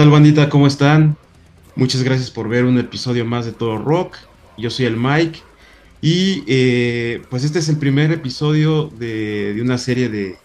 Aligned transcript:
tal 0.00 0.08
bandita? 0.08 0.48
¿Cómo 0.48 0.66
están? 0.66 1.18
Muchas 1.76 2.02
gracias 2.02 2.30
por 2.30 2.48
ver 2.48 2.64
un 2.64 2.78
episodio 2.78 3.26
más 3.26 3.44
de 3.44 3.52
Todo 3.52 3.76
Rock. 3.76 4.16
Yo 4.56 4.70
soy 4.70 4.86
el 4.86 4.96
Mike 4.96 5.40
y 6.00 6.42
eh, 6.46 7.20
pues 7.28 7.44
este 7.44 7.58
es 7.58 7.68
el 7.68 7.76
primer 7.76 8.10
episodio 8.10 8.86
de, 8.98 9.54
una 9.60 9.76
serie 9.76 10.08
de, 10.08 10.38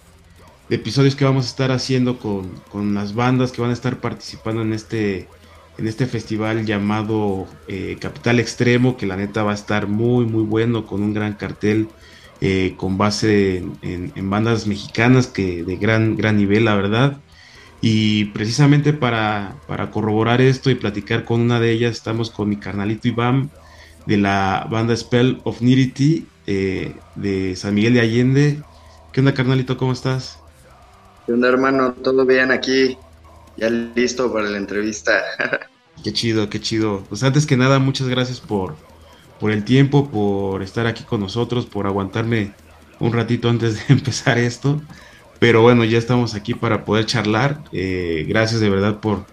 episodios 0.69 1.15
que 1.15 1.23
vamos 1.23 1.45
a 1.45 1.47
estar 1.47 1.71
haciendo 1.71 2.19
con, 2.19 2.93
las 2.93 3.15
bandas 3.15 3.53
que 3.53 3.61
van 3.61 3.69
a 3.69 3.73
estar 3.73 4.01
participando 4.01 4.61
en 4.61 4.73
este, 4.73 5.29
en 5.77 5.87
este 5.87 6.05
festival 6.05 6.65
llamado 6.65 7.47
eh, 7.69 7.95
Capital 8.01 8.41
Extremo, 8.41 8.97
que 8.97 9.05
la 9.05 9.15
neta 9.15 9.43
va 9.43 9.51
a 9.51 9.55
estar 9.55 9.87
muy 9.87 10.25
muy 10.25 10.43
bueno 10.43 10.85
con 10.85 11.01
un 11.01 11.13
gran 11.13 11.35
cartel 11.35 11.87
eh, 12.41 12.73
con 12.75 12.97
base 12.97 13.59
en, 13.81 14.11
en, 14.13 14.29
bandas 14.29 14.67
mexicanas 14.67 15.27
que 15.27 15.63
de 15.63 15.77
gran, 15.77 16.17
gran 16.17 16.35
nivel, 16.35 16.65
la 16.65 16.75
verdad. 16.75 17.21
Y 17.81 18.25
precisamente 18.25 18.93
para, 18.93 19.55
para, 19.67 19.91
corroborar 19.91 20.41
esto 20.41 20.69
y 20.69 20.75
platicar 20.75 21.25
con 21.25 21.41
una 21.41 21.59
de 21.59 21.71
ellas, 21.71 21.91
estamos 21.91 22.31
con 22.31 22.49
mi 22.49 22.57
carnalito 22.57 23.07
Iván 23.07 23.51
de 24.05 24.17
la 24.17 24.67
banda 24.69 24.95
Spell 24.95 25.39
of 25.43 25.61
Nirity 25.61 26.25
eh, 26.47 26.95
de 27.15 27.55
San 27.55 27.73
Miguel 27.73 27.95
de 27.95 28.01
Allende. 28.01 28.61
¿Qué 29.11 29.19
onda, 29.19 29.33
carnalito? 29.33 29.77
¿Cómo 29.77 29.93
estás? 29.93 30.39
¿Qué 31.25 31.33
onda, 31.33 31.47
hermano? 31.47 31.93
¿Todo 31.93 32.25
bien 32.25 32.51
aquí? 32.51 32.97
Ya 33.57 33.69
listo 33.69 34.31
para 34.31 34.49
la 34.49 34.57
entrevista. 34.57 35.23
qué 36.03 36.13
chido, 36.13 36.49
qué 36.49 36.59
chido. 36.59 37.03
Pues 37.09 37.23
antes 37.23 37.45
que 37.45 37.57
nada, 37.57 37.79
muchas 37.79 38.07
gracias 38.07 38.39
por, 38.39 38.75
por 39.39 39.51
el 39.51 39.63
tiempo, 39.63 40.09
por 40.09 40.61
estar 40.61 40.85
aquí 40.87 41.03
con 41.03 41.21
nosotros, 41.21 41.65
por 41.65 41.87
aguantarme 41.87 42.53
un 42.99 43.13
ratito 43.13 43.49
antes 43.49 43.75
de 43.75 43.93
empezar 43.93 44.37
esto. 44.37 44.81
Pero 45.39 45.61
bueno, 45.61 45.83
ya 45.83 45.97
estamos 45.97 46.33
aquí 46.33 46.53
para 46.53 46.85
poder 46.85 47.05
charlar. 47.05 47.61
Eh, 47.71 48.25
gracias 48.27 48.61
de 48.61 48.69
verdad 48.69 48.99
por, 48.99 49.25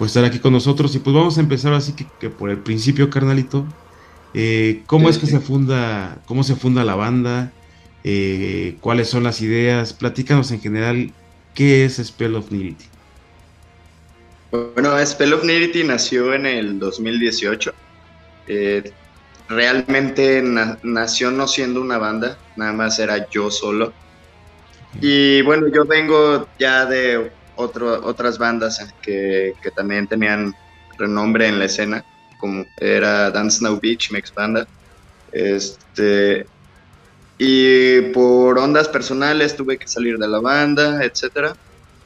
estar 0.00 0.24
aquí 0.24 0.38
con 0.38 0.52
nosotros. 0.52 0.94
Y 0.94 1.00
pues 1.00 1.14
vamos 1.14 1.38
a 1.38 1.40
empezar 1.40 1.72
así 1.72 1.94
que, 2.18 2.30
por 2.30 2.50
el 2.50 2.58
principio, 2.58 3.10
carnalito. 3.10 3.66
Eh, 4.32 4.82
¿Cómo 4.86 5.08
es 5.08 5.18
que 5.18 5.26
se 5.26 5.40
funda, 5.40 6.18
cómo 6.26 6.44
se 6.44 6.54
funda 6.54 6.84
la 6.84 6.94
banda? 6.94 7.52
Eh, 8.04 8.76
¿Cuáles 8.80 9.08
son 9.08 9.24
las 9.24 9.40
ideas? 9.40 9.92
Platícanos 9.92 10.52
en 10.52 10.60
general 10.60 11.12
qué 11.54 11.84
es 11.84 11.96
Spell 11.96 12.36
of 12.36 12.50
Nirity. 12.52 12.84
Bueno, 14.52 15.04
Spell 15.04 15.32
of 15.32 15.44
Nirity 15.44 15.84
nació 15.84 16.32
en 16.34 16.46
el 16.46 16.78
2018. 16.78 17.72
realmente 19.48 20.42
nació 20.82 21.32
no 21.32 21.48
siendo 21.48 21.80
una 21.80 21.98
banda, 21.98 22.38
nada 22.56 22.72
más 22.72 23.00
era 23.00 23.28
yo 23.30 23.50
solo. 23.50 23.92
Y 25.00 25.42
bueno, 25.42 25.68
yo 25.68 25.84
vengo 25.84 26.48
ya 26.58 26.86
de 26.86 27.30
otro, 27.56 28.04
otras 28.04 28.38
bandas 28.38 28.92
que, 29.02 29.54
que, 29.62 29.70
también 29.70 30.06
tenían 30.06 30.54
renombre 30.98 31.46
en 31.46 31.58
la 31.58 31.66
escena, 31.66 32.04
como 32.38 32.64
era 32.78 33.30
Dance 33.30 33.62
Now 33.62 33.78
Beach, 33.80 34.10
mi 34.10 34.18
ex 34.18 34.34
banda. 34.34 34.66
Este, 35.32 36.46
y 37.38 38.00
por 38.12 38.58
ondas 38.58 38.88
personales 38.88 39.56
tuve 39.56 39.78
que 39.78 39.88
salir 39.88 40.18
de 40.18 40.28
la 40.28 40.40
banda, 40.40 41.04
etcétera. 41.04 41.54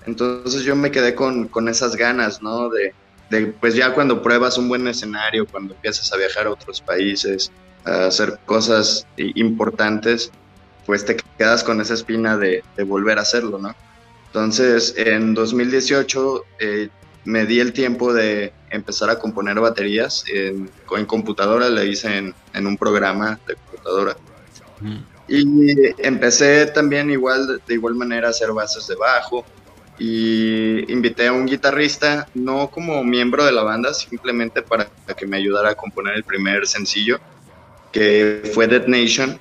Entonces 0.06 0.62
yo 0.62 0.76
me 0.76 0.90
quedé 0.90 1.14
con, 1.14 1.48
con 1.48 1.68
esas 1.68 1.96
ganas, 1.96 2.42
¿no? 2.42 2.68
De, 2.68 2.94
de, 3.30 3.46
pues 3.46 3.74
ya 3.74 3.94
cuando 3.94 4.22
pruebas 4.22 4.58
un 4.58 4.68
buen 4.68 4.86
escenario, 4.86 5.46
cuando 5.46 5.74
empiezas 5.74 6.12
a 6.12 6.16
viajar 6.16 6.46
a 6.46 6.50
otros 6.50 6.80
países, 6.80 7.50
a 7.84 8.06
hacer 8.06 8.38
cosas 8.44 9.06
importantes, 9.16 10.30
pues 10.86 11.04
te 11.04 11.16
quedas 11.38 11.64
con 11.64 11.80
esa 11.80 11.94
espina 11.94 12.36
de, 12.36 12.62
volver 12.86 13.18
a 13.18 13.22
hacerlo, 13.22 13.58
¿no? 13.58 13.74
Entonces, 14.26 14.94
en 14.96 15.34
2018 15.34 16.44
eh, 16.58 16.88
me 17.24 17.46
di 17.46 17.60
el 17.60 17.72
tiempo 17.72 18.12
de 18.12 18.52
empezar 18.70 19.08
a 19.10 19.18
componer 19.18 19.60
baterías 19.60 20.24
en, 20.28 20.70
computadora, 21.06 21.68
le 21.68 21.86
hice 21.86 22.32
en, 22.52 22.66
un 22.66 22.76
programa 22.76 23.38
de 23.46 23.54
computadora. 23.54 24.16
Y 25.26 25.44
empecé 25.98 26.66
también 26.66 27.10
igual, 27.10 27.62
de 27.66 27.74
igual 27.74 27.94
manera 27.94 28.28
a 28.28 28.30
hacer 28.30 28.52
bases 28.52 28.86
de 28.86 28.96
bajo 28.96 29.44
y 29.98 30.92
invité 30.92 31.28
a 31.28 31.32
un 31.32 31.46
guitarrista, 31.46 32.28
no 32.34 32.68
como 32.68 33.02
miembro 33.04 33.44
de 33.44 33.52
la 33.52 33.62
banda, 33.62 33.94
simplemente 33.94 34.60
para 34.60 34.88
que 35.16 35.26
me 35.26 35.36
ayudara 35.36 35.70
a 35.70 35.74
componer 35.74 36.14
el 36.14 36.24
primer 36.24 36.66
sencillo, 36.66 37.20
que 37.92 38.50
fue 38.52 38.66
Dead 38.66 38.86
Nation, 38.86 39.38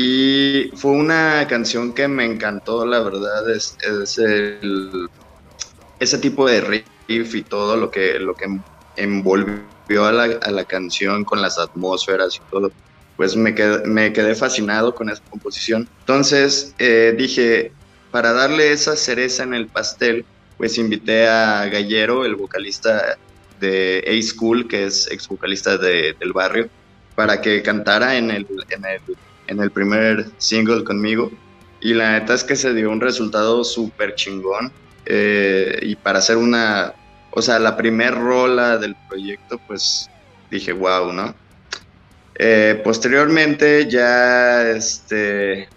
y 0.00 0.70
fue 0.76 0.92
una 0.92 1.44
canción 1.48 1.92
que 1.92 2.06
me 2.06 2.24
encantó, 2.24 2.86
la 2.86 3.00
verdad, 3.00 3.50
es, 3.50 3.76
ese 5.98 6.18
tipo 6.18 6.46
de 6.46 6.60
riff 6.60 7.34
y 7.34 7.42
todo 7.42 7.76
lo 7.76 7.90
que, 7.90 8.20
lo 8.20 8.34
que 8.34 8.46
envolvió 8.94 10.04
a 10.04 10.12
la, 10.12 10.64
canción 10.66 11.24
con 11.24 11.42
las 11.42 11.58
atmósferas 11.58 12.36
y 12.36 12.40
todo, 12.48 12.70
pues 13.16 13.34
me 13.34 13.56
quedé, 13.56 13.88
me 13.88 14.12
quedé 14.12 14.36
fascinado 14.36 14.94
con 14.94 15.10
esa 15.10 15.20
composición. 15.30 15.88
Entonces 15.98 16.76
eh, 16.78 17.12
dije, 17.18 17.72
para 18.12 18.32
darle 18.32 18.70
esa 18.70 18.94
cereza 18.94 19.42
en 19.42 19.52
el 19.52 19.66
pastel, 19.66 20.24
pues 20.58 20.78
invité 20.78 21.26
a 21.26 21.66
Gallero, 21.66 22.24
el 22.24 22.36
vocalista 22.36 23.18
de 23.58 24.04
A-School, 24.06 24.68
que 24.68 24.86
es 24.86 25.10
ex 25.10 25.26
vocalista 25.26 25.76
de, 25.76 26.14
del 26.20 26.32
barrio, 26.32 26.68
para 27.16 27.40
que 27.40 27.62
cantara 27.62 28.16
en 28.16 28.30
el, 28.30 28.46
en 28.70 28.84
el 28.84 29.00
en 29.48 29.60
el 29.60 29.70
primer 29.70 30.26
single 30.38 30.84
conmigo. 30.84 31.32
Y 31.80 31.94
la 31.94 32.12
neta 32.12 32.34
es 32.34 32.44
que 32.44 32.56
se 32.56 32.74
dio 32.74 32.90
un 32.90 33.00
resultado 33.00 33.64
súper 33.64 34.14
chingón. 34.14 34.72
Eh, 35.06 35.78
y 35.82 35.96
para 35.96 36.18
hacer 36.18 36.36
una, 36.36 36.92
o 37.30 37.40
sea, 37.42 37.58
la 37.58 37.76
primer 37.76 38.14
rola 38.14 38.78
del 38.78 38.94
proyecto, 39.08 39.58
pues 39.66 40.08
dije, 40.50 40.72
wow, 40.72 41.12
¿no? 41.12 41.34
Eh, 42.34 42.80
posteriormente 42.84 43.88
ya, 43.90 44.68
este, 44.70 45.68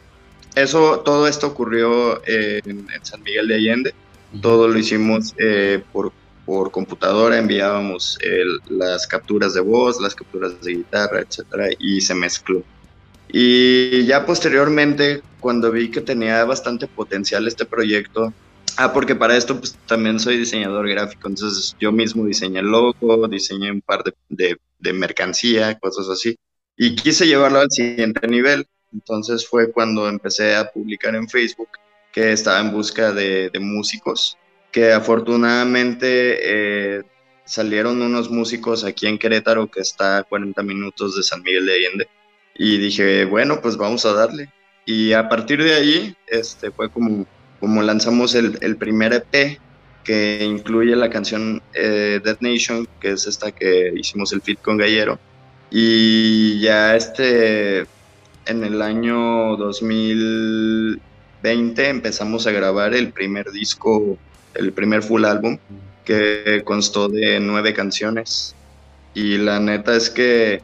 eso, 0.56 1.00
todo 1.00 1.28
esto 1.28 1.48
ocurrió 1.48 2.22
en, 2.28 2.88
San 3.04 3.24
Miguel 3.24 3.48
de 3.48 3.56
Allende. 3.56 3.94
Todo 4.42 4.68
lo 4.68 4.78
hicimos 4.78 5.34
eh, 5.38 5.82
por, 5.92 6.12
por, 6.46 6.72
computadora, 6.72 7.38
enviábamos 7.38 8.18
las 8.70 9.08
capturas 9.08 9.54
de 9.54 9.62
voz, 9.62 10.00
las 10.02 10.16
capturas 10.16 10.62
de 10.62 10.72
guitarra, 10.74 11.22
etcétera, 11.22 11.68
y 11.80 12.02
se 12.02 12.14
mezcló. 12.14 12.64
Y 13.34 14.06
ya 14.06 14.26
posteriormente, 14.26 15.22
cuando 15.40 15.72
vi 15.72 15.90
que 15.90 16.02
tenía 16.02 16.44
bastante 16.44 16.88
potencial 16.88 17.48
este 17.48 17.66
proyecto, 17.66 18.34
ah, 18.76 18.92
porque 18.92 19.16
para 19.16 19.38
esto 19.38 19.58
pues, 19.58 19.78
también 19.88 20.20
soy 20.20 20.38
diseñador 20.38 20.90
gráfico, 20.90 21.30
entonces 21.30 21.76
yo 21.80 21.94
mismo 21.94 22.26
diseñé 22.26 22.60
el 22.60 22.68
logo, 22.68 23.28
diseñé 23.30 23.72
un 23.72 23.82
par 23.82 24.04
de, 24.04 24.58
de, 24.80 24.94
mercancía, 24.94 25.80
cosas 25.80 26.10
así, 26.10 26.36
y 26.76 26.96
quise 26.96 27.26
llevarlo 27.26 27.60
al 27.60 27.72
siguiente 27.72 28.28
nivel. 28.28 28.68
Entonces 28.92 29.48
fue 29.48 29.72
cuando 29.72 30.10
empecé 30.10 30.56
a 30.56 30.70
publicar 30.70 31.16
en 31.16 31.30
Facebook 31.30 31.70
que 32.12 32.34
estaba 32.34 32.60
en 32.60 32.74
busca 32.74 33.14
de, 33.14 33.50
de 33.50 33.60
músicos, 33.62 34.38
que 34.74 34.92
afortunadamente 34.92 36.98
eh, 36.98 37.04
salieron 37.46 38.02
unos 38.02 38.30
músicos 38.30 38.84
aquí 38.84 39.08
en 39.08 39.18
Querétaro, 39.18 39.72
que 39.72 39.80
está 39.80 40.18
a 40.18 40.24
40 40.24 40.62
minutos 40.64 41.16
de 41.16 41.24
San 41.24 41.42
Miguel 41.42 41.66
de 41.66 41.74
Allende 41.74 42.10
y 42.56 42.78
dije, 42.78 43.26
bueno, 43.26 43.62
pues 43.62 43.78
vamos 43.78 44.06
a 44.06 44.14
darle. 44.14 44.50
Y 44.86 45.14
a 45.14 45.30
partir 45.30 45.64
de 45.64 45.74
ahí 45.74 46.16
este, 46.28 46.72
fue 46.72 46.90
como, 46.90 47.26
como 47.60 47.82
lanzamos 47.82 48.36
el, 48.36 48.58
el 48.62 48.78
primer 48.78 49.14
EP 49.14 49.60
que 50.04 50.44
incluye 50.44 50.96
la 50.96 51.10
canción 51.10 51.62
eh, 51.74 52.22
Dead 52.24 52.38
Nation, 52.40 52.88
que 53.00 53.12
es 53.12 53.26
esta 53.28 53.52
que 53.52 53.92
hicimos 53.96 54.34
el 54.34 54.42
fit 54.42 54.60
con 54.62 54.78
Gallero. 54.78 55.20
Y 55.70 56.60
ya 56.60 56.96
este, 56.96 57.82
en 58.46 58.64
el 58.64 58.82
año 58.82 59.58
2020 59.58 61.90
empezamos 61.90 62.48
a 62.48 62.52
grabar 62.52 62.94
el 62.94 63.12
primer 63.12 63.52
disco, 63.52 64.18
el 64.54 64.72
primer 64.74 65.04
full 65.04 65.26
álbum, 65.26 65.58
que 66.04 66.62
constó 66.66 67.08
de 67.08 67.40
nueve 67.40 67.74
canciones. 67.74 68.56
Y 69.14 69.38
la 69.38 69.60
neta 69.60 69.96
es 69.96 70.10
que 70.10 70.64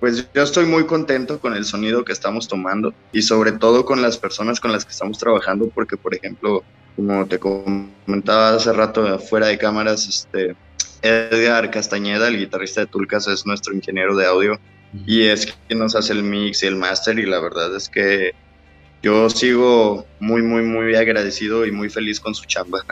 pues 0.00 0.26
yo 0.34 0.42
estoy 0.42 0.64
muy 0.64 0.86
contento 0.86 1.38
con 1.38 1.54
el 1.54 1.64
sonido 1.64 2.04
que 2.04 2.12
estamos 2.12 2.48
tomando 2.48 2.94
y 3.12 3.22
sobre 3.22 3.52
todo 3.52 3.84
con 3.84 4.02
las 4.02 4.16
personas 4.16 4.58
con 4.58 4.72
las 4.72 4.84
que 4.84 4.92
estamos 4.92 5.18
trabajando 5.18 5.68
porque 5.68 5.96
por 5.96 6.14
ejemplo 6.14 6.64
como 6.96 7.26
te 7.26 7.38
comentaba 7.38 8.54
hace 8.54 8.72
rato 8.72 9.18
fuera 9.18 9.48
de 9.48 9.58
cámaras 9.58 10.08
este 10.08 10.56
Edgar 11.02 11.70
Castañeda 11.70 12.28
el 12.28 12.38
guitarrista 12.38 12.80
de 12.80 12.86
Tulcas 12.86 13.28
es 13.28 13.46
nuestro 13.46 13.74
ingeniero 13.74 14.16
de 14.16 14.26
audio 14.26 14.58
y 15.06 15.22
es 15.22 15.54
quien 15.68 15.78
nos 15.78 15.94
hace 15.94 16.14
el 16.14 16.22
mix 16.22 16.62
y 16.62 16.66
el 16.66 16.76
master 16.76 17.18
y 17.18 17.26
la 17.26 17.38
verdad 17.38 17.74
es 17.76 17.88
que 17.88 18.32
yo 19.02 19.30
sigo 19.30 20.06
muy 20.18 20.42
muy 20.42 20.62
muy 20.62 20.94
agradecido 20.94 21.66
y 21.66 21.72
muy 21.72 21.88
feliz 21.88 22.20
con 22.20 22.34
su 22.34 22.44
chamba. 22.44 22.84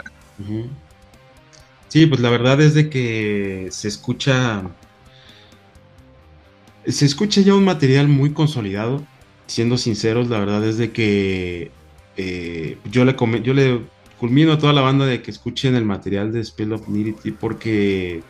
Sí, 1.89 2.07
pues 2.07 2.21
la 2.21 2.31
verdad 2.31 2.61
es 2.61 2.75
de 2.75 2.89
que 2.89 3.69
se 3.71 3.89
escucha 3.89 4.63
se 6.89 7.05
escucha 7.05 7.41
ya 7.41 7.55
un 7.55 7.65
material 7.65 8.09
muy 8.09 8.33
consolidado. 8.33 9.05
Siendo 9.47 9.79
sinceros, 9.79 10.29
la 10.29 10.39
verdad 10.39 10.65
es 10.67 10.91
que 10.91 11.71
eh, 12.17 12.77
yo, 12.91 13.05
le 13.05 13.17
yo 13.43 13.55
le 13.55 13.81
culmino 14.19 14.53
a 14.53 14.59
toda 14.59 14.73
la 14.73 14.83
banda 14.83 15.07
de 15.07 15.23
que 15.23 15.31
escuchen 15.31 15.75
el 15.75 15.85
material 15.85 16.33
de 16.33 16.45
Spell 16.45 16.73
of 16.73 16.89
Nudity 16.89 17.31
porque 17.31 18.23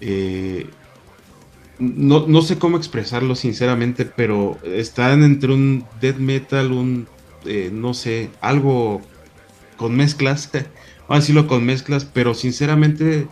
eh, 0.00 0.66
no, 1.78 2.26
no, 2.26 2.42
sé 2.42 2.58
cómo 2.58 2.76
expresarlo 2.76 3.36
sinceramente, 3.36 4.04
pero 4.04 4.58
están 4.64 5.22
entre 5.22 5.52
un 5.52 5.84
death 6.00 6.16
metal, 6.16 6.72
un, 6.72 7.06
eh, 7.44 7.70
no 7.72 7.94
sé, 7.94 8.30
algo 8.40 9.02
con 9.76 9.94
mezclas, 9.94 10.50
vamos 10.52 10.66
a 11.08 11.14
decirlo 11.16 11.46
con 11.46 11.64
mezclas, 11.64 12.04
pero 12.04 12.34
sinceramente 12.34 13.28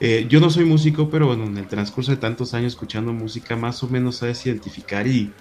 eh, 0.00 0.26
yo 0.28 0.40
no 0.40 0.50
soy 0.50 0.64
músico, 0.64 1.10
pero 1.10 1.26
bueno, 1.26 1.44
en 1.44 1.56
el 1.56 1.68
transcurso 1.68 2.10
de 2.10 2.18
tantos 2.18 2.54
años 2.54 2.72
escuchando 2.72 3.12
música, 3.12 3.56
más 3.56 3.82
o 3.82 3.88
menos 3.88 4.16
sabes 4.16 4.44
identificar 4.46 5.06
y, 5.06 5.32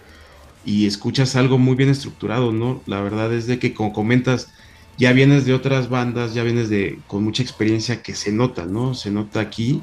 y 0.64 0.88
escuchas 0.88 1.36
algo 1.36 1.58
muy 1.58 1.76
bien 1.76 1.90
estructurado, 1.90 2.52
¿no? 2.52 2.82
La 2.86 3.02
verdad 3.02 3.34
es 3.34 3.48
de 3.48 3.60
que 3.60 3.74
como 3.74 3.94
comentas, 3.94 4.50
ya 4.98 5.12
vienes 5.12 5.46
de 5.46 5.54
otras 5.54 5.90
bandas, 5.90 6.34
ya 6.34 6.44
vienes 6.44 6.70
de 6.70 7.00
con 7.08 7.24
mucha 7.24 7.44
experiencia 7.44 8.02
que 8.02 8.16
se 8.16 8.32
nota, 8.32 8.66
¿no? 8.66 8.94
Se 8.94 9.12
nota 9.12 9.42
aquí 9.42 9.82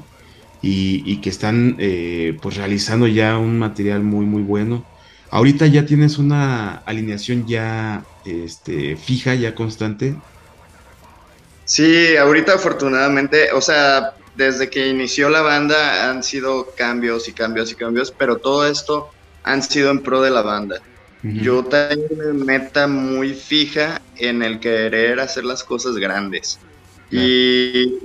y, 0.61 1.17
que 1.17 1.29
están 1.29 1.75
eh, 1.79 2.37
pues 2.41 2.55
realizando 2.55 3.05
ya 3.07 3.37
un 3.37 3.59
material 3.59 4.01
muy 4.01 4.25
muy 4.25 4.41
bueno. 4.41 4.85
Ahorita 5.29 5.67
ya 5.67 5.85
tienes 5.85 6.17
una 6.17 6.75
alineación 6.85 7.47
ya 7.47 8.05
este, 8.25 8.95
fija, 8.95 9.35
ya 9.35 9.55
constante. 9.55 10.15
Sí, 11.65 12.15
ahorita 12.17 12.53
afortunadamente, 12.53 13.51
o 13.51 13.61
sea, 13.61 14.13
desde 14.35 14.69
que 14.69 14.87
inició 14.87 15.29
la 15.29 15.41
banda 15.41 16.09
han 16.09 16.23
sido 16.23 16.73
cambios 16.75 17.27
y 17.27 17.33
cambios 17.33 17.71
y 17.71 17.75
cambios, 17.75 18.11
pero 18.11 18.37
todo 18.37 18.67
esto 18.67 19.09
han 19.43 19.61
sido 19.61 19.91
en 19.91 19.99
pro 20.01 20.21
de 20.21 20.31
la 20.31 20.41
banda. 20.41 20.81
Yo 21.23 21.63
tengo 21.63 22.03
una 22.09 22.33
meta 22.33 22.85
muy 22.85 23.33
fija 23.33 24.01
en 24.17 24.43
el 24.43 24.59
querer 24.59 25.21
hacer 25.21 25.45
las 25.45 25.63
cosas 25.63 25.95
grandes. 25.95 26.59
Y 27.09 27.99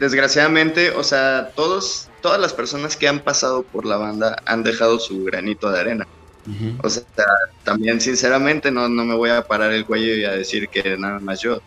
desgraciadamente, 0.00 0.90
o 0.90 1.04
sea, 1.04 1.50
todos, 1.54 2.08
todas 2.22 2.40
las 2.40 2.54
personas 2.54 2.96
que 2.96 3.06
han 3.06 3.20
pasado 3.20 3.64
por 3.64 3.84
la 3.84 3.98
banda 3.98 4.42
han 4.46 4.62
dejado 4.62 4.98
su 4.98 5.24
granito 5.24 5.70
de 5.70 5.80
arena. 5.80 6.06
O 6.82 6.88
sea, 6.88 7.04
también 7.64 8.00
sinceramente 8.00 8.70
no, 8.70 8.88
no 8.88 9.04
me 9.04 9.14
voy 9.14 9.30
a 9.30 9.42
parar 9.42 9.72
el 9.72 9.84
cuello 9.84 10.14
y 10.14 10.24
a 10.24 10.32
decir 10.32 10.68
que 10.68 10.96
nada 10.96 11.18
más 11.18 11.40
yo, 11.40 11.60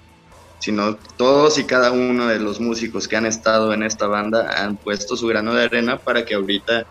sino 0.60 0.96
todos 1.18 1.58
y 1.60 1.66
cada 1.66 1.92
uno 1.92 2.28
de 2.28 2.40
los 2.40 2.60
músicos 2.60 3.08
que 3.08 3.16
han 3.16 3.26
estado 3.26 3.74
en 3.74 3.84
esta 3.84 4.08
banda 4.08 4.64
han 4.64 4.78
puesto 4.78 5.16
su 5.16 5.28
grano 5.28 5.54
de 5.54 5.66
arena 5.66 5.98
para 5.98 6.26
que 6.26 6.36
ahorita 6.36 6.86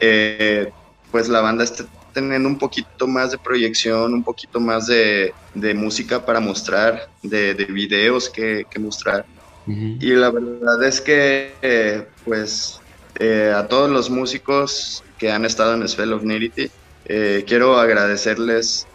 eh, 0.00 0.72
pues 1.10 1.28
la 1.28 1.40
banda 1.40 1.64
esté 1.64 1.84
teniendo 2.12 2.48
un 2.48 2.58
poquito 2.58 3.06
más 3.06 3.32
de 3.32 3.38
proyección, 3.38 4.14
un 4.14 4.22
poquito 4.22 4.60
más 4.60 4.86
de, 4.86 5.34
música 5.74 6.24
para 6.24 6.40
mostrar, 6.40 7.08
de, 7.22 7.54
videos 7.68 8.30
que 8.30 8.66
mostrar. 8.78 9.26
Y 9.66 10.10
la 10.10 10.30
verdad 10.30 10.82
es 10.84 11.00
que, 11.00 11.54
eh, 11.62 12.06
pues, 12.24 12.80
eh, 13.18 13.52
a 13.54 13.66
todos 13.66 13.90
los 13.90 14.10
músicos 14.10 15.02
que 15.18 15.32
han 15.32 15.44
estado 15.44 15.74
en 15.74 15.88
Spell 15.88 16.12
of 16.12 16.22
Nudity, 16.22 16.70
eh, 17.06 17.44
quiero 17.46 17.78
agradecerles 17.78 18.86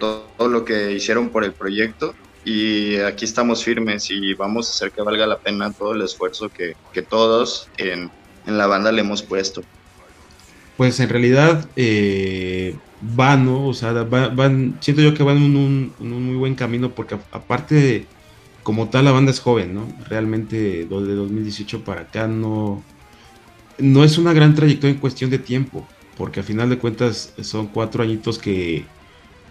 todo, 0.00 0.48
lo 0.48 0.64
que 0.64 0.90
hicieron 0.90 1.28
por 1.28 1.44
el 1.44 1.52
proyecto 1.52 2.14
y 2.44 2.96
aquí 2.96 3.24
estamos 3.24 3.64
firmes 3.64 4.10
y 4.10 4.34
vamos 4.34 4.68
a 4.68 4.70
hacer 4.72 4.90
que 4.90 5.02
valga 5.02 5.26
la 5.26 5.38
pena 5.38 5.72
todo 5.72 5.92
el 5.92 6.02
esfuerzo 6.02 6.48
que, 6.48 6.74
que 6.92 7.02
todos 7.02 7.68
en, 7.78 8.10
en, 8.46 8.58
la 8.58 8.66
banda 8.66 8.90
le 8.90 9.00
hemos 9.00 9.22
puesto. 9.22 9.62
Pues 10.76 10.98
en 11.00 11.08
realidad 11.08 11.68
van, 13.00 13.44
¿no? 13.44 13.66
O 13.66 13.74
sea, 13.74 13.92
van, 13.92 14.78
siento 14.80 15.02
yo 15.02 15.14
que 15.14 15.22
van 15.22 15.36
en 15.36 15.56
un, 15.56 15.94
un 16.00 16.26
muy 16.26 16.36
buen 16.36 16.54
camino 16.54 16.90
porque 16.90 17.16
aparte 17.30 18.06
como 18.62 18.88
tal 18.88 19.04
la 19.04 19.12
banda 19.12 19.30
es 19.30 19.40
joven, 19.40 19.74
¿no? 19.74 19.86
Realmente 20.08 20.86
de 20.86 20.86
2018 20.86 21.84
para 21.84 22.02
acá 22.02 22.26
no, 22.26 22.82
no 23.78 24.04
es 24.04 24.18
una 24.18 24.32
gran 24.32 24.54
trayectoria 24.54 24.94
en 24.94 25.00
cuestión 25.00 25.30
de 25.30 25.38
tiempo, 25.38 25.86
porque 26.16 26.40
a 26.40 26.42
final 26.44 26.70
de 26.70 26.78
cuentas 26.78 27.34
son 27.42 27.66
cuatro 27.66 28.02
añitos 28.02 28.38
que, 28.38 28.84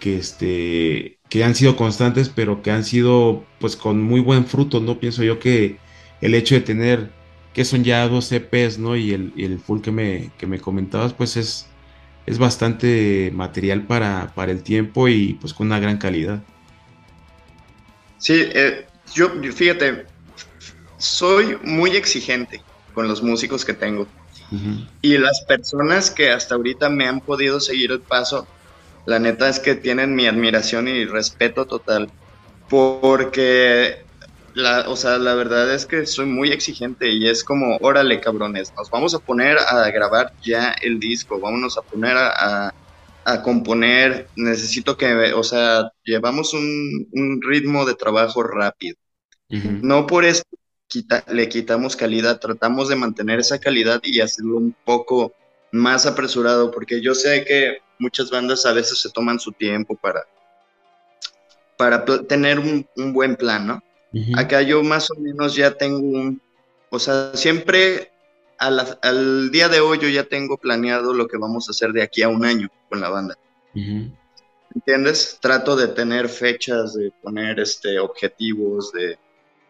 que, 0.02 0.18
este, 0.18 1.20
que 1.28 1.44
han 1.44 1.54
sido 1.54 1.76
constantes, 1.76 2.28
pero 2.28 2.60
que 2.60 2.72
han 2.72 2.82
sido 2.82 3.44
pues 3.60 3.76
con 3.76 4.02
muy 4.02 4.20
buen 4.20 4.46
fruto, 4.46 4.80
¿no? 4.80 4.98
Pienso 4.98 5.22
yo 5.22 5.38
que 5.38 5.78
el 6.20 6.34
hecho 6.34 6.56
de 6.56 6.60
tener, 6.60 7.12
que 7.54 7.64
son 7.64 7.84
ya 7.84 8.08
dos 8.08 8.32
EPs, 8.32 8.78
¿no? 8.78 8.96
Y 8.96 9.12
el, 9.12 9.32
el 9.36 9.60
full 9.60 9.80
que 9.80 9.92
me, 9.92 10.32
que 10.38 10.48
me 10.48 10.58
comentabas, 10.58 11.12
pues 11.12 11.36
es, 11.36 11.68
es 12.26 12.38
bastante 12.38 13.30
material 13.32 13.86
para, 13.86 14.32
para 14.34 14.50
el 14.50 14.64
tiempo 14.64 15.06
y 15.06 15.34
pues 15.34 15.54
con 15.54 15.68
una 15.68 15.78
gran 15.78 15.98
calidad. 15.98 16.42
Sí, 18.18 18.34
eh, 18.52 18.84
yo, 19.14 19.30
fíjate, 19.52 20.06
soy 20.98 21.58
muy 21.62 21.90
exigente 21.92 22.60
con 22.92 23.06
los 23.06 23.22
músicos 23.22 23.64
que 23.64 23.72
tengo. 23.72 24.08
Y 25.00 25.16
las 25.16 25.42
personas 25.46 26.10
que 26.10 26.30
hasta 26.30 26.56
ahorita 26.56 26.90
me 26.90 27.06
han 27.06 27.20
podido 27.20 27.60
seguir 27.60 27.92
el 27.92 28.00
paso, 28.00 28.48
la 29.06 29.18
neta 29.18 29.48
es 29.48 29.60
que 29.60 29.74
tienen 29.74 30.14
mi 30.14 30.26
admiración 30.26 30.88
y 30.88 31.04
respeto 31.04 31.66
total. 31.66 32.10
Porque, 32.68 34.04
la, 34.54 34.88
o 34.88 34.96
sea, 34.96 35.18
la 35.18 35.34
verdad 35.34 35.74
es 35.74 35.86
que 35.86 36.06
soy 36.06 36.26
muy 36.26 36.50
exigente 36.50 37.10
y 37.10 37.28
es 37.28 37.44
como, 37.44 37.76
órale, 37.80 38.20
cabrones, 38.20 38.72
nos 38.76 38.90
vamos 38.90 39.14
a 39.14 39.18
poner 39.18 39.58
a 39.58 39.90
grabar 39.90 40.32
ya 40.42 40.74
el 40.82 40.98
disco, 40.98 41.38
vámonos 41.38 41.76
a 41.76 41.82
poner 41.82 42.16
a 42.16 42.72
a 43.24 43.42
componer, 43.42 44.28
necesito 44.36 44.96
que, 44.96 45.32
o 45.32 45.42
sea, 45.42 45.92
llevamos 46.04 46.54
un, 46.54 47.40
ritmo 47.42 47.84
de 47.84 47.94
trabajo 47.94 48.42
rápido. 48.42 48.96
No 49.48 50.06
por 50.06 50.24
eso 50.24 50.42
le 51.28 51.48
quitamos 51.48 51.94
calidad, 51.94 52.40
tratamos 52.40 52.88
de 52.88 52.96
mantener 52.96 53.38
esa 53.38 53.58
calidad 53.58 54.00
y 54.02 54.20
hacerlo 54.20 54.56
un 54.56 54.74
poco 54.84 55.34
más 55.72 56.06
apresurado, 56.06 56.70
porque 56.70 57.02
yo 57.02 57.14
sé 57.14 57.44
que 57.44 57.78
muchas 58.02 58.30
bandas 58.30 58.66
a 58.66 58.72
veces 58.72 58.98
se 58.98 59.10
toman 59.10 59.38
su 59.38 59.52
tiempo 59.52 59.94
para, 59.96 60.26
para 61.76 62.04
tener 62.04 62.58
un, 62.58 62.86
buen 63.12 63.36
plan, 63.36 63.66
¿no? 63.66 63.82
Acá 64.36 64.60
yo 64.60 64.82
más 64.82 65.10
o 65.10 65.14
menos 65.14 65.54
ya 65.54 65.70
tengo 65.70 65.98
un, 65.98 66.42
o 66.90 66.98
sea, 66.98 67.30
siempre 67.34 68.10
al 68.58 69.50
día 69.50 69.68
de 69.68 69.80
hoy 69.80 69.98
yo 69.98 70.08
ya 70.08 70.24
tengo 70.24 70.58
planeado 70.58 71.14
lo 71.14 71.26
que 71.26 71.38
vamos 71.38 71.68
a 71.68 71.70
hacer 71.70 71.92
de 71.92 72.02
aquí 72.02 72.22
a 72.22 72.28
un 72.28 72.44
año 72.44 72.68
con 72.88 73.00
la 73.00 73.08
banda. 73.08 73.38
¿Entiendes? 74.74 75.38
Trato 75.40 75.74
de 75.76 75.88
tener 75.88 76.28
fechas, 76.28 76.94
de 76.94 77.10
poner 77.22 77.58
este, 77.60 77.98
objetivos, 77.98 78.92
de, 78.92 79.18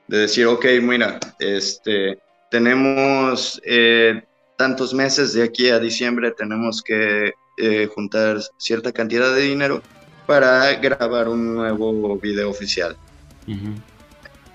decir, 0.08 0.46
ok, 0.46 0.66
mira, 0.82 1.18
este, 1.38 2.18
tenemos 2.50 3.60
eh, 3.64 4.22
tantos 4.56 4.92
meses 4.92 5.32
de 5.32 5.44
aquí 5.44 5.70
a 5.70 5.78
diciembre, 5.78 6.32
tenemos 6.32 6.82
que 6.82 7.32
eh, 7.56 7.88
juntar 7.92 8.40
cierta 8.56 8.92
cantidad 8.92 9.34
de 9.34 9.42
dinero 9.42 9.82
para 10.26 10.72
grabar 10.74 11.28
un 11.28 11.54
nuevo 11.54 12.18
video 12.18 12.50
oficial. 12.50 12.96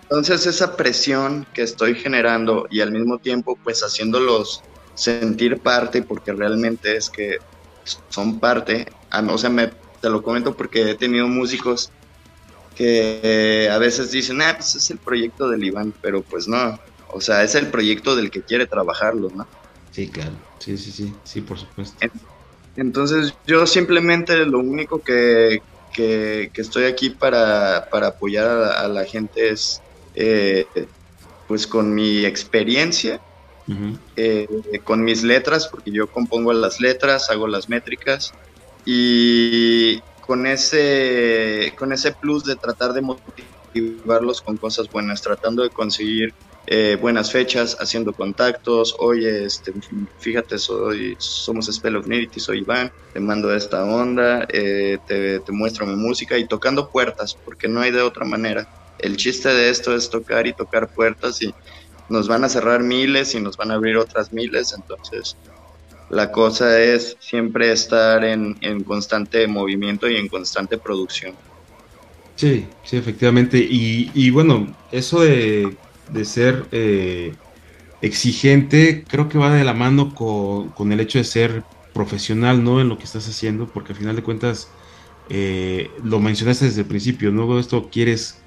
Entonces 0.09 0.45
esa 0.45 0.75
presión 0.75 1.45
que 1.53 1.63
estoy 1.63 1.95
generando 1.95 2.67
y 2.69 2.81
al 2.81 2.91
mismo 2.91 3.19
tiempo 3.19 3.57
pues 3.63 3.81
haciéndolos 3.81 4.63
sentir 4.95 5.59
parte 5.59 6.01
porque 6.01 6.31
realmente 6.33 6.95
es 6.95 7.09
que 7.09 7.37
son 8.09 8.39
parte, 8.39 8.87
o 9.29 9.37
sea, 9.37 9.49
me, 9.49 9.71
te 10.01 10.09
lo 10.09 10.23
comento 10.23 10.55
porque 10.55 10.91
he 10.91 10.95
tenido 10.95 11.27
músicos 11.27 11.91
que 12.75 13.69
a 13.71 13.77
veces 13.77 14.11
dicen, 14.11 14.41
ah, 14.41 14.53
pues 14.55 14.75
es 14.75 14.89
el 14.91 14.97
proyecto 14.97 15.49
del 15.49 15.63
Iván, 15.63 15.93
pero 16.01 16.21
pues 16.21 16.47
no, 16.47 16.79
o 17.09 17.21
sea, 17.21 17.43
es 17.43 17.55
el 17.55 17.67
proyecto 17.67 18.15
del 18.15 18.31
que 18.31 18.41
quiere 18.41 18.65
trabajarlo, 18.65 19.29
¿no? 19.35 19.47
Sí, 19.91 20.07
claro, 20.07 20.33
sí, 20.59 20.77
sí, 20.77 20.91
sí, 20.91 21.13
sí, 21.23 21.41
por 21.41 21.57
supuesto. 21.57 21.97
Entonces 22.01 22.36
yo 23.45 23.65
simplemente 23.65 24.45
lo 24.45 24.59
único 24.59 25.01
que, 25.01 25.61
que, 25.93 26.51
estoy 26.55 26.85
aquí 26.85 27.09
para, 27.09 27.87
para 27.89 28.07
apoyar 28.07 28.47
a 28.47 28.87
la 28.87 29.03
gente 29.05 29.49
es 29.49 29.81
eh, 30.15 30.65
pues 31.47 31.65
con 31.65 31.93
mi 31.93 32.25
experiencia, 32.25 33.21
eh, 34.15 34.47
con 34.83 35.03
mis 35.03 35.23
letras, 35.23 35.67
porque 35.67 35.91
yo 35.91 36.07
compongo 36.07 36.53
las 36.53 36.79
letras, 36.79 37.29
hago 37.29 37.47
las 37.47 37.69
métricas 37.69 38.33
y 38.85 39.99
con 40.21 40.45
ese, 40.45 41.73
con 41.77 41.93
ese 41.93 42.11
plus 42.11 42.43
de 42.45 42.55
tratar 42.55 42.93
de 42.93 43.01
motivarlos 43.01 44.41
con 44.41 44.57
cosas 44.57 44.89
buenas, 44.89 45.21
tratando 45.21 45.63
de 45.63 45.69
conseguir 45.69 46.33
eh, 46.67 46.97
buenas 46.99 47.31
fechas, 47.31 47.75
haciendo 47.79 48.13
contactos, 48.13 48.95
oye, 48.99 49.45
este, 49.45 49.73
fíjate, 50.17 50.59
soy, 50.59 51.15
somos 51.17 51.65
Spell 51.67 51.95
of 51.95 52.05
Nudity, 52.05 52.39
soy 52.39 52.59
Iván, 52.59 52.91
te 53.11 53.19
mando 53.19 53.53
esta 53.53 53.83
onda, 53.83 54.45
te, 54.45 54.99
te 54.99 55.51
muestro 55.51 55.87
mi 55.87 55.95
música 55.95 56.37
y 56.37 56.47
tocando 56.47 56.89
puertas, 56.89 57.37
porque 57.43 57.67
no 57.67 57.81
hay 57.81 57.91
de 57.91 58.01
otra 58.01 58.25
manera 58.25 58.69
el 58.99 59.17
chiste 59.17 59.49
de 59.49 59.69
esto 59.69 59.95
es 59.95 60.09
tocar 60.09 60.47
y 60.47 60.53
tocar 60.53 60.89
puertas 60.93 61.41
y 61.41 61.53
nos 62.09 62.27
van 62.27 62.43
a 62.43 62.49
cerrar 62.49 62.83
miles 62.83 63.35
y 63.35 63.41
nos 63.41 63.57
van 63.57 63.71
a 63.71 63.75
abrir 63.75 63.97
otras 63.97 64.31
miles, 64.31 64.73
entonces 64.73 65.37
la 66.09 66.31
cosa 66.31 66.81
es 66.81 67.17
siempre 67.19 67.71
estar 67.71 68.23
en, 68.23 68.55
constante 68.85 69.45
movimiento 69.47 70.09
y 70.09 70.15
en 70.15 70.29
constante 70.29 70.77
producción. 70.77 71.35
Sí, 72.35 72.65
sí, 72.83 72.97
efectivamente. 72.97 73.57
Y, 73.57 74.29
bueno, 74.29 74.73
eso 74.91 75.21
de, 75.21 75.75
ser 76.25 76.65
eh, 76.71 77.33
exigente 78.01 79.03
creo 79.07 79.29
que 79.29 79.37
va 79.37 79.53
de 79.53 79.63
la 79.63 79.73
mano 79.73 80.13
con, 80.15 80.91
el 80.91 80.99
hecho 80.99 81.17
de 81.17 81.23
ser 81.23 81.63
profesional, 81.93 82.63
¿no? 82.63 82.81
En 82.81 82.89
lo 82.89 82.97
que 82.97 83.05
estás 83.05 83.27
haciendo, 83.27 83.67
porque 83.67 83.93
al 83.93 83.99
final 83.99 84.15
de 84.15 84.23
cuentas, 84.23 84.69
eh, 85.29 85.89
lo 86.03 86.19
mencionaste 86.19 86.65
desde 86.65 86.81
el 86.81 86.87
principio, 86.87 87.31
¿no? 87.31 87.59
Esto 87.59 87.89
quieres 87.89 88.39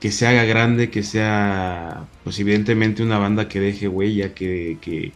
que 0.00 0.10
se 0.10 0.26
haga 0.26 0.44
grande, 0.44 0.90
que 0.90 1.02
sea, 1.02 2.06
pues 2.24 2.38
evidentemente 2.38 3.02
una 3.02 3.18
banda 3.18 3.48
que 3.48 3.60
deje 3.60 3.88
huella, 3.88 4.34
que, 4.34 4.78
que, 4.80 5.12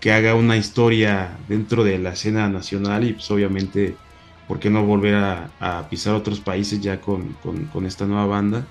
que, 0.00 0.12
haga 0.12 0.34
una 0.34 0.56
historia 0.56 1.38
dentro 1.48 1.84
de 1.84 1.98
la 1.98 2.10
escena 2.12 2.48
nacional 2.48 3.04
y 3.04 3.12
pues 3.14 3.30
obviamente 3.30 3.96
¿por 4.50 4.58
qué 4.58 4.68
no 4.68 4.84
volver 4.84 5.14
a, 5.14 5.86
pisar 5.88 6.14
otros 6.14 6.40
países 6.40 6.80
ya 6.80 7.00
con, 7.00 7.36
esta 7.86 8.04
nueva 8.06 8.26
banda? 8.26 8.66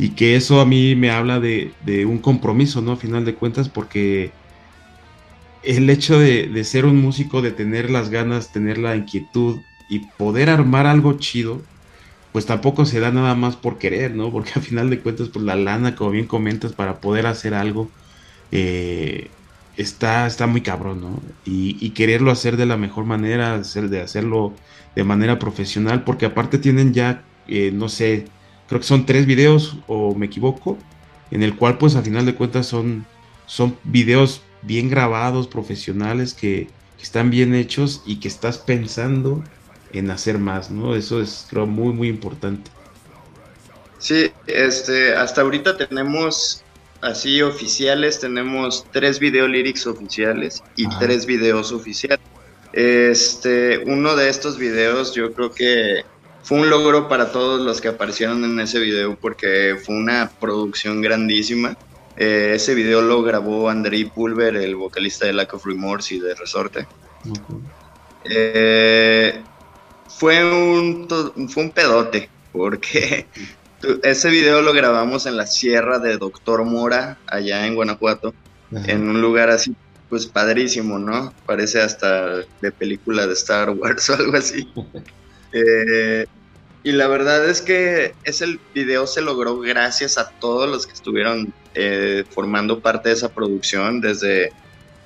Y 0.00 0.12
que 0.12 0.34
eso 0.34 0.62
a 0.62 0.64
mí 0.64 0.94
me 0.94 1.10
habla 1.10 1.40
de, 1.40 1.74
un 2.06 2.16
compromiso, 2.20 2.80
¿no? 2.80 2.92
A 2.92 2.96
final 2.96 3.26
de 3.26 3.34
cuentas, 3.34 3.68
porque 3.68 4.32
el 5.62 5.90
hecho 5.90 6.18
de, 6.18 6.64
ser 6.64 6.86
un 6.86 6.96
músico, 7.02 7.42
de 7.42 7.50
tener 7.50 7.90
las 7.90 8.08
ganas, 8.08 8.50
tener 8.50 8.78
la 8.78 8.96
inquietud 8.96 9.60
y 9.90 9.98
poder 10.16 10.48
armar 10.48 10.86
algo 10.86 11.18
chido, 11.18 11.60
pues 12.32 12.46
tampoco 12.46 12.86
se 12.86 12.98
da 12.98 13.10
nada 13.10 13.34
más 13.34 13.56
por 13.56 13.76
querer, 13.76 14.14
¿no? 14.14 14.32
Porque 14.32 14.52
a 14.56 14.62
final 14.62 14.88
de 14.88 15.00
cuentas, 15.00 15.28
pues 15.28 15.44
la 15.44 15.54
lana, 15.54 15.94
como 15.94 16.12
bien 16.12 16.26
comentas, 16.26 16.72
para 16.72 17.02
poder 17.02 17.26
hacer 17.26 17.52
algo, 17.52 17.90
eh, 18.52 19.28
está, 19.76 20.26
está 20.26 20.46
muy 20.46 20.62
cabrón, 20.62 21.02
¿no? 21.02 21.20
Y, 21.44 21.90
quererlo 21.90 22.30
hacer 22.30 22.56
de 22.56 22.64
la 22.64 22.78
mejor 22.78 23.04
manera, 23.04 23.56
hacer, 23.56 23.90
de 23.90 24.00
hacerlo 24.00 24.54
de 24.96 25.04
manera 25.04 25.38
profesional, 25.38 26.04
porque 26.04 26.24
aparte 26.24 26.56
tienen 26.56 26.94
ya, 26.94 27.22
eh, 27.48 27.70
no 27.74 27.90
sé, 27.90 28.28
creo 28.70 28.80
que 28.80 28.86
son 28.86 29.04
tres 29.04 29.26
videos 29.26 29.76
o 29.88 30.14
me 30.14 30.26
equivoco, 30.26 30.78
en 31.32 31.42
el 31.42 31.56
cual 31.56 31.76
pues 31.76 31.96
al 31.96 32.04
final 32.04 32.24
de 32.24 32.36
cuentas 32.36 32.66
son, 32.66 33.04
son 33.46 33.76
videos 33.82 34.42
bien 34.62 34.88
grabados, 34.88 35.48
profesionales, 35.48 36.32
que, 36.34 36.68
están 37.02 37.30
bien 37.30 37.54
hechos 37.54 38.02
y 38.04 38.20
que 38.20 38.28
estás 38.28 38.58
pensando 38.58 39.42
en 39.94 40.10
hacer 40.10 40.36
más, 40.36 40.70
¿no? 40.70 40.94
Eso 40.94 41.22
es 41.22 41.46
creo 41.48 41.66
muy, 41.66 41.94
muy 41.94 42.08
importante. 42.08 42.70
Sí, 43.96 44.30
este, 44.46 45.14
hasta 45.14 45.40
ahorita 45.40 45.78
tenemos 45.78 46.62
así 47.00 47.40
oficiales, 47.40 48.20
tenemos 48.20 48.84
tres 48.92 49.18
video 49.18 49.48
lyrics 49.48 49.86
oficiales 49.86 50.62
y 50.76 50.86
tres 50.98 51.24
videos 51.24 51.72
oficiales. 51.72 52.20
Este, 52.74 53.78
uno 53.78 54.14
de 54.14 54.28
estos 54.28 54.58
videos 54.58 55.14
yo 55.14 55.32
creo 55.32 55.52
que 55.52 56.04
fue 56.42 56.60
un 56.60 56.70
logro 56.70 57.08
para 57.08 57.32
todos 57.32 57.60
los 57.60 57.80
que 57.80 57.88
aparecieron 57.88 58.44
en 58.44 58.58
ese 58.60 58.78
video 58.80 59.16
porque 59.16 59.76
fue 59.84 59.94
una 59.94 60.30
producción 60.40 61.00
grandísima. 61.00 61.76
Eh, 62.16 62.52
ese 62.54 62.74
video 62.74 63.02
lo 63.02 63.22
grabó 63.22 63.68
Andrei 63.68 64.04
Pulver, 64.04 64.56
el 64.56 64.76
vocalista 64.76 65.26
de 65.26 65.32
Lack 65.32 65.54
of 65.54 65.64
Remorse 65.64 66.16
y 66.16 66.20
de 66.20 66.34
Resorte. 66.34 66.86
Eh, 68.24 69.40
fue, 70.08 70.44
un, 70.44 71.08
fue 71.48 71.62
un 71.64 71.70
pedote 71.70 72.28
porque 72.52 73.26
ese 74.02 74.30
video 74.30 74.62
lo 74.62 74.72
grabamos 74.72 75.26
en 75.26 75.36
la 75.36 75.46
sierra 75.46 75.98
de 75.98 76.18
Doctor 76.18 76.64
Mora, 76.64 77.18
allá 77.26 77.66
en 77.66 77.74
Guanajuato, 77.74 78.34
en 78.72 79.08
un 79.08 79.20
lugar 79.20 79.50
así 79.50 79.74
pues 80.08 80.26
padrísimo, 80.26 80.98
¿no? 80.98 81.32
Parece 81.46 81.80
hasta 81.80 82.38
de 82.60 82.72
película 82.72 83.26
de 83.26 83.32
Star 83.34 83.70
Wars 83.70 84.10
o 84.10 84.14
algo 84.14 84.36
así. 84.36 84.68
Eh, 85.52 86.26
y 86.82 86.92
la 86.92 87.08
verdad 87.08 87.48
es 87.48 87.60
que 87.60 88.14
ese 88.24 88.58
video 88.74 89.06
se 89.06 89.20
logró 89.20 89.58
gracias 89.58 90.16
a 90.16 90.30
todos 90.30 90.68
los 90.68 90.86
que 90.86 90.94
estuvieron 90.94 91.52
eh, 91.74 92.24
formando 92.30 92.80
parte 92.80 93.10
de 93.10 93.16
esa 93.16 93.28
producción, 93.28 94.00
desde 94.00 94.52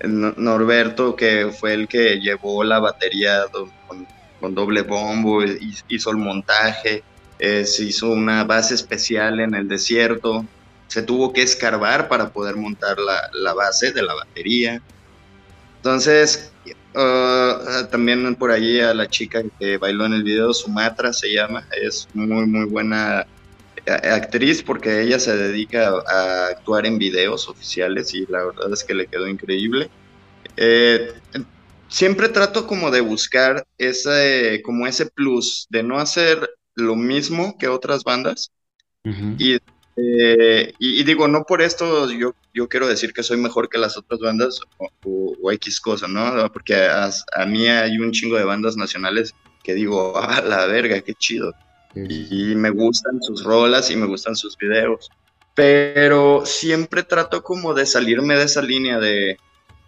Norberto, 0.02 1.16
que 1.16 1.50
fue 1.58 1.74
el 1.74 1.88
que 1.88 2.20
llevó 2.20 2.62
la 2.62 2.78
batería 2.78 3.44
con, 3.88 4.54
doble 4.54 4.82
bombo, 4.82 5.42
hizo 5.88 6.10
el 6.10 6.18
montaje, 6.18 7.02
eh, 7.38 7.64
se 7.64 7.84
hizo 7.84 8.10
una 8.10 8.44
base 8.44 8.74
especial 8.74 9.40
en 9.40 9.54
el 9.54 9.68
desierto, 9.68 10.44
se 10.86 11.02
tuvo 11.02 11.32
que 11.32 11.42
escarbar 11.42 12.08
para 12.08 12.28
poder 12.28 12.56
montar 12.56 12.98
la, 12.98 13.30
la 13.32 13.54
base 13.54 13.90
de 13.92 14.02
la 14.02 14.14
batería. 14.14 14.82
Entonces, 15.76 16.52
uh, 16.94 17.86
también 17.90 18.34
por 18.36 18.50
allí 18.50 18.80
a 18.80 18.94
la 18.94 19.08
chica 19.08 19.42
que 19.58 19.78
bailó 19.78 20.06
en 20.06 20.14
el 20.14 20.22
video, 20.22 20.52
Sumatra 20.52 21.12
se 21.12 21.32
llama, 21.32 21.66
es 21.80 22.08
muy, 22.14 22.46
muy 22.46 22.66
buena 22.66 23.26
eh, 23.86 23.90
actriz 23.90 24.62
porque 24.62 25.02
ella 25.02 25.18
se 25.18 25.36
dedica 25.36 25.92
a 26.06 26.46
actuar 26.48 26.86
en 26.86 26.98
videos 26.98 27.48
oficiales 27.48 28.14
y 28.14 28.26
la 28.26 28.44
verdad 28.44 28.72
es 28.72 28.82
que 28.82 28.94
le 28.94 29.06
quedó 29.06 29.28
increíble. 29.28 29.90
Eh, 30.56 31.12
siempre 31.88 32.28
trato 32.28 32.66
como 32.66 32.90
de 32.90 33.00
buscar 33.00 33.66
ese, 33.78 34.62
como 34.64 34.86
ese 34.86 35.06
plus 35.06 35.66
de 35.70 35.82
no 35.82 35.98
hacer 35.98 36.50
lo 36.74 36.96
mismo 36.96 37.56
que 37.58 37.68
otras 37.68 38.04
bandas 38.04 38.50
y 39.38 39.58
eh, 39.96 40.72
y, 40.78 41.04
digo, 41.04 41.28
no 41.28 41.44
por 41.44 41.62
esto 41.62 42.10
yo, 42.10 42.34
yo 42.52 42.68
quiero 42.68 42.88
decir 42.88 43.12
que 43.12 43.22
soy 43.22 43.36
mejor 43.36 43.68
que 43.68 43.78
las 43.78 43.96
otras 43.96 44.20
bandas 44.20 44.60
o, 45.04 45.52
X 45.52 45.80
cosa, 45.80 46.08
¿no? 46.08 46.50
Porque 46.52 46.74
a, 46.74 47.10
mí 47.46 47.68
hay 47.68 47.98
un 47.98 48.10
chingo 48.10 48.36
de 48.36 48.44
bandas 48.44 48.76
nacionales 48.76 49.34
que 49.62 49.74
digo, 49.74 50.14
ah, 50.16 50.42
la 50.44 50.66
verga, 50.66 51.00
qué 51.00 51.14
chido. 51.14 51.52
Y, 51.94 52.54
me 52.56 52.70
gustan 52.70 53.22
sus 53.22 53.44
rolas 53.44 53.90
y 53.90 53.96
me 53.96 54.06
gustan 54.06 54.34
sus 54.34 54.56
videos. 54.56 55.10
Pero 55.54 56.44
siempre 56.44 57.04
trato 57.04 57.44
como 57.44 57.74
de 57.74 57.86
salirme 57.86 58.34
de 58.34 58.44
esa 58.44 58.62
línea 58.62 58.98
de, 58.98 59.36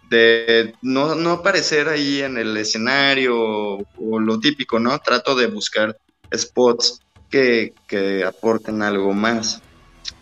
de 0.09 0.73
no, 0.81 1.15
no 1.15 1.31
aparecer 1.31 1.89
ahí 1.89 2.21
en 2.21 2.37
el 2.37 2.55
escenario 2.55 3.35
o, 3.37 4.19
lo 4.19 4.39
típico, 4.39 4.79
¿no? 4.79 4.97
Trato 4.99 5.35
de 5.35 5.47
buscar 5.47 5.97
spots 6.33 7.01
que, 7.29 7.73
que 7.89 8.23
aporten 8.23 8.81
algo 8.81 9.11
más 9.11 9.61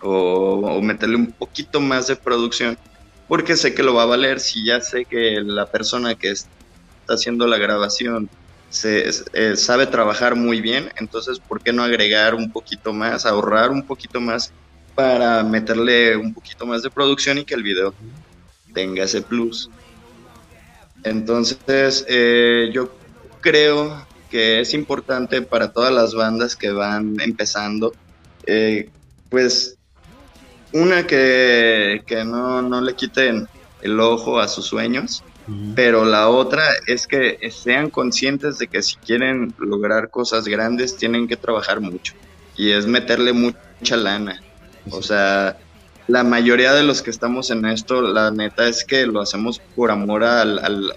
o, 0.02 0.82
meterle 0.82 1.16
un 1.16 1.32
poquito 1.32 1.80
más 1.80 2.08
de 2.08 2.16
producción 2.16 2.78
porque 3.28 3.56
sé 3.56 3.74
que 3.74 3.84
lo 3.84 3.94
va 3.94 4.04
a 4.04 4.08
valer 4.08 4.40
si 4.40 4.66
ya 4.66 4.82
sé 4.82 5.06
que 5.06 5.42
la 5.42 5.66
persona 5.66 6.16
que 6.16 6.30
está 6.30 6.50
haciendo 7.08 7.48
la 7.48 7.58
grabación 7.58 8.30
se, 8.70 9.10
eh, 9.34 9.56
sabe 9.56 9.88
trabajar 9.88 10.36
muy 10.36 10.62
bien, 10.62 10.92
entonces 10.98 11.40
¿por 11.40 11.62
qué 11.62 11.72
no 11.72 11.84
agregar 11.84 12.36
un 12.36 12.52
poquito 12.52 12.94
más, 12.94 13.26
ahorrar 13.26 13.72
un 13.72 13.84
poquito 13.84 14.20
más 14.20 14.52
para 14.94 15.44
meterle 15.44 16.16
un 16.16 16.34
poquito 16.34 16.66
más 16.66 16.84
de 16.84 16.90
producción 16.90 17.38
y 17.38 17.46
que 17.46 17.56
el 17.56 17.64
video 17.64 17.94
tenga 18.74 19.04
ese 19.04 19.22
plus? 19.22 19.70
Entonces 21.04 22.06
eh, 22.08 22.70
yo 22.74 22.92
creo 23.42 24.06
que 24.30 24.60
es 24.60 24.74
importante 24.74 25.42
para 25.42 25.72
todas 25.72 25.94
las 25.94 26.14
bandas 26.14 26.56
que 26.56 26.72
van 26.72 27.20
empezando, 27.22 27.94
eh, 28.46 28.90
pues 29.30 29.78
una 30.76 31.08
que, 31.08 32.04
no, 32.26 32.62
no, 32.62 32.82
le 32.82 32.96
quiten 32.96 33.48
el 33.82 34.00
ojo 34.00 34.40
a 34.42 34.48
sus 34.50 34.66
sueños, 34.66 35.24
pero 35.74 36.04
la 36.04 36.28
otra 36.28 36.64
es 36.86 37.08
que 37.08 37.40
sean 37.50 37.90
conscientes 37.90 38.58
de 38.58 38.68
que 38.68 38.82
si 38.82 38.98
quieren 38.98 39.54
lograr 39.58 40.10
cosas 40.10 40.48
grandes 40.48 40.98
tienen 40.98 41.28
que 41.28 41.38
trabajar 41.38 41.80
mucho 41.80 42.14
y 42.58 42.72
es 42.72 42.88
meterle 42.88 43.32
mucha 43.32 43.96
lana. 43.96 44.42
O 44.92 45.02
sea, 45.02 45.58
la 46.08 46.24
mayoría 46.24 46.74
de 46.74 46.84
los 46.84 47.02
que 47.02 47.10
estamos 47.10 47.52
en 47.52 47.66
esto, 47.66 48.02
la 48.02 48.32
neta 48.32 48.68
es 48.68 48.84
que 48.84 49.06
lo 49.06 49.22
hacemos 49.22 49.62
por 49.76 49.92
amor 49.92 50.26
al, 50.26 50.60
al, 50.60 50.94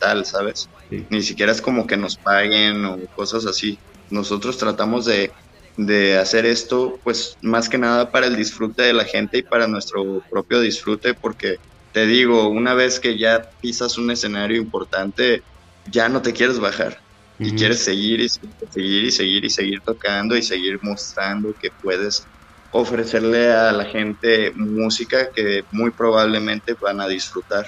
al, 0.00 0.26
¿sabes? 0.26 0.68
Ni 1.08 1.22
siquiera 1.22 1.52
es 1.52 1.62
como 1.62 1.86
que 1.86 1.96
nos 1.96 2.16
paguen 2.16 2.84
o 2.84 2.98
cosas 3.14 3.46
así. 3.46 3.78
Nosotros 4.10 4.58
tratamos 4.58 5.04
de 5.04 5.30
de 5.76 6.18
hacer 6.18 6.46
esto, 6.46 7.00
pues 7.02 7.36
más 7.42 7.68
que 7.68 7.78
nada 7.78 8.10
para 8.10 8.26
el 8.26 8.36
disfrute 8.36 8.82
de 8.82 8.92
la 8.92 9.04
gente 9.04 9.38
y 9.38 9.42
para 9.42 9.66
nuestro 9.66 10.22
propio 10.30 10.60
disfrute, 10.60 11.14
porque 11.14 11.56
te 11.92 12.06
digo, 12.06 12.48
una 12.48 12.74
vez 12.74 13.00
que 13.00 13.18
ya 13.18 13.50
pisas 13.60 13.98
un 13.98 14.10
escenario 14.10 14.60
importante, 14.60 15.42
ya 15.84 16.08
no 16.08 16.22
te 16.22 16.32
quieres 16.32 16.58
bajar 16.58 16.98
y 17.38 17.52
quieres 17.52 17.80
seguir 17.84 18.20
y 18.20 18.28
seguir 18.28 19.04
y 19.04 19.10
seguir 19.10 19.44
y 19.44 19.50
seguir 19.50 19.80
tocando 19.84 20.36
y 20.36 20.42
seguir 20.42 20.78
mostrando 20.82 21.54
que 21.58 21.70
puedes 21.80 22.28
ofrecerle 22.70 23.52
a 23.52 23.72
la 23.72 23.84
gente 23.84 24.52
música 24.56 25.30
que 25.34 25.62
muy 25.70 25.92
probablemente 25.92 26.74
van 26.80 27.00
a 27.00 27.08
disfrutar. 27.08 27.66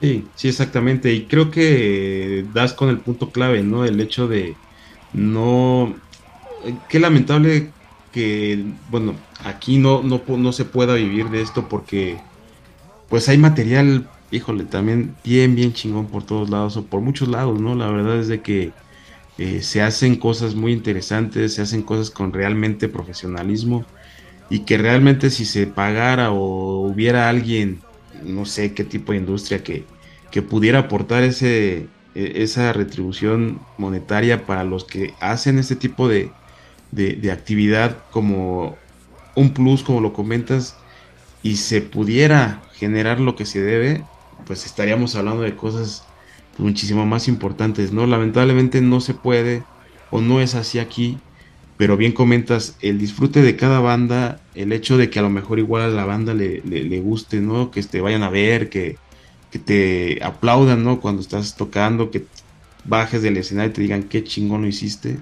Sí, 0.00 0.32
sí, 0.34 0.48
exactamente. 0.48 1.12
Y 1.12 1.26
creo 1.26 1.50
que 1.50 2.44
das 2.52 2.72
con 2.72 2.88
el 2.88 3.00
punto 3.00 3.32
clave, 3.32 3.62
¿no? 3.62 3.84
El 3.84 4.00
hecho 4.00 4.28
de 4.28 4.60
no 5.12 6.00
qué 6.88 6.98
lamentable 6.98 7.70
que, 8.12 8.64
bueno, 8.90 9.14
aquí 9.44 9.78
no, 9.78 10.02
no, 10.02 10.22
no 10.26 10.52
se 10.52 10.64
pueda 10.64 10.94
vivir 10.94 11.28
de 11.30 11.42
esto 11.42 11.68
porque 11.68 12.18
pues 13.08 13.28
hay 13.28 13.38
material, 13.38 14.08
híjole, 14.30 14.64
también 14.64 15.14
bien, 15.24 15.54
bien 15.54 15.72
chingón 15.72 16.06
por 16.06 16.24
todos 16.24 16.50
lados 16.50 16.76
o 16.76 16.84
por 16.84 17.00
muchos 17.00 17.28
lados, 17.28 17.60
¿no? 17.60 17.74
La 17.74 17.88
verdad 17.88 18.18
es 18.18 18.28
de 18.28 18.40
que 18.40 18.72
eh, 19.38 19.62
se 19.62 19.82
hacen 19.82 20.16
cosas 20.16 20.54
muy 20.54 20.72
interesantes, 20.72 21.54
se 21.54 21.62
hacen 21.62 21.82
cosas 21.82 22.10
con 22.10 22.32
realmente 22.32 22.88
profesionalismo 22.88 23.84
y 24.50 24.60
que 24.60 24.78
realmente 24.78 25.30
si 25.30 25.44
se 25.44 25.66
pagara 25.66 26.32
o 26.32 26.80
hubiera 26.80 27.28
alguien, 27.28 27.80
no 28.24 28.46
sé 28.46 28.74
qué 28.74 28.84
tipo 28.84 29.12
de 29.12 29.18
industria 29.18 29.62
que, 29.62 29.84
que 30.30 30.42
pudiera 30.42 30.80
aportar 30.80 31.22
ese, 31.22 31.88
e, 32.14 32.42
esa 32.42 32.72
retribución 32.72 33.60
monetaria 33.78 34.44
para 34.46 34.64
los 34.64 34.84
que 34.84 35.14
hacen 35.20 35.58
este 35.58 35.76
tipo 35.76 36.08
de, 36.08 36.30
de, 36.90 37.30
actividad 37.30 37.98
como 38.10 38.76
un 39.34 39.50
plus, 39.52 39.82
como 39.82 40.00
lo 40.00 40.12
comentas, 40.12 40.76
y 41.42 41.56
se 41.56 41.80
pudiera 41.80 42.62
generar 42.74 43.20
lo 43.20 43.36
que 43.36 43.46
se 43.46 43.62
debe, 43.62 44.02
pues 44.46 44.66
estaríamos 44.66 45.14
hablando 45.14 45.42
de 45.42 45.56
cosas 45.56 46.04
muchísimo 46.58 47.06
más 47.06 47.28
importantes, 47.28 47.92
¿no? 47.92 48.06
Lamentablemente 48.06 48.80
no 48.80 49.00
se 49.00 49.14
puede 49.14 49.62
o 50.10 50.20
no 50.20 50.40
es 50.40 50.54
así 50.54 50.78
aquí, 50.78 51.18
pero 51.76 51.96
bien 51.96 52.12
comentas, 52.12 52.76
el 52.80 52.98
disfrute 52.98 53.42
de 53.42 53.54
cada 53.54 53.78
banda, 53.78 54.40
el 54.54 54.72
hecho 54.72 54.96
de 54.96 55.10
que 55.10 55.20
a 55.20 55.22
lo 55.22 55.30
mejor 55.30 55.60
igual 55.60 55.82
a 55.82 55.88
la 55.88 56.04
banda 56.04 56.34
le, 56.34 56.60
le, 56.62 57.00
guste, 57.00 57.40
¿no? 57.40 57.70
Que 57.70 57.82
te 57.84 58.00
vayan 58.00 58.24
a 58.24 58.30
ver, 58.30 58.68
que, 58.68 58.96
que, 59.52 59.60
te 59.60 60.18
aplaudan, 60.24 60.82
¿no? 60.82 61.00
Cuando 61.00 61.22
estás 61.22 61.56
tocando, 61.56 62.10
que 62.10 62.24
bajes 62.84 63.22
del 63.22 63.36
escenario 63.36 63.70
y 63.70 63.74
te 63.74 63.82
digan 63.82 64.02
qué 64.04 64.24
chingón 64.24 64.62
lo 64.62 64.68
hiciste 64.68 65.18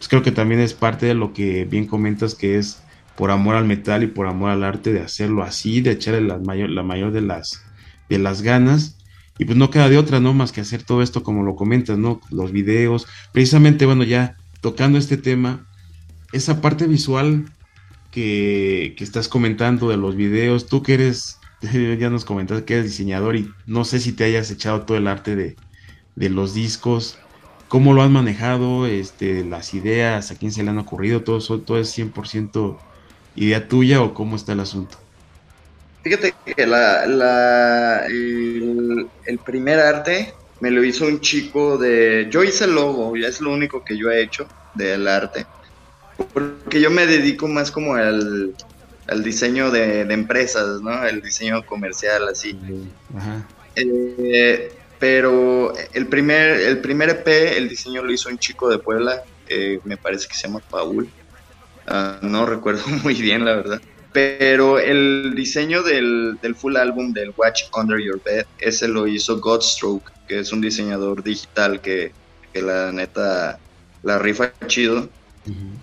pues 0.00 0.08
creo 0.08 0.22
que 0.22 0.32
también 0.32 0.62
es 0.62 0.72
parte 0.72 1.04
de 1.04 1.12
lo 1.12 1.34
que 1.34 1.66
bien 1.66 1.86
comentas 1.86 2.34
que 2.34 2.56
es 2.56 2.82
por 3.18 3.30
amor 3.30 3.54
al 3.54 3.66
metal 3.66 4.02
y 4.02 4.06
por 4.06 4.28
amor 4.28 4.48
al 4.48 4.64
arte 4.64 4.94
de 4.94 5.00
hacerlo 5.00 5.42
así, 5.42 5.82
de 5.82 5.90
echarle 5.90 6.22
la 6.22 6.38
mayor, 6.38 6.70
la 6.70 6.82
mayor 6.82 7.12
de 7.12 7.20
las 7.20 7.62
de 8.08 8.18
las 8.18 8.40
ganas 8.40 8.96
y 9.36 9.44
pues 9.44 9.58
no 9.58 9.68
queda 9.68 9.90
de 9.90 9.98
otra, 9.98 10.18
¿no? 10.18 10.32
Más 10.32 10.52
que 10.52 10.62
hacer 10.62 10.84
todo 10.84 11.02
esto 11.02 11.22
como 11.22 11.42
lo 11.42 11.54
comentas, 11.54 11.98
¿no? 11.98 12.18
Los 12.30 12.50
videos, 12.50 13.06
precisamente, 13.32 13.84
bueno, 13.84 14.02
ya 14.02 14.38
tocando 14.62 14.96
este 14.96 15.18
tema, 15.18 15.66
esa 16.32 16.62
parte 16.62 16.86
visual 16.86 17.44
que, 18.10 18.94
que 18.96 19.04
estás 19.04 19.28
comentando 19.28 19.90
de 19.90 19.98
los 19.98 20.16
videos, 20.16 20.66
tú 20.66 20.82
que 20.82 20.94
eres, 20.94 21.40
ya 21.98 22.08
nos 22.08 22.24
comentaste 22.24 22.64
que 22.64 22.72
eres 22.72 22.86
diseñador 22.86 23.36
y 23.36 23.50
no 23.66 23.84
sé 23.84 24.00
si 24.00 24.12
te 24.12 24.24
hayas 24.24 24.50
echado 24.50 24.80
todo 24.80 24.96
el 24.96 25.06
arte 25.06 25.36
de, 25.36 25.56
de 26.16 26.30
los 26.30 26.54
discos, 26.54 27.18
cómo 27.70 27.94
lo 27.94 28.02
han 28.02 28.12
manejado, 28.12 28.86
este, 28.86 29.44
las 29.44 29.74
ideas, 29.74 30.32
a 30.32 30.34
quién 30.34 30.50
se 30.50 30.64
le 30.64 30.70
han 30.70 30.78
ocurrido, 30.78 31.22
todo, 31.22 31.60
todo 31.60 31.78
es 31.78 31.96
100% 31.96 32.76
idea 33.36 33.68
tuya 33.68 34.02
o 34.02 34.12
cómo 34.12 34.34
está 34.34 34.54
el 34.54 34.60
asunto. 34.60 34.98
Fíjate 36.02 36.34
que 36.44 36.66
la, 36.66 38.04
el, 38.06 39.08
primer 39.46 39.78
arte 39.78 40.34
me 40.58 40.72
lo 40.72 40.82
hizo 40.82 41.06
un 41.06 41.20
chico 41.20 41.78
de... 41.78 42.26
Yo 42.28 42.42
hice 42.42 42.64
el 42.64 42.74
logo, 42.74 43.16
ya 43.16 43.28
es 43.28 43.40
lo 43.40 43.52
único 43.52 43.84
que 43.84 43.96
yo 43.96 44.10
he 44.10 44.20
hecho 44.20 44.48
del 44.74 45.06
arte. 45.06 45.46
Porque 46.34 46.80
yo 46.80 46.90
me 46.90 47.06
dedico 47.06 47.46
más 47.46 47.70
como 47.70 47.94
al, 47.94 48.52
al 49.06 49.22
diseño 49.22 49.70
de, 49.70 50.00
empresas, 50.00 50.80
¿no? 50.82 51.06
El 51.06 51.22
diseño 51.22 51.64
comercial, 51.64 52.26
así. 52.26 52.58
Ajá. 53.16 53.46
Eh, 53.76 54.72
pero 55.00 55.72
el 55.94 56.06
primer, 56.06 56.60
el 56.60 56.78
primer 56.78 57.08
EP, 57.08 57.26
el 57.56 57.68
diseño 57.68 58.02
lo 58.02 58.12
hizo 58.12 58.28
un 58.28 58.38
chico 58.38 58.68
de 58.68 58.78
Puebla, 58.78 59.24
eh, 59.48 59.80
me 59.84 59.96
parece 59.96 60.28
que 60.28 60.34
se 60.34 60.46
llama 60.46 60.60
Paul. 60.60 61.08
Ah, 61.86 62.18
no 62.20 62.44
recuerdo 62.44 62.86
muy 63.02 63.14
bien, 63.14 63.44
la 63.46 63.56
verdad. 63.56 63.80
Pero 64.12 64.78
el 64.78 65.32
diseño 65.34 65.82
del, 65.82 66.38
del, 66.42 66.54
full 66.54 66.76
álbum 66.76 67.12
del 67.12 67.32
Watch 67.36 67.64
Under 67.74 67.98
Your 67.98 68.20
Bed, 68.22 68.44
ese 68.58 68.88
lo 68.88 69.06
hizo 69.06 69.40
Godstroke, 69.40 70.12
que 70.28 70.40
es 70.40 70.52
un 70.52 70.60
diseñador 70.60 71.22
digital 71.22 71.80
que, 71.80 72.12
que 72.52 72.60
la 72.60 72.92
neta 72.92 73.58
la 74.02 74.18
rifa 74.18 74.52
chido. 74.66 75.08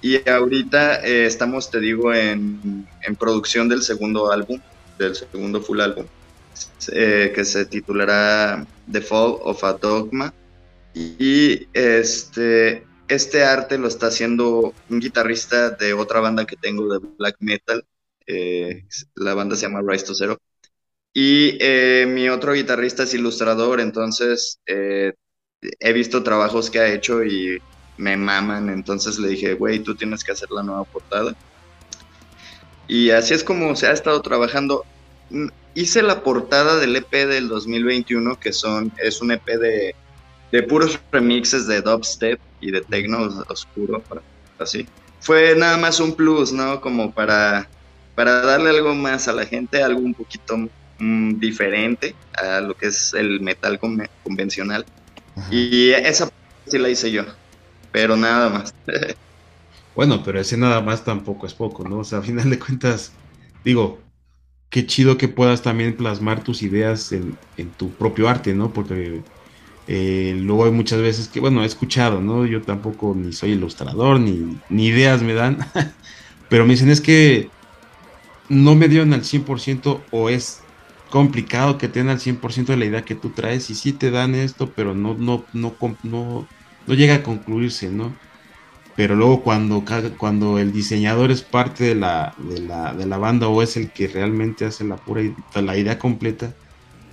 Y 0.01 0.30
ahorita 0.30 1.03
eh, 1.03 1.25
estamos, 1.25 1.71
te 1.71 1.80
digo, 1.80 2.13
en, 2.13 2.88
en 3.01 3.15
producción 3.15 3.67
del 3.67 3.82
segundo 3.82 4.32
álbum, 4.32 4.60
del 4.99 5.15
segundo 5.15 5.62
full 5.62 5.82
álbum. 5.82 6.06
Eh, 6.91 7.31
que 7.35 7.43
se 7.43 7.65
titulará 7.65 8.65
The 8.91 9.01
Fall 9.01 9.37
of 9.41 9.63
a 9.63 9.73
Dogma. 9.73 10.33
Y 10.93 11.67
este, 11.73 12.85
este 13.07 13.43
arte 13.43 13.77
lo 13.77 13.87
está 13.87 14.07
haciendo 14.07 14.73
un 14.89 14.99
guitarrista 14.99 15.71
de 15.71 15.93
otra 15.93 16.21
banda 16.21 16.45
que 16.45 16.55
tengo 16.55 16.87
de 16.91 17.05
black 17.17 17.35
metal. 17.39 17.85
Eh, 18.25 18.85
la 19.15 19.33
banda 19.33 19.55
se 19.55 19.63
llama 19.63 19.81
Rise 19.85 20.05
to 20.05 20.15
Zero. 20.15 20.37
Y 21.13 21.57
eh, 21.59 22.05
mi 22.07 22.29
otro 22.29 22.53
guitarrista 22.53 23.03
es 23.03 23.13
ilustrador, 23.13 23.79
entonces 23.79 24.59
he 24.67 25.93
visto 25.93 26.21
trabajos 26.21 26.69
que 26.69 26.79
ha 26.79 26.93
hecho 26.93 27.23
y 27.23 27.59
me 27.97 28.15
maman. 28.17 28.69
Entonces 28.69 29.17
le 29.19 29.29
dije, 29.29 29.55
güey, 29.55 29.79
tú 29.79 29.95
tienes 29.95 30.23
que 30.23 30.31
hacer 30.31 30.51
la 30.51 30.63
nueva 30.63 30.83
portada. 30.83 31.35
Y 32.87 33.09
así 33.09 33.33
es 33.33 33.43
como 33.43 33.75
se 33.75 33.87
ha 33.87 33.91
estado 33.91 34.21
trabajando 34.21 34.85
hice 35.77 36.01
la 36.01 36.23
portada 36.23 36.79
del 36.79 36.95
EP 36.95 37.11
del 37.11 37.49
2021, 37.49 38.39
que 38.39 38.51
son, 38.51 38.91
es 38.97 39.21
un 39.21 39.31
EP 39.31 39.45
de, 39.45 39.95
de 40.51 40.63
puros 40.63 40.99
remixes 41.11 41.67
de 41.67 41.81
dubstep 41.81 42.39
y 42.59 42.71
de 42.71 42.81
techno 42.81 43.29
oscuro, 43.47 44.01
así. 44.57 44.87
Fue 45.19 45.55
nada 45.55 45.77
más 45.77 45.99
un 45.99 46.15
plus, 46.15 46.51
¿no? 46.51 46.81
Como 46.81 47.11
para, 47.11 47.69
para 48.15 48.41
darle 48.41 48.71
algo 48.71 48.95
más 48.95 49.27
a 49.27 49.33
la 49.33 49.45
gente, 49.45 49.83
algo 49.83 49.99
un 49.99 50.15
poquito 50.15 50.57
mm, 50.97 51.37
diferente 51.37 52.15
a 52.33 52.59
lo 52.59 52.75
que 52.75 52.87
es 52.87 53.13
el 53.13 53.39
metal 53.41 53.79
convencional. 54.23 54.83
Y 55.51 55.91
esa 55.91 56.27
sí 56.65 56.79
la 56.79 56.89
hice 56.89 57.11
yo, 57.11 57.23
pero 57.91 58.17
nada 58.17 58.49
más. 58.49 58.73
bueno, 59.95 60.23
pero 60.25 60.39
ese 60.39 60.57
nada 60.57 60.81
más 60.81 61.05
tampoco 61.05 61.45
es 61.45 61.53
poco, 61.53 61.87
¿no? 61.87 61.99
O 61.99 62.03
sea, 62.03 62.17
a 62.17 62.23
final 62.23 62.49
de 62.49 62.57
cuentas, 62.57 63.11
digo, 63.63 64.06
qué 64.69 64.86
chido 64.86 65.17
que 65.17 65.27
puedas 65.27 65.62
también 65.62 65.95
plasmar 65.95 66.43
tus 66.43 66.62
ideas 66.62 67.12
en, 67.12 67.38
tu 67.77 67.91
propio 67.91 68.27
arte, 68.30 68.53
¿no? 68.53 68.73
Porque 68.73 69.21
eh, 69.88 70.38
luego 70.39 70.65
hay 70.65 70.71
muchas 70.71 71.01
veces 71.01 71.27
que, 71.27 71.39
bueno, 71.39 71.63
he 71.63 71.65
escuchado, 71.65 72.21
¿no? 72.21 72.45
Yo 72.45 72.62
tampoco 72.62 73.13
ni 73.15 73.34
soy 73.34 73.51
ilustrador, 73.51 74.19
ni, 74.19 74.58
ni 74.69 74.88
ideas 74.88 75.21
me 75.21 75.34
dan, 75.34 75.60
pero 76.49 76.65
me 76.65 76.71
dicen 76.71 76.89
es 76.89 77.01
que 77.01 77.49
no 78.49 78.75
me 78.75 78.88
dieron 78.88 79.13
al 79.13 79.23
100% 79.23 80.01
o 80.12 80.30
es 80.30 80.62
complicado 81.10 81.77
que 81.77 81.88
tengan 81.88 82.15
al 82.15 82.19
100% 82.19 82.65
de 82.65 82.77
la 82.77 82.86
idea 82.86 83.06
que 83.06 83.15
tú 83.15 83.30
traes 83.30 83.69
y 83.69 83.75
sí 83.75 83.93
te 83.93 84.12
dan 84.12 84.36
esto, 84.36 84.73
pero 84.75 84.93
no, 84.93 85.15
no, 85.15 85.45
no, 85.53 85.75
no, 86.03 86.47
no 86.86 86.93
llega 86.93 87.15
a 87.15 87.23
concluirse, 87.23 87.89
¿no? 87.89 88.13
Pero 88.97 89.15
luego 89.15 89.43
cuando, 89.43 89.86
cuando 90.17 90.57
el 90.57 90.73
diseñador 90.73 91.29
es 91.29 91.43
parte 91.43 91.83
de 91.83 91.95
la, 91.95 92.33
de 92.39 92.62
la, 92.62 92.95
de 92.95 93.05
la 93.05 93.17
banda 93.19 93.47
o 93.47 93.62
es 93.62 93.77
el 93.77 93.91
que 93.91 94.07
realmente 94.07 94.65
hace 94.65 94.83
la 94.83 94.95
pura 94.95 95.21
la 95.53 95.77
idea 95.77 95.99
completa, 95.99 96.55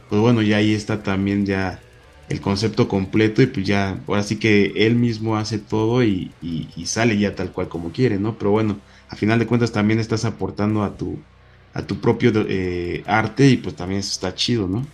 pues 0.09 0.19
bueno, 0.19 0.41
ya 0.41 0.57
ahí 0.57 0.73
está 0.73 1.03
también 1.03 1.45
ya 1.45 1.83
el 2.31 2.41
concepto 2.41 2.89
completo 2.89 3.43
y 3.43 3.47
pues 3.49 3.67
ya, 3.67 3.99
ahora 4.09 4.23
sí 4.23 4.37
que 4.37 4.73
él 4.77 4.95
mismo 4.95 5.37
hace 5.37 5.59
todo 5.59 6.03
y, 6.03 6.33
sale 6.87 7.19
ya 7.19 7.35
tal 7.35 7.53
cual 7.53 7.69
como 7.69 7.93
quiere, 7.93 8.19
¿no? 8.19 8.39
Pero 8.39 8.53
bueno, 8.53 8.79
a 9.11 9.17
final 9.17 9.39
de 9.39 9.47
cuentas 9.47 9.71
también 9.71 10.01
estás 10.01 10.25
aportando 10.25 10.83
a 10.85 10.97
tu, 10.97 11.19
a 11.75 11.83
tu 11.83 12.01
propio 12.01 12.33
eh, 12.49 13.03
arte 13.07 13.47
y 13.47 13.59
pues 13.59 13.77
también 13.77 14.01
eso 14.01 14.13
está 14.13 14.35
chido, 14.35 14.67
¿no? 14.67 14.87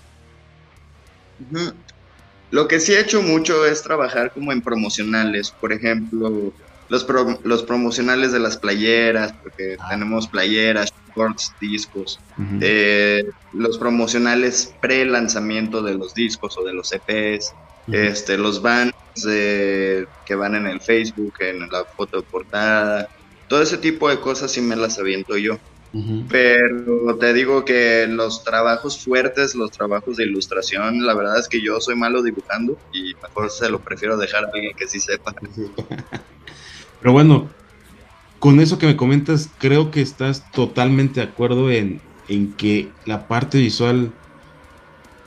Lo 2.50 2.66
que 2.66 2.80
sí 2.80 2.94
he 2.94 3.00
hecho 3.00 3.22
mucho 3.22 3.64
es 3.64 3.80
trabajar 3.80 4.32
como 4.32 4.50
en 4.50 4.60
promocionales, 4.60 5.52
por 5.52 5.72
ejemplo, 5.72 6.52
los, 6.90 7.06
los 7.44 7.62
promocionales 7.62 8.32
de 8.32 8.40
las 8.40 8.56
playeras, 8.56 9.32
porque 9.42 9.76
ah. 9.78 9.88
tenemos 9.88 10.26
playeras, 10.28 10.92
shorts, 11.16 11.54
discos, 11.60 12.20
eh, 12.60 13.24
los 13.52 13.78
promocionales 13.78 14.74
pre-lanzamiento 14.80 15.82
de 15.82 15.94
los 15.94 16.14
discos 16.14 16.58
o 16.58 16.64
de 16.64 16.72
los 16.72 16.92
EPs, 16.92 17.54
este, 17.90 18.36
los 18.38 18.60
bands 18.62 18.94
que 19.24 20.34
van 20.34 20.54
en 20.54 20.66
el 20.66 20.80
Facebook, 20.80 21.34
en 21.40 21.60
la 21.70 21.84
foto 21.84 22.18
de 22.18 22.22
portada, 22.22 23.08
todo 23.48 23.62
ese 23.62 23.78
tipo 23.78 24.08
de 24.08 24.20
cosas 24.20 24.52
sí 24.52 24.60
me 24.60 24.76
las 24.76 24.98
aviento 24.98 25.36
yo. 25.36 25.58
Pero 26.28 27.16
te 27.18 27.32
digo 27.32 27.64
que 27.64 28.06
los 28.08 28.44
trabajos 28.44 29.04
fuertes, 29.04 29.56
los 29.56 29.72
trabajos 29.72 30.16
de 30.18 30.24
ilustración, 30.24 31.04
la 31.04 31.14
verdad 31.14 31.38
es 31.40 31.48
que 31.48 31.60
yo 31.60 31.80
soy 31.80 31.96
malo 31.96 32.22
dibujando 32.22 32.78
y 32.92 33.14
mejor 33.20 33.50
se 33.50 33.68
lo 33.68 33.80
prefiero 33.80 34.16
dejar 34.16 34.44
a 34.44 34.50
alguien 34.54 34.76
que 34.76 34.86
sí 34.86 35.00
sepa. 35.00 35.34
Pero 37.00 37.12
bueno, 37.12 37.48
con 38.38 38.60
eso 38.60 38.78
que 38.78 38.86
me 38.86 38.96
comentas, 38.96 39.50
creo 39.58 39.90
que 39.90 40.00
estás 40.00 40.50
totalmente 40.52 41.20
de 41.20 41.26
acuerdo 41.26 41.70
en, 41.70 42.00
que 42.56 42.88
la 43.06 43.26
parte 43.26 43.58
visual, 43.58 44.12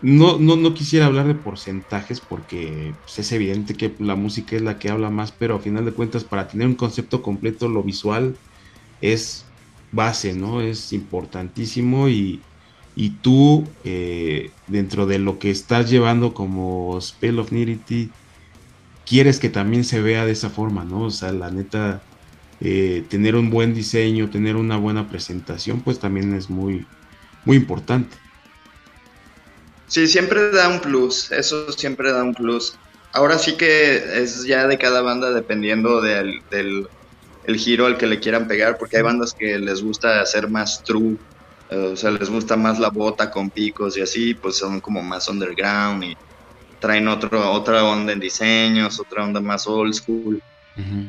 no, 0.01 0.37
no, 0.37 0.55
no 0.55 0.73
quisiera 0.73 1.05
hablar 1.05 1.27
de 1.27 1.35
porcentajes 1.35 2.21
porque 2.21 2.93
pues, 3.03 3.19
es 3.19 3.31
evidente 3.31 3.75
que 3.75 3.93
la 3.99 4.15
música 4.15 4.55
es 4.55 4.61
la 4.61 4.79
que 4.79 4.89
habla 4.89 5.09
más, 5.09 5.31
pero 5.31 5.55
a 5.55 5.59
final 5.59 5.85
de 5.85 5.91
cuentas 5.91 6.23
para 6.23 6.47
tener 6.47 6.67
un 6.67 6.75
concepto 6.75 7.21
completo, 7.21 7.67
lo 7.67 7.83
visual 7.83 8.35
es 9.01 9.45
base, 9.91 10.33
¿no? 10.33 10.61
Es 10.61 10.93
importantísimo 10.93 12.09
y, 12.09 12.41
y 12.95 13.09
tú, 13.11 13.65
eh, 13.83 14.51
dentro 14.67 15.05
de 15.05 15.19
lo 15.19 15.39
que 15.39 15.51
estás 15.51 15.89
llevando 15.89 16.33
como 16.33 16.99
Spell 17.01 17.39
of 17.39 17.51
Nirity, 17.51 18.09
quieres 19.05 19.39
que 19.39 19.49
también 19.49 19.83
se 19.83 20.01
vea 20.01 20.25
de 20.25 20.31
esa 20.31 20.49
forma, 20.49 20.83
¿no? 20.83 21.03
O 21.03 21.11
sea, 21.11 21.31
la 21.31 21.51
neta, 21.51 22.01
eh, 22.61 23.03
tener 23.09 23.35
un 23.35 23.49
buen 23.49 23.73
diseño, 23.73 24.29
tener 24.29 24.55
una 24.55 24.77
buena 24.77 25.09
presentación, 25.09 25.81
pues 25.81 25.99
también 25.99 26.33
es 26.33 26.49
muy, 26.49 26.85
muy 27.45 27.57
importante. 27.57 28.17
Sí, 29.87 30.07
siempre 30.07 30.51
da 30.51 30.69
un 30.69 30.79
plus, 30.79 31.31
eso 31.31 31.71
siempre 31.71 32.11
da 32.11 32.23
un 32.23 32.33
plus. 32.33 32.75
Ahora 33.11 33.37
sí 33.37 33.57
que 33.57 34.21
es 34.21 34.45
ya 34.45 34.65
de 34.67 34.77
cada 34.77 35.01
banda 35.01 35.31
dependiendo 35.31 36.01
del, 36.01 36.41
del 36.49 36.87
el 37.45 37.57
giro 37.57 37.85
al 37.85 37.97
que 37.97 38.07
le 38.07 38.19
quieran 38.19 38.47
pegar, 38.47 38.77
porque 38.77 38.97
hay 38.97 39.03
bandas 39.03 39.33
que 39.33 39.59
les 39.59 39.83
gusta 39.83 40.21
hacer 40.21 40.49
más 40.49 40.83
true, 40.83 41.17
eh, 41.69 41.91
o 41.93 41.95
sea, 41.95 42.11
les 42.11 42.29
gusta 42.29 42.55
más 42.55 42.79
la 42.79 42.89
bota 42.89 43.29
con 43.29 43.49
picos 43.49 43.97
y 43.97 44.01
así, 44.01 44.33
pues 44.33 44.57
son 44.57 44.79
como 44.79 45.01
más 45.01 45.27
underground 45.27 46.03
y 46.03 46.17
traen 46.83 47.07
otro, 47.07 47.49
otra 47.49 47.85
onda 47.85 48.11
en 48.11 48.19
diseños, 48.19 48.99
otra 48.99 49.23
onda 49.23 49.39
más 49.39 49.65
old 49.67 49.93
school. 49.93 50.43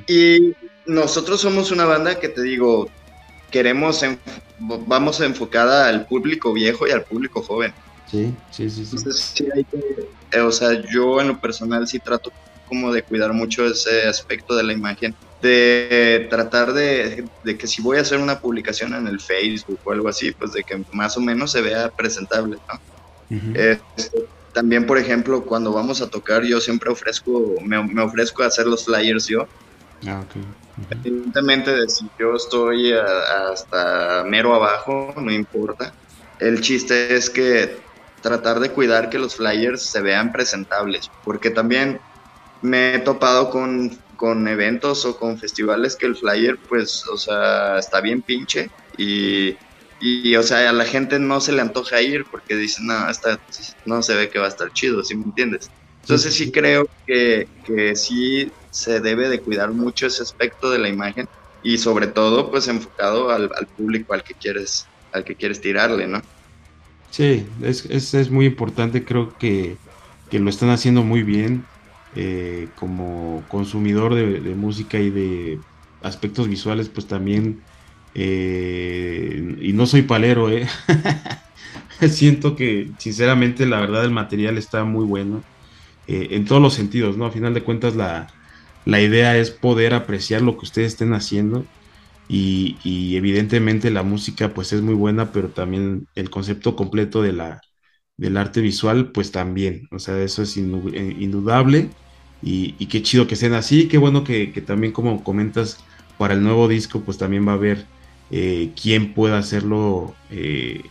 Y 0.07 0.55
nosotros 0.87 1.41
somos 1.41 1.73
una 1.73 1.85
banda 1.85 2.21
que 2.21 2.29
te 2.29 2.43
digo, 2.43 2.89
queremos, 3.51 4.01
vamos 4.61 5.21
enfocada 5.21 5.89
al 5.89 6.07
público 6.07 6.53
viejo 6.53 6.87
y 6.87 6.93
al 6.93 7.03
público 7.03 7.43
joven. 7.43 7.75
Sí, 8.09 8.33
sí, 8.53 8.71
sí. 8.71 8.85
sí. 8.87 9.49
Eh, 10.31 10.39
o 10.39 10.53
sea, 10.53 10.81
yo 10.93 11.21
en 11.21 11.27
lo 11.27 11.41
personal 11.41 11.89
sí 11.89 11.99
trato 11.99 12.31
como 12.69 12.93
de 12.93 13.03
cuidar 13.03 13.33
mucho 13.33 13.67
ese 13.67 14.07
aspecto 14.07 14.55
de 14.55 14.63
la 14.63 14.73
imagen, 14.73 15.13
de 15.43 16.29
tratar 16.31 16.73
de, 16.73 17.25
que 17.59 17.67
si 17.67 17.83
voy 17.83 17.99
a 17.99 18.03
hacer 18.03 18.21
una 18.21 18.39
publicación 18.39 18.95
en 18.95 19.09
el 19.09 19.19
Facebook 19.19 19.81
o 19.83 19.91
algo 19.91 20.09
así, 20.09 20.31
pues 20.31 20.53
de 20.53 20.63
que 20.63 20.85
más 20.93 21.17
o 21.17 21.21
menos 21.21 21.51
se 21.51 21.63
vea 21.63 21.91
presentable, 21.91 22.59
este, 23.55 24.25
también, 24.55 24.87
por 24.87 24.97
ejemplo, 24.97 25.45
cuando 25.45 25.73
vamos 25.73 26.01
a 26.01 26.09
tocar, 26.09 26.45
yo 26.45 26.61
siempre 26.61 26.91
ofrezco, 26.91 27.57
me, 27.63 27.83
me 27.83 28.03
ofrezco 28.03 28.43
a 28.43 28.47
hacer 28.47 28.67
los 28.67 28.85
flyers 28.85 29.27
yo. 29.27 29.47
Ah, 30.07 30.23
okay. 30.27 30.43
Evidentemente, 30.91 31.73
de 31.73 31.89
si 31.89 32.09
yo 32.19 32.35
estoy 32.35 32.93
hasta 32.93 34.25
mero 34.25 34.55
abajo, 34.55 35.13
no 35.17 35.33
importa. 35.33 35.93
El 36.39 36.61
chiste 36.61 37.15
es 37.15 37.31
que 37.31 37.79
tratar 38.23 38.61
de 38.61 38.71
cuidar 38.71 39.11
que 39.11 39.19
los 39.19 39.37
flyers 39.37 39.83
se 39.83 40.01
vean 40.01 40.33
presentables, 40.33 41.11
porque 41.25 41.51
también 41.51 42.01
me 42.63 42.95
he 42.95 42.99
topado 43.01 43.51
con, 43.51 43.99
con 44.17 44.47
eventos 44.49 45.05
o 45.05 45.17
con 45.17 45.39
festivales 45.39 45.97
que 45.97 46.07
el 46.07 46.17
flyer, 46.17 46.59
pues, 46.69 47.05
o 47.09 47.17
sea, 47.17 47.79
está 47.79 48.01
bien 48.01 48.23
pinche 48.23 48.71
y, 48.97 49.57
y, 50.05 50.37
o 50.37 50.43
sea, 50.43 50.69
a 50.69 50.73
la 50.73 50.85
gente 50.85 51.19
no 51.19 51.41
se 51.41 51.53
le 51.53 51.63
antoja 51.63 52.03
ir 52.03 52.25
porque 52.31 52.57
dicen, 52.57 52.87
no, 52.87 53.09
está, 53.09 53.41
no 53.87 54.03
se 54.03 54.15
ve 54.15 54.29
que 54.29 54.39
va 54.39 54.47
a 54.47 54.49
estar 54.49 54.73
chido, 54.73 55.03
¿sí 55.03 55.17
me 55.17 55.25
entiendes? 55.25 55.71
Entonces 56.03 56.35
sí 56.35 56.53
creo 56.53 56.87
que, 57.07 57.49
que 57.65 57.97
sí 57.97 58.53
se 58.71 59.01
debe 59.01 59.29
de 59.29 59.41
cuidar 59.41 59.71
mucho 59.71 60.07
ese 60.07 60.23
aspecto 60.23 60.71
de 60.71 60.79
la 60.79 60.89
imagen 60.89 61.27
y 61.63 61.79
sobre 61.79 62.07
todo 62.07 62.51
pues 62.51 62.69
enfocado 62.69 63.31
al, 63.31 63.51
al 63.57 63.67
público 63.67 64.13
al 64.13 64.23
que 64.23 64.35
quieres 64.35 64.87
al 65.15 65.25
que 65.25 65.37
quieres 65.37 65.61
tirarle, 65.61 66.07
¿no? 66.07 66.21
Sí, 67.11 67.47
es, 67.63 67.87
es, 67.87 68.31
muy 68.31 68.47
importante, 68.47 69.05
creo 69.05 69.33
que, 69.39 69.77
lo 70.33 70.51
están 70.51 70.71
haciendo 70.71 71.05
muy 71.05 71.23
bien 71.23 71.65
eh, 72.17 72.67
como 72.75 73.45
consumidor 73.47 74.17
de, 74.17 74.41
música 74.57 74.99
y 74.99 75.11
de 75.11 75.61
aspectos 76.03 76.49
visuales, 76.49 76.89
pues 76.89 77.07
también, 77.07 77.63
eh, 78.15 79.57
y 79.61 79.73
no 79.73 79.87
soy 79.87 80.03
palero, 80.03 80.51
¿eh? 80.51 80.67
siento 82.09 82.57
que 82.57 82.91
sinceramente 82.99 83.67
la 83.67 83.81
verdad 83.81 84.05
el 84.05 84.11
material 84.11 84.59
está 84.59 84.85
muy 84.85 85.05
bueno 85.05 85.43
eh, 86.07 86.29
en 86.33 86.45
todos 86.45 86.61
los 86.61 86.75
sentidos, 86.75 87.17
¿no? 87.17 87.27
A 87.27 87.31
final 87.31 87.55
de 87.55 87.63
cuentas 87.63 87.97
la, 87.97 88.29
la 88.85 89.01
idea 89.01 89.37
es 89.37 89.51
poder 89.51 89.95
apreciar 89.95 90.43
lo 90.43 90.57
que 90.59 90.65
ustedes 90.67 90.93
estén 90.93 91.15
haciendo 91.15 91.65
y, 92.29 93.17
evidentemente 93.17 93.91
la 93.91 94.03
música 94.03 94.55
pues 94.55 94.73
es 94.73 94.83
muy 94.83 94.95
buena, 94.95 95.33
pero 95.33 95.49
también 95.51 96.09
el 96.15 96.31
concepto 96.31 96.77
completo 96.77 97.23
de 97.23 97.33
la, 97.33 97.61
del 98.17 98.37
arte 98.37 98.61
visual 98.61 99.13
pues 99.13 99.33
también, 99.33 99.89
o 99.91 99.99
sea, 99.99 100.21
eso 100.23 100.43
es 100.43 100.57
eh, 100.57 101.17
indudable 101.19 101.91
y, 102.43 102.73
qué 102.87 103.03
chido 103.03 103.27
que 103.27 103.37
sean 103.37 103.55
así, 103.55 103.89
qué 103.89 103.99
bueno 103.99 104.25
que, 104.25 104.47
también 104.67 104.93
como 104.93 105.23
comentas 105.25 105.79
para 106.19 106.35
el 106.35 106.43
nuevo 106.43 106.69
disco 106.69 107.01
pues 107.01 107.19
también 107.19 107.47
va 107.47 107.53
a 107.53 107.57
haber 107.57 107.87
eh, 108.37 108.73
quien 108.75 109.15
pueda 109.15 109.39
hacerlo 109.39 110.13
eh, 110.29 110.83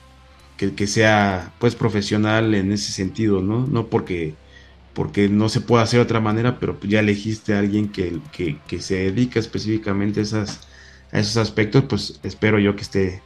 que, 0.56 0.88
sea 0.88 1.52
pues 1.60 1.76
profesional 1.76 2.56
en 2.56 2.72
ese 2.72 2.94
sentido, 2.94 3.42
¿no? 3.42 3.68
No 3.68 3.88
porque 3.88 4.34
porque 4.94 5.28
no 5.28 5.50
se 5.50 5.60
puede 5.60 5.84
hacer 5.84 5.98
de 6.00 6.06
otra 6.06 6.22
manera, 6.22 6.58
pero 6.58 6.80
ya 6.84 7.02
elegiste 7.02 7.54
a 7.54 7.60
alguien 7.60 7.90
que, 7.90 8.20
que, 8.32 8.80
se 8.80 8.96
dedica 8.96 9.40
específicamente 9.42 10.22
a 10.22 10.24
esos 11.20 11.38
aspectos, 11.38 11.84
pues 11.90 12.20
espero 12.24 12.60
yo 12.60 12.78
que 12.78 12.84
esté, 12.84 13.22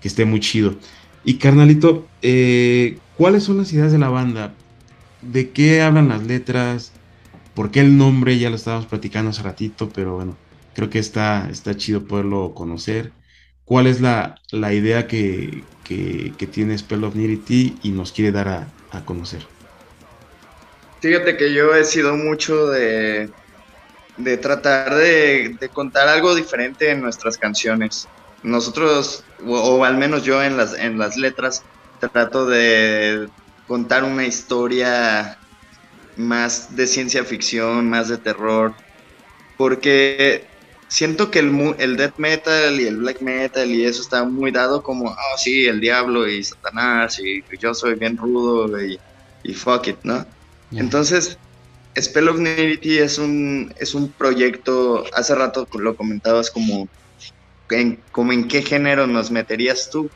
que 0.00 0.08
esté 0.08 0.24
muy 0.24 0.40
chido. 0.40 0.76
Y 1.24 1.34
carnalito, 1.34 2.08
eh, 2.22 2.98
¿cuáles 3.18 3.42
son 3.44 3.58
las 3.58 3.70
ideas 3.74 3.92
de 3.92 3.98
la 3.98 4.08
banda? 4.08 4.54
¿De 5.20 5.50
qué 5.50 5.82
hablan 5.82 6.08
las 6.08 6.26
letras? 6.26 6.92
¿Por 7.54 7.70
qué 7.70 7.80
el 7.80 7.98
nombre? 7.98 8.38
Ya 8.38 8.48
lo 8.48 8.56
estábamos 8.56 8.86
platicando 8.86 9.30
hace 9.30 9.42
ratito, 9.42 9.90
pero 9.94 10.16
bueno, 10.16 10.38
creo 10.74 10.88
que 10.88 11.00
está, 11.00 11.50
está 11.50 11.76
chido 11.76 12.06
poderlo 12.06 12.54
conocer. 12.54 13.12
¿Cuál 13.68 13.86
es 13.86 14.00
la, 14.00 14.34
idea 14.72 15.06
que, 15.06 15.62
tiene 16.50 16.78
Spell 16.78 17.04
of 17.04 17.14
Nirity 17.14 17.76
y 17.82 17.90
nos 17.90 18.12
quiere 18.12 18.32
dar 18.32 18.48
a, 18.48 18.66
a 18.92 19.04
conocer? 19.04 19.42
Fíjate 21.00 21.36
que 21.36 21.52
yo 21.52 21.74
he 21.74 21.84
sido 21.84 22.16
mucho 22.16 22.68
de, 22.68 23.28
de 24.16 24.38
tratar 24.38 24.94
de, 24.94 25.70
contar 25.74 26.08
algo 26.08 26.34
diferente 26.34 26.90
en 26.90 27.02
nuestras 27.02 27.36
canciones. 27.36 28.08
Nosotros, 28.42 29.22
o, 29.46 29.84
al 29.84 29.98
menos 29.98 30.24
yo 30.24 30.42
en 30.42 30.56
las, 30.56 30.72
en 30.72 30.98
las 30.98 31.18
letras, 31.18 31.62
trato 32.00 32.46
de 32.46 33.28
contar 33.66 34.02
una 34.02 34.24
historia 34.24 35.36
más 36.16 36.74
de 36.74 36.86
ciencia 36.86 37.22
ficción, 37.22 37.90
más 37.90 38.08
de 38.08 38.16
terror, 38.16 38.72
porque 39.58 40.46
siento 40.88 41.30
que 41.30 41.38
el, 41.38 41.74
el 41.78 41.96
death 41.96 42.16
metal 42.16 42.80
y 42.80 42.86
el 42.86 42.96
black 42.96 43.20
metal 43.20 43.70
y 43.70 43.84
eso 43.84 44.02
está 44.02 44.24
muy 44.24 44.50
dado 44.50 44.82
como, 44.82 45.10
oh 45.10 45.38
sí, 45.38 45.66
el 45.66 45.80
diablo 45.80 46.26
y 46.28 46.42
Satanás 46.42 47.20
y 47.20 47.44
yo 47.58 47.74
soy 47.74 47.94
bien 47.94 48.16
rudo 48.16 48.82
y, 48.82 48.98
y 49.44 49.54
fuck 49.54 49.86
it, 49.88 49.98
¿no? 50.02 50.26
Entonces, 50.72 51.38
Spell 52.00 52.28
of 52.28 52.38
Nudity 52.38 52.98
es 52.98 53.18
un, 53.18 53.72
es 53.78 53.94
un 53.94 54.10
proyecto, 54.10 55.04
hace 55.14 55.34
rato 55.34 55.66
lo 55.78 55.96
comentabas 55.96 56.50
como 56.50 56.88
en, 57.70 58.00
como 58.12 58.32
en 58.32 58.48
qué 58.48 58.62
género 58.62 59.06
nos 59.06 59.30
meterías 59.30 59.90
tú. 59.90 60.10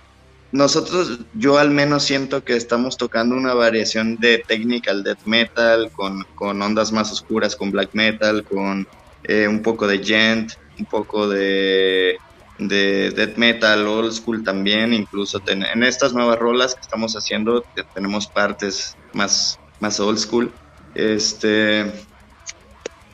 Nosotros, 0.52 1.20
yo 1.32 1.58
al 1.58 1.70
menos 1.70 2.04
siento 2.04 2.44
que 2.44 2.56
estamos 2.56 2.98
tocando 2.98 3.34
una 3.34 3.54
variación 3.54 4.16
de 4.18 4.44
technical 4.46 5.02
death 5.02 5.24
metal 5.24 5.90
con, 5.92 6.26
ondas 6.62 6.92
más 6.92 7.10
oscuras, 7.10 7.56
con 7.56 7.70
black 7.70 7.90
metal, 7.94 8.44
con 8.44 8.86
eh, 9.24 9.48
un 9.48 9.62
poco 9.62 9.86
de 9.86 10.04
gent, 10.04 10.52
un 10.82 10.86
poco 10.86 11.28
de, 11.28 12.18
de 12.58 13.10
death 13.10 13.36
metal, 13.36 13.86
old 13.86 14.12
school 14.12 14.42
también, 14.42 14.92
incluso 14.92 15.40
en 15.46 15.82
estas 15.84 16.12
nuevas 16.12 16.38
rolas 16.38 16.74
que 16.74 16.80
estamos 16.80 17.14
haciendo 17.14 17.64
tenemos 17.94 18.26
partes 18.26 18.96
más, 19.12 19.58
más 19.78 20.00
old 20.00 20.18
school. 20.18 20.52
Este, 20.94 21.86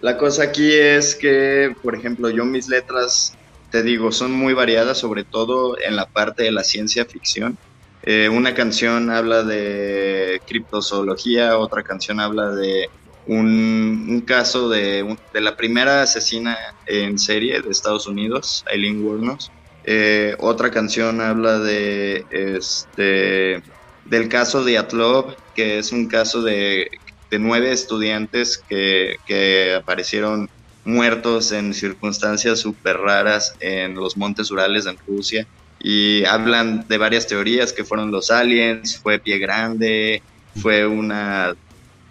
la 0.01 0.17
cosa 0.17 0.45
aquí 0.45 0.73
es 0.73 1.15
que, 1.15 1.77
por 1.83 1.95
ejemplo, 1.95 2.31
yo 2.31 2.45
mis 2.45 2.69
letras, 2.69 3.35
te 3.71 3.83
digo, 3.83 4.13
son 4.13 4.33
muy 4.33 4.55
variadas, 4.55 4.99
sobre 4.99 5.25
todo 5.25 5.79
en 5.79 5.95
la 5.95 6.07
parte 6.07 6.45
de 6.45 6.53
la 6.53 6.65
ciencia 6.65 7.05
ficción. 7.05 7.59
Eh, 8.03 8.31
una 8.31 8.55
canción 8.55 9.11
habla 9.11 9.43
de 9.43 10.41
criptozoología, 10.47 11.59
otra 11.59 11.83
canción 11.83 12.21
habla 12.21 12.51
de 12.51 12.89
un, 13.29 14.25
caso 14.27 14.69
de, 14.69 15.17
de, 15.33 15.41
la 15.41 15.57
primera 15.57 16.03
asesina 16.03 16.59
en 16.87 17.19
serie 17.19 17.61
de 17.61 17.71
Estados 17.71 18.07
Unidos, 18.07 18.65
Eileen 18.71 19.05
Wuornos. 19.05 19.53
Eh, 19.85 20.35
otra 20.39 20.71
canción 20.71 21.21
habla 21.21 21.61
de 21.61 22.27
este 22.31 23.63
del 24.05 24.29
caso 24.29 24.65
de 24.65 24.79
Atlov, 24.79 25.37
que 25.55 25.79
es 25.79 25.93
un 25.93 26.09
caso 26.09 26.43
de 26.43 26.91
de 27.31 27.39
nueve 27.39 27.73
estudiantes 27.73 28.63
que, 28.69 29.17
que 29.27 29.75
aparecieron 29.75 30.49
muertos 30.85 31.53
en 31.53 31.75
circunstancias 31.75 32.61
súper 32.61 32.97
raras 32.97 33.55
en 33.61 33.95
los 33.95 34.17
montes 34.17 34.51
Urales 34.51 34.87
en 34.87 34.97
Rusia 35.07 35.47
y 35.79 36.25
hablan 36.25 36.87
de 36.89 36.99
varias 36.99 37.27
teorías 37.27 37.73
que 37.73 37.85
fueron 37.85 38.11
los 38.11 38.31
aliens, 38.31 38.99
fue 38.99 39.19
pie 39.19 39.39
grande, 39.39 40.23
fue 40.61 40.87
una 40.87 41.55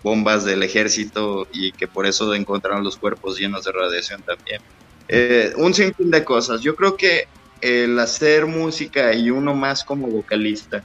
bombas 0.08 0.46
del 0.46 0.64
ejército 0.64 1.48
y 1.52 1.72
que 1.72 1.88
por 1.88 2.06
eso 2.06 2.34
encontraron 2.34 2.84
los 2.84 2.98
cuerpos 2.98 3.38
llenos 3.38 3.66
de 3.66 3.72
radiación 3.72 4.22
también. 4.24 4.62
Eh, 5.08 5.54
un 5.58 5.74
sinfín 5.74 6.12
de 6.12 6.24
cosas. 6.24 6.62
Yo 6.62 6.76
creo 6.76 6.96
que 6.96 7.28
el 7.62 7.98
hacer 8.00 8.46
música 8.46 9.14
y 9.14 9.30
uno 9.30 9.56
más 9.56 9.84
como 9.84 10.08
vocalista 10.08 10.84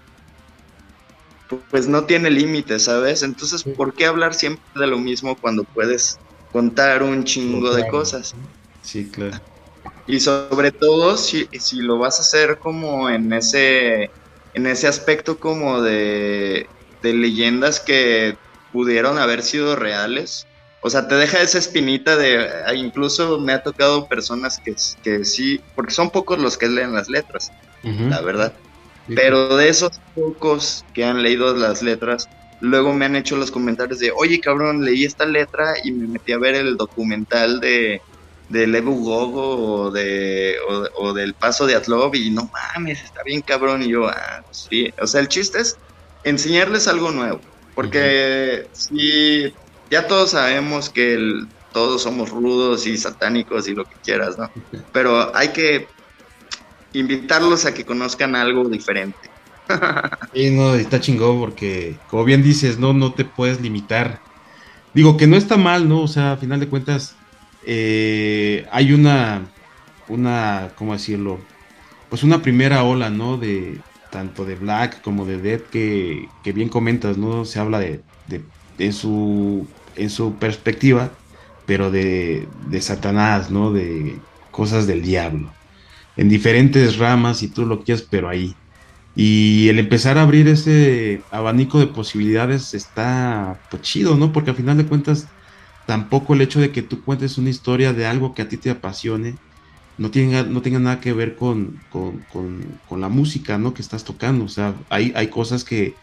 pues 1.70 1.86
no 1.86 2.04
tiene 2.04 2.30
límites, 2.30 2.84
¿sabes? 2.84 3.22
Entonces, 3.22 3.62
¿por 3.62 3.92
qué 3.92 4.06
hablar 4.06 4.32
siempre 4.32 4.64
de 4.74 4.86
lo 4.86 4.98
mismo 4.98 5.36
cuando 5.36 5.64
puedes 5.64 6.18
contar 6.52 7.02
un 7.02 7.24
chingo 7.24 7.74
de 7.74 7.88
cosas. 7.88 8.34
Sí, 8.82 9.08
claro. 9.10 9.40
Y 10.06 10.20
sobre 10.20 10.70
todo 10.70 11.16
si, 11.16 11.48
si 11.58 11.76
lo 11.80 11.98
vas 11.98 12.18
a 12.18 12.22
hacer 12.22 12.58
como 12.58 13.08
en 13.08 13.32
ese, 13.32 14.10
en 14.54 14.66
ese 14.66 14.86
aspecto 14.86 15.38
como 15.38 15.80
de, 15.80 16.68
de 17.02 17.14
leyendas 17.14 17.80
que 17.80 18.36
pudieron 18.72 19.18
haber 19.18 19.42
sido 19.42 19.76
reales. 19.76 20.46
O 20.80 20.90
sea, 20.90 21.06
te 21.06 21.14
deja 21.14 21.40
esa 21.40 21.58
espinita 21.58 22.16
de, 22.16 22.48
ah, 22.66 22.74
incluso 22.74 23.38
me 23.38 23.52
ha 23.52 23.62
tocado 23.62 24.08
personas 24.08 24.58
que, 24.58 24.74
que 25.02 25.24
sí, 25.24 25.60
porque 25.76 25.94
son 25.94 26.10
pocos 26.10 26.38
los 26.38 26.58
que 26.58 26.68
leen 26.68 26.92
las 26.92 27.08
letras, 27.08 27.52
la 27.84 28.20
verdad. 28.20 28.52
Pero 29.14 29.56
de 29.56 29.68
esos 29.68 30.00
pocos 30.14 30.84
que 30.92 31.04
han 31.04 31.22
leído 31.22 31.54
las 31.54 31.82
letras, 31.82 32.28
luego 32.60 32.92
me 32.94 33.04
han 33.04 33.16
hecho 33.16 33.36
los 33.36 33.50
comentarios 33.50 33.98
de, 33.98 34.12
oye 34.12 34.40
cabrón, 34.40 34.84
leí 34.84 35.04
esta 35.04 35.24
letra 35.24 35.74
y 35.84 35.92
me 35.92 36.06
metí 36.06 36.32
a 36.32 36.38
ver 36.38 36.54
el 36.54 36.76
documental 36.76 37.60
de, 37.60 38.00
de 38.48 38.66
Lebu 38.66 39.04
Gogo 39.04 39.84
o, 39.84 39.90
de, 39.90 40.56
o, 40.96 41.12
del 41.12 41.34
paso 41.34 41.66
de 41.66 41.74
Atlov 41.74 42.14
y 42.14 42.30
no 42.30 42.50
mames, 42.52 43.02
está 43.02 43.22
bien 43.22 43.40
cabrón. 43.40 43.82
Y 43.82 43.88
yo, 43.88 44.08
ah, 44.08 44.42
pues 44.44 44.68
sí. 44.68 44.92
O 45.00 45.06
sea, 45.06 45.20
el 45.20 45.28
chiste 45.28 45.60
es 45.60 45.76
enseñarles 46.22 46.86
algo 46.86 47.10
nuevo. 47.10 47.40
Porque 47.74 48.68
si 48.72 49.52
ya 49.90 50.06
todos 50.06 50.30
sabemos 50.30 50.90
que 50.90 51.46
todos 51.72 52.02
somos 52.02 52.30
rudos 52.30 52.86
y 52.86 52.96
satánicos 52.96 53.68
y 53.68 53.74
lo 53.74 53.84
que 53.84 53.96
quieras, 54.04 54.38
¿no? 54.38 54.50
Pero 54.92 55.34
hay 55.34 55.48
que 55.48 55.88
invitarlos 56.92 57.64
a 57.64 57.74
que 57.74 57.84
conozcan 57.84 58.36
algo 58.36 58.68
diferente. 58.68 59.18
Y 60.34 60.50
no, 60.50 60.74
está 60.74 61.00
chingón 61.00 61.38
porque, 61.38 61.96
como 62.08 62.24
bien 62.24 62.42
dices, 62.42 62.78
no, 62.78 62.92
no 62.92 63.12
te 63.12 63.24
puedes 63.24 63.60
limitar. 63.60 64.20
Digo 64.94 65.16
que 65.16 65.26
no 65.26 65.36
está 65.36 65.56
mal, 65.56 65.88
¿no? 65.88 66.02
O 66.02 66.08
sea, 66.08 66.32
a 66.32 66.36
final 66.36 66.60
de 66.60 66.68
cuentas, 66.68 67.16
eh, 67.64 68.66
hay 68.70 68.92
una, 68.92 69.42
una, 70.08 70.70
¿cómo 70.76 70.92
decirlo? 70.94 71.38
Pues 72.08 72.22
una 72.22 72.42
primera 72.42 72.82
ola, 72.82 73.10
¿no? 73.10 73.36
De 73.36 73.80
tanto 74.12 74.44
de 74.44 74.54
Black 74.54 75.00
como 75.02 75.24
de 75.24 75.38
Dead 75.38 75.60
que, 75.60 76.28
que 76.44 76.52
bien 76.52 76.68
comentas, 76.68 77.18
¿no? 77.18 77.44
Se 77.44 77.58
habla 77.58 77.80
de, 77.80 78.02
de, 78.78 78.92
su, 78.92 79.66
en 79.96 80.10
su 80.10 80.34
perspectiva, 80.34 81.10
pero 81.66 81.90
de, 81.90 82.46
de 82.68 82.80
Satanás, 82.80 83.50
¿no? 83.50 83.72
De 83.72 84.16
cosas 84.52 84.86
del 84.86 85.02
diablo. 85.02 85.50
En 86.16 86.28
diferentes 86.28 86.98
ramas 86.98 87.42
y 87.42 87.48
tú 87.48 87.66
lo 87.66 87.82
quieras, 87.82 88.06
pero 88.08 88.28
ahí. 88.28 88.54
Y 89.16 89.68
el 89.68 89.78
empezar 89.78 90.18
a 90.18 90.22
abrir 90.22 90.46
ese 90.46 91.22
abanico 91.30 91.78
de 91.80 91.86
posibilidades 91.86 92.74
está 92.74 93.58
pues 93.70 93.82
chido, 93.82 94.16
¿no? 94.16 94.32
Porque 94.32 94.50
al 94.50 94.56
final 94.56 94.76
de 94.76 94.86
cuentas 94.86 95.26
tampoco 95.86 96.34
el 96.34 96.42
hecho 96.42 96.60
de 96.60 96.70
que 96.70 96.82
tú 96.82 97.02
cuentes 97.02 97.38
una 97.38 97.50
historia 97.50 97.92
de 97.94 98.06
algo 98.06 98.34
que 98.34 98.42
a 98.42 98.48
ti 98.48 98.58
te 98.58 98.70
apasione 98.70 99.36
no 99.98 100.10
tenga, 100.10 100.42
no 100.42 100.60
nada 100.60 101.00
que 101.00 101.12
ver 101.12 101.36
con, 101.36 101.80
con, 101.90 103.00
la 103.00 103.08
música 103.08 103.58
¿no? 103.58 103.74
que 103.74 103.82
estás 103.82 104.04
tocando. 104.04 104.44
O 104.44 104.48
sea, 104.48 104.74
hay, 104.88 105.12
hay 105.14 105.28
cosas 105.28 105.64
que, 105.64 105.94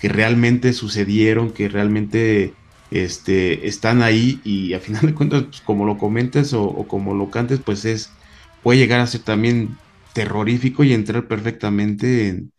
que 0.00 0.08
realmente 0.08 0.72
sucedieron, 0.72 1.52
que 1.52 1.68
realmente 1.68 2.54
este, 2.90 3.66
están 3.68 4.02
ahí 4.02 4.40
y 4.44 4.74
a 4.74 4.80
final 4.80 5.06
de 5.06 5.14
cuentas, 5.14 5.44
pues, 5.44 5.60
como 5.60 5.84
lo 5.86 5.98
comentes 5.98 6.52
o, 6.54 6.86
como 6.88 7.14
lo 7.14 7.30
cantes, 7.30 7.60
pues 7.64 7.84
es, 7.84 8.10
puede 8.62 8.78
llegar 8.78 9.00
a 9.00 9.06
ser 9.06 9.22
también 9.22 9.76
terrorífico 10.12 10.84
y 10.84 10.92
entrar 10.92 11.28
perfectamente 11.28 12.28
en, 12.28 12.52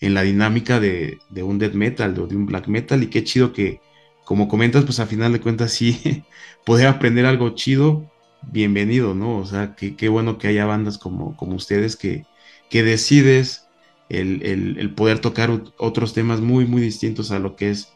en 0.00 0.14
la 0.14 0.22
dinámica 0.22 0.80
de, 0.80 1.18
de, 1.30 1.42
un 1.42 1.58
death 1.58 1.74
metal 1.74 2.18
o 2.18 2.26
de 2.26 2.36
un 2.36 2.46
black 2.46 2.68
metal 2.68 3.02
y 3.02 3.08
qué 3.08 3.24
chido 3.24 3.52
que, 3.52 3.80
como 4.24 4.48
comentas, 4.48 4.84
pues 4.84 5.00
a 5.00 5.06
final 5.06 5.32
de 5.32 5.40
cuentas 5.40 5.72
sí, 5.72 6.24
poder 6.66 6.88
aprender 6.88 7.26
algo 7.26 7.50
chido, 7.54 8.09
bienvenido, 8.42 9.14
¿no? 9.14 9.38
O 9.38 9.46
sea, 9.46 9.74
qué 9.74 10.08
bueno 10.08 10.38
que 10.38 10.48
haya 10.48 10.66
bandas 10.66 10.98
como, 10.98 11.36
como 11.36 11.56
ustedes 11.56 11.96
que, 11.96 12.24
que 12.68 12.82
decides 12.82 13.68
el, 14.08 14.92
poder 14.96 15.20
tocar 15.20 15.50
otros 15.78 16.14
temas 16.14 16.40
muy, 16.40 16.66
muy 16.66 16.82
distintos 16.82 17.30
a 17.30 17.38
lo 17.38 17.56
que 17.56 17.70
es 17.70 17.92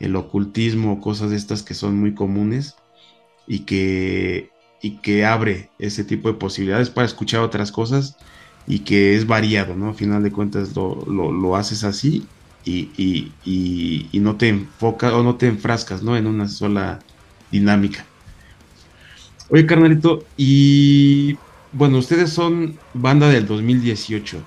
el 0.00 0.16
ocultismo, 0.16 1.00
cosas 1.00 1.30
de 1.30 1.36
estas 1.36 1.62
que 1.62 1.74
son 1.74 1.98
muy 1.98 2.14
comunes 2.14 2.76
y 3.46 3.60
que, 3.60 4.50
y 4.80 4.98
que 4.98 5.24
abre 5.24 5.70
ese 5.78 6.04
tipo 6.04 6.28
de 6.28 6.38
posibilidades 6.38 6.90
para 6.90 7.06
escuchar 7.06 7.40
otras 7.40 7.72
cosas 7.72 8.16
y 8.66 8.80
que 8.80 9.14
es 9.16 9.26
variado, 9.26 9.74
¿no? 9.74 9.90
A 9.90 9.94
final 9.94 10.22
de 10.22 10.32
cuentas 10.32 10.76
lo, 10.76 11.04
lo 11.06 11.56
haces 11.56 11.84
así 11.84 12.26
y, 12.64 14.20
no 14.20 14.36
te 14.36 14.48
enfocas 14.48 15.12
o 15.12 15.22
no 15.22 15.36
te 15.36 15.46
enfrascas 15.46 16.02
¿no? 16.02 16.16
en 16.16 16.26
una 16.26 16.48
sola 16.48 17.00
dinámica. 17.50 18.04
Oye, 19.50 19.64
carnalito, 19.64 20.24
y 20.36 21.38
bueno, 21.72 21.96
ustedes 21.96 22.30
son 22.30 22.78
banda 22.92 23.30
del 23.30 23.46
2018, 23.46 24.42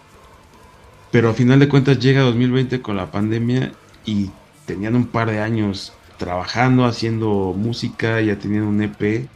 pero 1.12 1.30
a 1.30 1.34
final 1.34 1.60
de 1.60 1.68
cuentas 1.68 1.98
llega 1.98 2.22
2020 2.22 2.82
con 2.84 2.98
la 2.98 3.10
pandemia 3.10 3.72
y 4.06 4.30
tenían 4.68 4.96
un 4.96 5.08
par 5.08 5.32
de 5.32 5.40
años 5.40 5.94
trabajando, 6.18 6.86
haciendo 6.86 7.56
música, 7.58 8.22
ya 8.22 8.38
tenían 8.38 8.64
un 8.64 8.80
EP. 8.84 9.28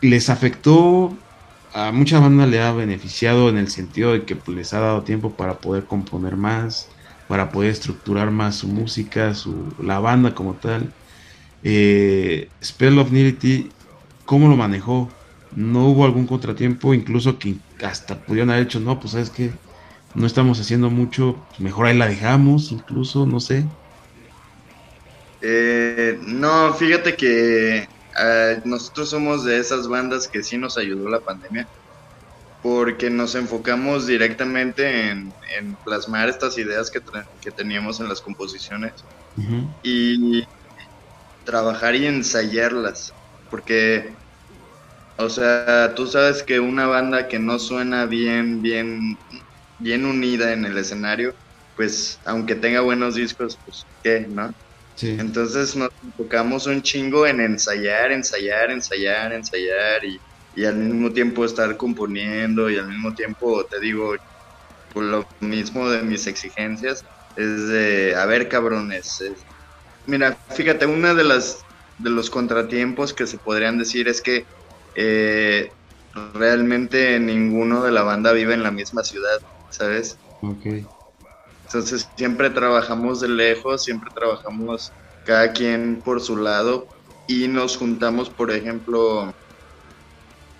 ¿Les 0.00 0.30
afectó? 0.30 1.16
A 1.74 1.90
mucha 1.90 2.20
banda 2.20 2.46
le 2.46 2.62
ha 2.62 2.70
beneficiado 2.70 3.48
en 3.48 3.58
el 3.58 3.68
sentido 3.68 4.12
de 4.12 4.24
que 4.24 4.36
pues, 4.36 4.56
les 4.56 4.72
ha 4.74 4.78
dado 4.78 5.02
tiempo 5.02 5.32
para 5.32 5.58
poder 5.58 5.86
componer 5.86 6.36
más, 6.36 6.88
para 7.26 7.50
poder 7.50 7.70
estructurar 7.70 8.30
más 8.30 8.54
su 8.56 8.68
música, 8.68 9.34
su, 9.34 9.74
la 9.82 9.98
banda 9.98 10.36
como 10.36 10.54
tal. 10.54 10.92
Eh, 11.64 12.48
Spell 12.62 12.98
of 13.00 13.10
Nirity, 13.10 13.70
¿cómo 14.28 14.46
lo 14.46 14.56
manejó? 14.56 15.08
¿No 15.56 15.86
hubo 15.86 16.04
algún 16.04 16.26
contratiempo? 16.26 16.92
Incluso 16.92 17.38
que 17.38 17.56
hasta 17.82 18.14
pudieron 18.18 18.50
haber 18.50 18.64
hecho, 18.64 18.78
no, 18.78 19.00
pues 19.00 19.12
sabes 19.12 19.30
que 19.30 19.50
no 20.14 20.26
estamos 20.26 20.60
haciendo 20.60 20.90
mucho, 20.90 21.42
pues, 21.48 21.60
mejor 21.60 21.86
ahí 21.86 21.96
la 21.96 22.08
dejamos, 22.08 22.70
incluso, 22.70 23.24
no 23.24 23.40
sé. 23.40 23.64
Eh, 25.40 26.18
no, 26.26 26.74
fíjate 26.74 27.16
que 27.16 27.88
eh, 28.20 28.60
nosotros 28.66 29.08
somos 29.08 29.44
de 29.44 29.60
esas 29.60 29.88
bandas 29.88 30.28
que 30.28 30.42
sí 30.42 30.58
nos 30.58 30.76
ayudó 30.76 31.08
la 31.08 31.20
pandemia 31.20 31.66
porque 32.62 33.08
nos 33.08 33.34
enfocamos 33.34 34.06
directamente 34.06 35.08
en, 35.08 35.32
plasmar 35.86 36.28
estas 36.28 36.58
ideas 36.58 36.90
que, 36.90 37.00
que, 37.40 37.50
teníamos 37.50 37.98
en 38.00 38.10
las 38.10 38.20
composiciones 38.20 38.92
y 39.82 40.44
trabajar 41.44 41.94
y 41.94 42.04
ensayarlas, 42.04 43.14
porque, 43.50 44.18
o 45.16 45.28
sea, 45.30 45.94
tú 45.96 46.06
sabes 46.06 46.42
que 46.44 46.60
una 46.60 46.86
banda 46.86 47.28
que 47.28 47.38
no 47.38 47.58
suena 47.58 48.06
bien, 48.06 48.62
bien, 48.62 49.00
bien 49.78 50.04
unida 50.06 50.52
en 50.52 50.64
el 50.64 50.78
escenario, 50.78 51.34
pues 51.74 52.20
aunque 52.24 52.54
tenga 52.56 52.80
buenos 52.82 53.14
discos, 53.16 53.60
pues 53.64 53.86
qué, 54.02 54.26
¿no? 54.28 54.52
Entonces 55.16 55.76
nos 55.76 55.90
enfocamos 56.02 56.66
un 56.66 56.82
chingo 56.82 57.26
en 57.26 57.40
ensayar, 57.40 58.12
ensayar, 58.12 58.70
ensayar, 58.70 59.32
ensayar 59.32 60.04
y 60.04 60.20
y 60.54 60.64
al 60.64 60.76
mismo 60.76 61.12
tiempo 61.12 61.44
estar 61.44 61.76
componiendo 61.76 62.70
y 62.70 62.78
al 62.78 62.88
mismo 62.88 63.14
tiempo, 63.14 63.64
te 63.68 63.80
digo, 63.80 64.14
por 64.92 65.04
lo 65.04 65.30
mismo 65.40 65.90
de 65.90 66.02
mis 66.02 66.26
exigencias, 66.26 67.04
es 67.36 67.68
de, 67.68 68.14
a 68.16 68.26
ver, 68.26 68.48
cabrones, 68.48 69.18
mira, 70.06 70.42
fíjate, 70.50 70.86
una 70.86 71.14
de 71.14 71.24
las 71.24 71.67
de 71.98 72.10
los 72.10 72.30
contratiempos 72.30 73.12
que 73.12 73.26
se 73.26 73.38
podrían 73.38 73.78
decir 73.78 74.08
es 74.08 74.22
que 74.22 74.44
eh, 74.94 75.70
realmente 76.34 77.18
ninguno 77.20 77.82
de 77.82 77.92
la 77.92 78.02
banda 78.02 78.32
vive 78.32 78.54
en 78.54 78.62
la 78.62 78.70
misma 78.70 79.04
ciudad, 79.04 79.40
¿sabes? 79.70 80.16
Ok. 80.42 80.86
Entonces 81.66 82.08
siempre 82.16 82.50
trabajamos 82.50 83.20
de 83.20 83.28
lejos, 83.28 83.84
siempre 83.84 84.10
trabajamos 84.14 84.92
cada 85.26 85.52
quien 85.52 86.00
por 86.02 86.20
su 86.20 86.36
lado 86.36 86.88
y 87.26 87.46
nos 87.48 87.76
juntamos, 87.76 88.30
por 88.30 88.50
ejemplo, 88.50 89.34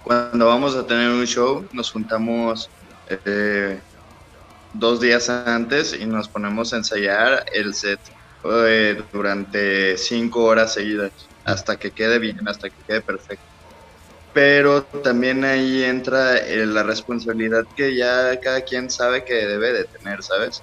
cuando 0.02 0.46
vamos 0.46 0.74
a 0.76 0.86
tener 0.86 1.10
un 1.10 1.24
show, 1.26 1.66
nos 1.72 1.90
juntamos 1.90 2.68
eh, 3.24 3.80
dos 4.74 5.00
días 5.00 5.30
antes 5.30 5.98
y 5.98 6.04
nos 6.04 6.28
ponemos 6.28 6.72
a 6.72 6.76
ensayar 6.76 7.46
el 7.52 7.74
set 7.74 8.00
eh, 8.44 9.02
durante 9.12 9.96
cinco 9.96 10.44
horas 10.44 10.74
seguidas 10.74 11.12
hasta 11.44 11.76
que 11.76 11.90
quede 11.90 12.18
bien, 12.18 12.46
hasta 12.48 12.70
que 12.70 12.76
quede 12.86 13.00
perfecto. 13.00 13.44
Pero 14.34 14.82
también 14.82 15.44
ahí 15.44 15.84
entra 15.84 16.36
eh, 16.38 16.66
la 16.66 16.82
responsabilidad 16.82 17.64
que 17.76 17.96
ya 17.96 18.38
cada 18.40 18.60
quien 18.60 18.90
sabe 18.90 19.24
que 19.24 19.34
debe 19.34 19.72
de 19.72 19.84
tener, 19.84 20.22
¿sabes? 20.22 20.62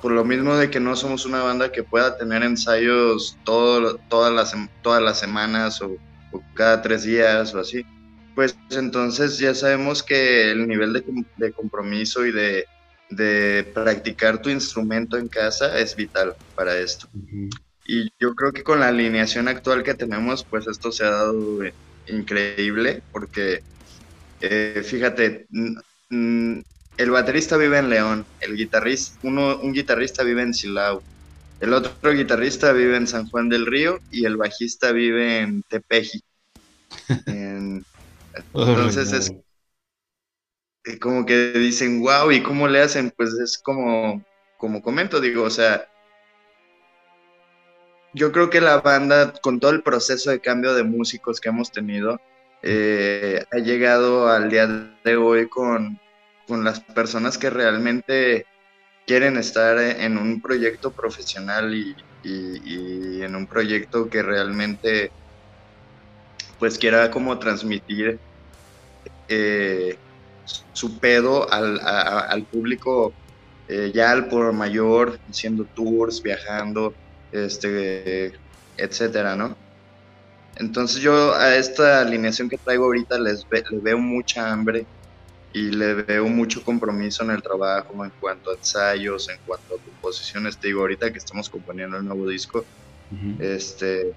por 0.00 0.12
lo 0.12 0.24
mismo 0.24 0.56
de 0.56 0.70
que 0.70 0.78
no 0.78 0.94
somos 0.94 1.26
una 1.26 1.42
banda 1.42 1.72
que 1.72 1.82
pueda 1.82 2.16
tener 2.16 2.44
ensayos 2.44 3.36
todo, 3.44 3.98
todas, 4.08 4.32
las, 4.32 4.54
todas 4.80 5.02
las 5.02 5.18
semanas 5.18 5.82
o 5.82 5.96
cada 6.54 6.82
tres 6.82 7.02
días 7.02 7.54
o 7.54 7.60
así, 7.60 7.84
pues 8.34 8.56
entonces 8.70 9.38
ya 9.38 9.54
sabemos 9.54 10.02
que 10.02 10.52
el 10.52 10.68
nivel 10.68 10.92
de, 11.36 11.52
compromiso 11.52 12.24
y 12.24 12.32
de, 12.32 12.66
practicar 13.74 14.40
tu 14.42 14.50
instrumento 14.50 15.16
en 15.16 15.28
casa 15.28 15.78
es 15.78 15.96
vital 15.96 16.34
para 16.54 16.76
esto. 16.78 17.08
y 17.86 18.08
yo 18.18 18.34
creo 18.34 18.52
que 18.52 18.62
con 18.62 18.80
la 18.80 18.88
alineación 18.88 19.48
actual 19.48 19.82
que 19.82 19.94
tenemos, 19.94 20.44
pues 20.44 20.66
esto 20.66 20.92
se 20.92 21.04
ha 21.04 21.10
dado 21.10 21.60
increíble, 22.06 23.02
porque 23.12 23.60
eh, 24.40 24.82
fíjate, 24.84 25.46
el 26.10 27.10
baterista 27.10 27.56
vive 27.56 27.78
en 27.78 27.88
León, 27.88 28.26
el 28.40 28.56
guitarrista, 28.56 29.18
uno, 29.22 29.58
un 29.58 29.72
guitarrista 29.72 30.22
vive 30.22 30.42
en 30.42 30.54
Silao, 30.54 31.02
el 31.60 31.72
otro 31.72 32.12
guitarrista 32.12 32.72
vive 32.72 32.96
en 32.96 33.06
San 33.06 33.28
Juan 33.28 33.48
del 33.48 33.66
Río 33.66 33.98
y 34.10 34.24
el 34.24 34.36
bajista 34.36 34.92
vive 34.92 35.40
en 35.40 35.62
Tepeji. 35.62 36.22
entonces 38.54 39.12
es 39.12 39.32
como 40.96 41.26
que 41.26 41.52
dicen, 41.52 42.00
wow, 42.00 42.30
¿y 42.30 42.42
cómo 42.42 42.68
le 42.68 42.80
hacen? 42.80 43.12
Pues 43.16 43.34
es 43.34 43.58
como, 43.58 44.24
como 44.56 44.82
comento, 44.82 45.20
digo, 45.20 45.42
o 45.42 45.50
sea, 45.50 45.88
yo 48.14 48.32
creo 48.32 48.50
que 48.50 48.60
la 48.60 48.80
banda, 48.80 49.32
con 49.42 49.60
todo 49.60 49.70
el 49.72 49.82
proceso 49.82 50.30
de 50.30 50.40
cambio 50.40 50.74
de 50.74 50.84
músicos 50.84 51.40
que 51.40 51.50
hemos 51.50 51.70
tenido, 51.70 52.20
eh, 52.62 53.44
ha 53.52 53.58
llegado 53.58 54.28
al 54.28 54.50
día 54.50 54.66
de 55.04 55.16
hoy 55.16 55.48
con, 55.48 56.00
con 56.46 56.64
las 56.64 56.80
personas 56.80 57.38
que 57.38 57.50
realmente 57.50 58.46
quieren 59.06 59.36
estar 59.36 59.78
en 59.78 60.18
un 60.18 60.40
proyecto 60.40 60.90
profesional 60.90 61.74
y, 61.74 61.96
en 62.24 63.34
un 63.34 63.46
proyecto 63.46 64.10
que 64.10 64.22
realmente 64.22 65.10
pues 66.58 66.76
quiera 66.76 67.10
como 67.10 67.38
transmitir 67.38 68.18
eh, 69.28 69.96
su 70.72 70.98
pedo 70.98 71.50
al, 71.52 72.44
público 72.50 73.12
eh, 73.68 73.92
ya 73.94 74.10
al 74.10 74.28
por 74.28 74.52
mayor, 74.52 75.18
haciendo 75.28 75.64
tours, 75.64 76.22
viajando, 76.22 76.94
este, 77.32 78.32
etcétera, 78.76 79.36
¿no? 79.36 79.56
Entonces 80.56 81.00
yo 81.00 81.34
a 81.34 81.54
esta 81.54 82.00
alineación 82.00 82.48
que 82.48 82.58
traigo 82.58 82.84
ahorita 82.84 83.18
les, 83.18 83.46
les 83.50 83.82
veo 83.82 83.98
mucha 83.98 84.50
hambre 84.50 84.86
y 85.52 85.70
le 85.70 85.94
veo 85.94 86.26
mucho 86.28 86.62
compromiso 86.62 87.22
en 87.22 87.30
el 87.30 87.42
trabajo 87.42 88.04
en 88.04 88.12
cuanto 88.20 88.50
a 88.50 88.54
ensayos, 88.54 89.28
en 89.28 89.38
cuanto 89.46 89.76
a 89.76 89.78
composiciones. 89.78 90.58
Te 90.58 90.68
digo, 90.68 90.80
ahorita 90.80 91.12
que 91.12 91.18
estamos 91.18 91.48
componiendo 91.48 91.96
el 91.96 92.04
nuevo 92.04 92.28
disco, 92.28 92.64
este, 93.38 94.12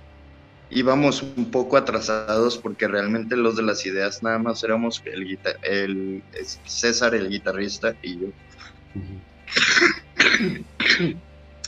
íbamos 0.71 1.21
un 1.21 1.51
poco 1.51 1.77
atrasados 1.77 2.57
porque 2.57 2.87
realmente 2.87 3.35
los 3.35 3.55
de 3.55 3.63
las 3.63 3.85
ideas 3.85 4.23
nada 4.23 4.39
más 4.39 4.63
éramos 4.63 5.01
el, 5.05 5.37
el 5.63 6.23
César, 6.65 7.13
el 7.13 7.29
guitarrista, 7.29 7.95
y 8.01 8.19
yo. 8.19 8.27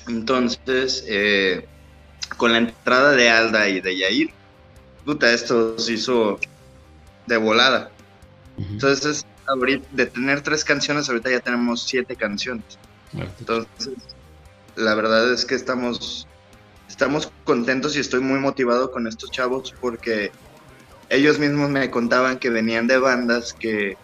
Entonces, 0.08 1.06
eh, 1.08 1.68
con 2.38 2.52
la 2.52 2.60
entrada 2.60 3.12
de 3.12 3.30
Alda 3.30 3.68
y 3.70 3.82
de 3.82 3.98
Yair, 3.98 4.32
puta, 5.06 5.32
esto 5.32 5.78
se 5.78 5.94
hizo 5.94 6.40
de 7.28 7.38
volada. 7.38 7.92
Entonces, 8.58 9.26
de 9.92 10.06
tener 10.06 10.42
tres 10.42 10.64
canciones, 10.64 11.10
ahorita 11.10 11.30
ya 11.30 11.40
tenemos 11.40 11.84
siete 11.84 12.16
canciones. 12.16 12.78
Entonces, 13.40 13.94
la 14.76 14.96
verdad 14.96 15.32
es 15.32 15.46
que 15.46 15.56
estamos, 15.56 16.28
estamos 16.94 17.32
contentos 17.44 17.96
y 17.96 18.00
estoy 18.00 18.20
muy 18.20 18.40
motivado 18.40 18.92
con 18.92 19.08
estos 19.08 19.32
chavos 19.32 19.74
porque 19.82 20.32
ellos 21.10 21.40
mismos 21.40 21.72
me 21.72 21.90
contaban 21.90 22.38
que 22.38 22.52
venían 22.52 22.86
de 22.86 23.00
bandas 23.00 23.52
que, 23.54 23.98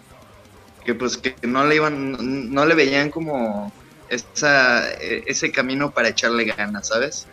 que 0.83 0.95
pues 0.95 1.15
que 1.15 1.35
no 1.43 1.67
le 1.67 1.75
iban, 1.75 2.51
no 2.51 2.65
le 2.65 2.73
veían 2.73 3.11
como 3.11 3.71
esa, 4.09 4.91
ese 4.93 5.51
camino 5.51 5.91
para 5.91 6.09
echarle 6.09 6.45
ganas, 6.45 6.87
¿sabes? 6.87 7.27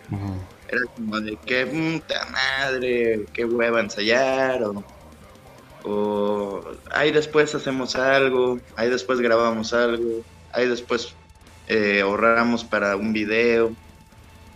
Era 0.69 0.83
como 0.95 1.21
de 1.21 1.39
qué 1.47 1.65
puta 1.65 2.27
madre, 2.27 3.25
qué 3.33 3.47
hueva 3.47 3.81
ensayar 3.81 4.63
o 4.63 4.85
o 5.89 6.65
ahí 6.91 7.13
después 7.13 7.55
hacemos 7.55 7.95
algo, 7.97 8.59
ahí 8.75 8.91
después 8.91 9.21
grabamos 9.21 9.73
algo, 9.73 10.23
ahí 10.53 10.69
después 10.69 11.15
eh, 11.69 12.01
ahorramos 12.03 12.65
para 12.65 12.97
un 12.97 13.13
video. 13.15 13.73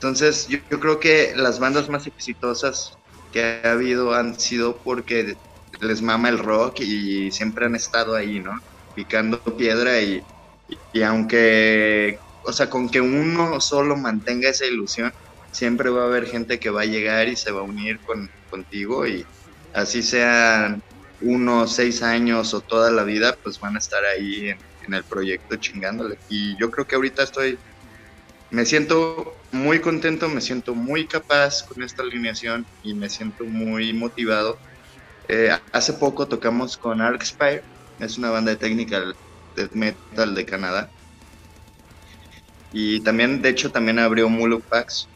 Entonces 0.00 0.48
yo, 0.48 0.58
creo 0.80 0.98
que 0.98 1.34
las 1.36 1.58
bandas 1.58 1.90
más 1.90 2.06
exitosas 2.06 2.98
que 3.30 3.60
ha 3.62 3.72
habido 3.72 4.14
han 4.14 4.40
sido 4.40 4.80
porque 4.82 5.36
les 5.78 6.00
mama 6.00 6.30
el 6.30 6.38
rock 6.38 6.80
y 6.80 7.30
siempre 7.30 7.66
han 7.66 7.74
estado 7.74 8.14
ahí, 8.14 8.40
¿no? 8.40 8.52
Picando 8.94 9.42
piedra 9.58 10.00
y, 10.00 10.22
y, 10.94 11.02
aunque, 11.02 12.18
o 12.44 12.52
sea, 12.52 12.70
con 12.70 12.88
que 12.88 13.02
uno 13.02 13.60
solo 13.60 13.94
mantenga 13.94 14.48
esa 14.48 14.64
ilusión, 14.64 15.12
siempre 15.52 15.90
va 15.90 16.04
a 16.04 16.06
haber 16.06 16.26
gente 16.26 16.58
que 16.58 16.70
va 16.70 16.82
a 16.82 16.86
llegar 16.86 17.28
y 17.28 17.36
se 17.36 17.52
va 17.52 17.60
a 17.60 17.64
unir 17.64 18.00
con, 18.00 18.26
contigo 18.48 19.06
y 19.06 19.26
así 19.74 20.02
sean 20.02 20.82
uno, 21.20 21.66
seis 21.66 22.02
años 22.02 22.54
o 22.54 22.62
toda 22.62 22.90
la 22.90 23.04
vida, 23.04 23.36
pues 23.42 23.60
van 23.60 23.76
a 23.76 23.80
estar 23.80 24.02
ahí 24.06 24.48
en, 24.48 24.94
el 24.94 25.04
proyecto 25.04 25.56
chingándole. 25.56 26.18
Y 26.28 26.58
yo 26.58 26.70
creo 26.70 26.86
que 26.86 26.96
ahorita 26.96 27.22
estoy, 27.22 27.58
me 28.50 28.64
siento 28.64 29.39
muy 29.52 29.80
contento, 29.80 30.28
me 30.28 30.40
siento 30.40 30.74
muy 30.74 31.06
capaz 31.06 31.62
con 31.62 31.82
esta 31.82 32.02
alineación 32.02 32.66
y 32.82 32.94
me 32.94 33.08
siento 33.08 33.44
muy 33.44 33.92
motivado. 33.92 34.58
Eh, 35.28 35.50
hace 35.72 35.92
poco 35.94 36.26
tocamos 36.26 36.76
con 36.76 37.00
Arkspire, 37.00 37.64
es 37.98 38.18
una 38.18 38.30
banda 38.30 38.52
de 38.52 38.56
técnica 38.56 39.00
de 39.56 39.68
metal 39.72 40.34
de 40.34 40.44
Canadá. 40.44 40.90
Y 42.72 43.00
también, 43.00 43.42
de 43.42 43.48
hecho, 43.48 43.70
también 43.70 43.98
abrió 43.98 44.28
Muluk 44.28 44.64
Pax 44.66 45.08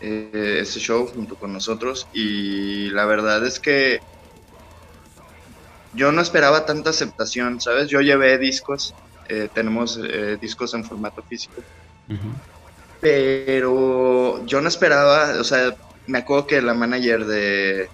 eh, 0.00 0.58
ese 0.60 0.78
show 0.78 1.06
junto 1.06 1.36
con 1.36 1.52
nosotros. 1.52 2.06
Y 2.12 2.90
la 2.90 3.06
verdad 3.06 3.44
es 3.46 3.58
que 3.58 4.00
yo 5.94 6.12
no 6.12 6.20
esperaba 6.20 6.66
tanta 6.66 6.90
aceptación, 6.90 7.60
¿sabes? 7.60 7.88
Yo 7.88 8.00
llevé 8.00 8.38
discos, 8.38 8.94
eh, 9.28 9.48
tenemos 9.52 9.98
eh, 10.02 10.36
discos 10.40 10.74
en 10.74 10.84
formato 10.84 11.22
físico, 11.22 11.62
pero 13.00 14.44
yo 14.46 14.60
no 14.60 14.68
esperaba, 14.68 15.40
o 15.40 15.44
sea, 15.44 15.74
me 16.06 16.18
acuerdo 16.18 16.46
que 16.46 16.62
la 16.62 16.74
manager 16.74 17.24
de, 17.26 17.88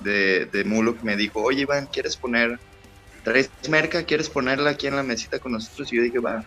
de, 0.00 0.46
de 0.46 0.64
Muluk 0.64 1.02
me 1.02 1.16
dijo, 1.16 1.42
oye 1.42 1.62
Iván, 1.62 1.86
¿quieres 1.86 2.16
poner, 2.16 2.58
traes 3.24 3.50
merca, 3.68 4.04
quieres 4.04 4.28
ponerla 4.28 4.70
aquí 4.70 4.86
en 4.86 4.96
la 4.96 5.02
mesita 5.02 5.38
con 5.38 5.52
nosotros? 5.52 5.92
Y 5.92 5.96
yo 5.96 6.02
dije, 6.02 6.18
va. 6.18 6.44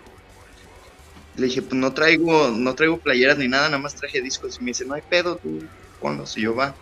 Le 1.35 1.45
dije, 1.45 1.61
pues 1.61 1.75
no 1.75 1.93
traigo, 1.93 2.49
no 2.49 2.75
traigo 2.75 2.97
playeras 2.97 3.37
ni 3.37 3.47
nada, 3.47 3.67
nada 3.67 3.81
más 3.81 3.95
traje 3.95 4.21
discos. 4.21 4.57
Y 4.59 4.63
me 4.63 4.71
dice, 4.71 4.85
no 4.85 4.95
hay 4.95 5.01
pedo, 5.01 5.37
tú 5.37 5.63
ponlos. 5.99 6.37
Y 6.37 6.41
yo, 6.41 6.55
va 6.55 6.75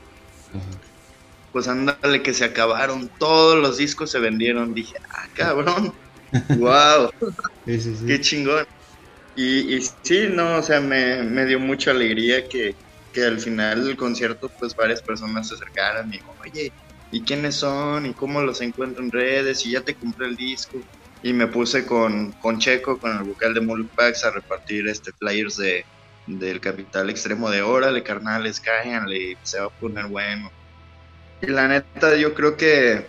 pues 1.51 1.67
ándale 1.67 2.21
que 2.21 2.33
se 2.33 2.45
acabaron, 2.45 3.09
todos 3.17 3.57
los 3.57 3.77
discos 3.77 4.11
se 4.11 4.19
vendieron. 4.19 4.73
Dije, 4.73 4.95
ah, 5.09 5.27
cabrón, 5.33 5.93
wow, 6.57 7.09
qué 7.65 8.21
chingón. 8.21 8.65
Y, 9.41 9.73
y, 9.73 9.82
sí, 10.02 10.28
no, 10.30 10.58
o 10.58 10.62
sea, 10.62 10.82
me, 10.82 11.45
dio 11.45 11.62
mucha 11.62 11.91
alegría 11.91 12.49
que, 12.49 12.75
al 13.25 13.39
final 13.39 13.86
del 13.86 13.95
concierto, 13.95 14.49
pues 14.60 14.75
varias 14.75 15.02
personas 15.02 15.47
se 15.47 15.56
acercaran 15.56 16.10
y 16.10 16.17
dijo, 16.17 16.36
oye, 16.41 16.73
¿y 17.10 17.21
quiénes 17.21 17.56
son? 17.56 18.06
¿Y 18.06 18.13
cómo 18.13 18.41
los 18.41 18.60
encuentro 18.60 19.02
en 19.02 19.10
redes? 19.10 19.65
Y 19.65 19.71
ya 19.71 19.80
te 19.80 19.95
compré 19.95 20.28
el 20.28 20.36
disco. 20.36 20.78
Y 21.23 21.32
me 21.32 21.47
puse 21.47 21.86
con, 21.86 22.33
con 22.33 22.60
Checo, 22.60 23.00
con 23.00 23.17
el 23.17 23.23
vocal 23.23 23.54
de 23.54 23.62
Mulpax, 23.62 24.25
a 24.25 24.31
repartir 24.31 24.90
este 24.90 25.13
flyers 25.13 25.56
de, 25.56 25.85
del 26.27 26.60
Capital 26.60 27.10
Extremo 27.10 27.50
de 27.50 27.62
Órale, 27.62 28.04
carnales, 28.04 28.60
cáiganle, 28.60 29.37
se 29.44 29.62
va 29.62 29.67
a 29.67 29.69
poner 29.69 30.08
bueno. 30.08 30.52
Y 31.42 31.48
la 31.48 31.69
neta, 31.69 32.17
yo 32.17 32.33
creo 32.33 32.58
que 32.58 33.08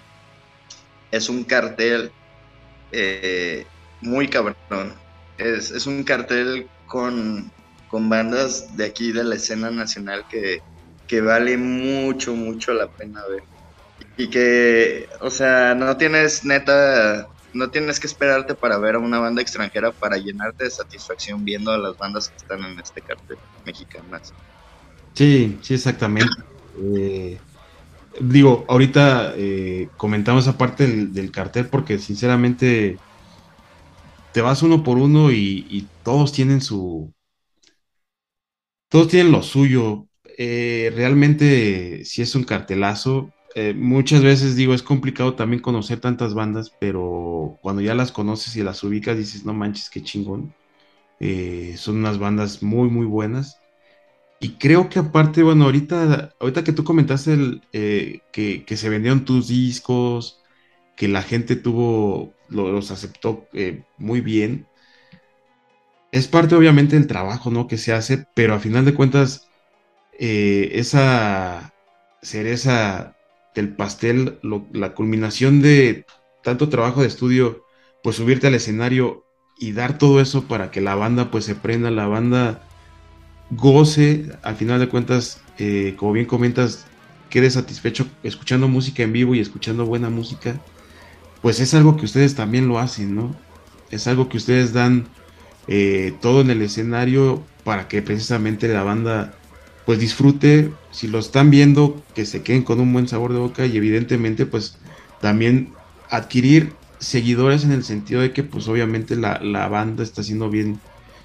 es 1.10 1.28
un 1.28 1.42
cartel 1.42 2.12
eh, 2.92 3.66
muy 4.00 4.28
cabrón. 4.28 4.94
Es, 5.40 5.70
es 5.70 5.86
un 5.86 6.04
cartel 6.04 6.68
con, 6.86 7.50
con, 7.88 8.08
bandas 8.08 8.76
de 8.76 8.84
aquí 8.84 9.12
de 9.12 9.24
la 9.24 9.36
escena 9.36 9.70
nacional 9.70 10.26
que, 10.28 10.60
que 11.06 11.20
vale 11.20 11.56
mucho, 11.56 12.34
mucho 12.34 12.72
la 12.72 12.88
pena 12.88 13.22
ver. 13.26 13.42
Y 14.16 14.28
que, 14.28 15.08
o 15.20 15.30
sea, 15.30 15.74
no 15.74 15.96
tienes 15.96 16.44
neta, 16.44 17.28
no 17.54 17.70
tienes 17.70 17.98
que 17.98 18.06
esperarte 18.06 18.54
para 18.54 18.78
ver 18.78 18.96
a 18.96 18.98
una 18.98 19.18
banda 19.18 19.40
extranjera 19.40 19.92
para 19.92 20.18
llenarte 20.18 20.64
de 20.64 20.70
satisfacción 20.70 21.44
viendo 21.44 21.72
a 21.72 21.78
las 21.78 21.96
bandas 21.96 22.28
que 22.28 22.36
están 22.36 22.62
en 22.64 22.78
este 22.78 23.00
cartel 23.00 23.38
mexicanas. 23.64 24.32
Sí, 25.14 25.58
sí, 25.62 25.74
exactamente. 25.74 26.32
Eh, 26.78 27.38
digo, 28.20 28.64
ahorita 28.68 29.34
eh, 29.36 29.88
comentamos 29.96 30.44
esa 30.44 30.56
parte 30.56 30.86
del, 30.86 31.30
cartel 31.30 31.66
porque 31.66 31.98
sinceramente 31.98 32.98
te 34.32 34.40
vas 34.42 34.62
uno 34.62 34.82
por 34.82 34.98
uno 34.98 35.30
y, 35.32 35.86
todos 36.02 36.32
tienen 36.32 36.60
su... 36.60 37.12
Todos 38.88 39.08
tienen 39.08 39.32
lo 39.32 39.42
suyo. 39.42 40.06
Eh, 40.38 40.92
realmente, 40.94 42.04
si 42.04 42.22
es 42.22 42.34
un 42.34 42.44
cartelazo, 42.44 43.32
eh, 43.54 43.74
muchas 43.74 44.22
veces 44.22 44.56
digo, 44.56 44.74
es 44.74 44.82
complicado 44.82 45.34
también 45.34 45.62
conocer 45.62 46.00
tantas 46.00 46.34
bandas, 46.34 46.72
pero 46.80 47.58
cuando 47.62 47.82
ya 47.82 47.94
las 47.94 48.12
conoces 48.12 48.56
y 48.56 48.62
las 48.62 48.82
ubicas, 48.82 49.16
dices, 49.16 49.44
no 49.44 49.54
manches, 49.54 49.90
qué 49.90 50.02
chingón. 50.02 50.54
son 51.76 51.98
unas 51.98 52.18
bandas 52.18 52.62
muy, 52.62 52.88
muy 52.88 53.06
buenas. 53.06 53.60
Y 54.42 54.52
creo 54.52 54.88
que 54.88 54.98
aparte, 54.98 55.42
bueno, 55.42 55.66
ahorita, 55.66 56.34
ahorita 56.40 56.64
que 56.64 56.72
tú 56.72 56.82
comentaste 56.82 57.34
el, 57.34 57.62
eh, 57.74 58.20
que, 58.32 58.64
se 58.76 58.88
vendieron 58.88 59.26
tus 59.26 59.48
discos, 59.48 60.39
que 61.00 61.08
la 61.08 61.22
gente 61.22 61.56
tuvo, 61.56 62.34
los 62.50 62.90
aceptó 62.90 63.48
eh, 63.54 63.84
muy 63.96 64.20
bien, 64.20 64.66
es 66.12 66.28
parte 66.28 66.54
obviamente 66.54 66.94
del 66.94 67.06
trabajo, 67.06 67.50
¿no? 67.50 67.68
Que 67.68 67.78
se 67.78 67.94
hace, 67.94 68.26
pero 68.34 68.52
a 68.52 68.60
final 68.60 68.84
de 68.84 68.92
cuentas, 68.92 69.48
eh, 70.18 70.72
esa 70.74 71.72
cereza 72.20 73.16
del 73.54 73.74
pastel, 73.74 74.40
la 74.74 74.92
culminación 74.92 75.62
de 75.62 76.04
tanto 76.42 76.68
trabajo 76.68 77.00
de 77.00 77.08
estudio, 77.08 77.64
pues 78.02 78.16
subirte 78.16 78.48
al 78.48 78.54
escenario 78.54 79.24
y 79.58 79.72
dar 79.72 79.96
todo 79.96 80.20
eso 80.20 80.48
para 80.48 80.70
que 80.70 80.82
la 80.82 80.96
banda 80.96 81.30
pues 81.30 81.46
se 81.46 81.54
prenda, 81.54 81.90
la 81.90 82.08
banda 82.08 82.60
goce, 83.48 84.26
al 84.42 84.56
final 84.56 84.80
de 84.80 84.90
cuentas, 84.90 85.40
eh, 85.56 85.94
como 85.96 86.12
bien 86.12 86.26
comentas, 86.26 86.84
quede 87.30 87.50
satisfecho 87.50 88.06
escuchando 88.22 88.68
música 88.68 89.02
en 89.02 89.14
vivo 89.14 89.34
y 89.34 89.40
escuchando 89.40 89.86
buena 89.86 90.10
música, 90.10 90.60
pues 91.42 91.60
es 91.60 91.74
algo 91.74 91.96
que 91.96 92.04
ustedes 92.04 92.34
también 92.34 92.68
lo 92.68 92.78
hacen, 92.78 93.14
¿no? 93.14 93.34
Es 93.90 94.06
algo 94.06 94.28
que 94.28 94.36
ustedes 94.36 94.72
dan 94.72 95.06
eh, 95.68 96.14
todo 96.20 96.40
en 96.40 96.50
el 96.50 96.62
escenario 96.62 97.42
para 97.64 97.88
que 97.88 98.02
precisamente 98.02 98.68
la 98.68 98.82
banda 98.82 99.34
pues 99.86 99.98
disfrute, 99.98 100.72
si 100.90 101.08
lo 101.08 101.18
están 101.18 101.50
viendo, 101.50 102.02
que 102.14 102.26
se 102.26 102.42
queden 102.42 102.62
con 102.62 102.80
un 102.80 102.92
buen 102.92 103.08
sabor 103.08 103.32
de 103.32 103.38
boca 103.38 103.66
y 103.66 103.76
evidentemente 103.76 104.46
pues 104.46 104.78
también 105.20 105.72
adquirir 106.10 106.72
seguidores 106.98 107.64
en 107.64 107.72
el 107.72 107.82
sentido 107.82 108.20
de 108.20 108.32
que 108.32 108.42
pues 108.42 108.68
obviamente 108.68 109.16
la, 109.16 109.40
la 109.42 109.68
banda 109.68 110.02
está 110.02 110.20
haciendo 110.20 110.50
bien 110.50 110.80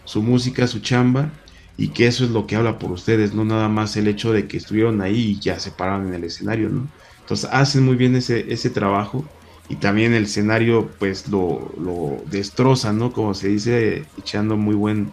su 0.06 0.22
música, 0.24 0.68
su 0.68 0.80
chamba 0.80 1.32
y 1.78 1.90
que 1.90 2.08
eso 2.08 2.24
es 2.24 2.32
lo 2.32 2.48
que 2.48 2.56
habla 2.56 2.80
por 2.80 2.92
ustedes, 2.92 3.34
no 3.34 3.44
nada 3.44 3.68
más 3.68 3.98
el 3.98 4.08
hecho 4.08 4.32
de 4.32 4.48
que 4.48 4.58
estuvieron 4.58 5.02
ahí 5.02 5.32
y 5.32 5.40
ya 5.40 5.60
se 5.60 5.72
pararon 5.72 6.08
en 6.08 6.14
el 6.14 6.24
escenario, 6.24 6.70
¿no? 6.70 6.88
Entonces 7.20 7.50
hacen 7.52 7.84
muy 7.84 7.96
bien 7.96 8.16
ese, 8.16 8.54
ese 8.54 8.70
trabajo 8.70 9.26
y 9.68 9.78
también 9.78 10.14
el 10.14 10.26
escenario 10.26 10.90
pues 11.00 11.28
lo, 11.28 11.74
lo 11.80 12.24
destroza, 12.28 12.94
¿no? 12.94 13.12
Como 13.12 13.34
se 13.34 13.48
dice, 13.48 14.06
echando 14.18 14.58
muy 14.58 14.76
buen 14.76 15.12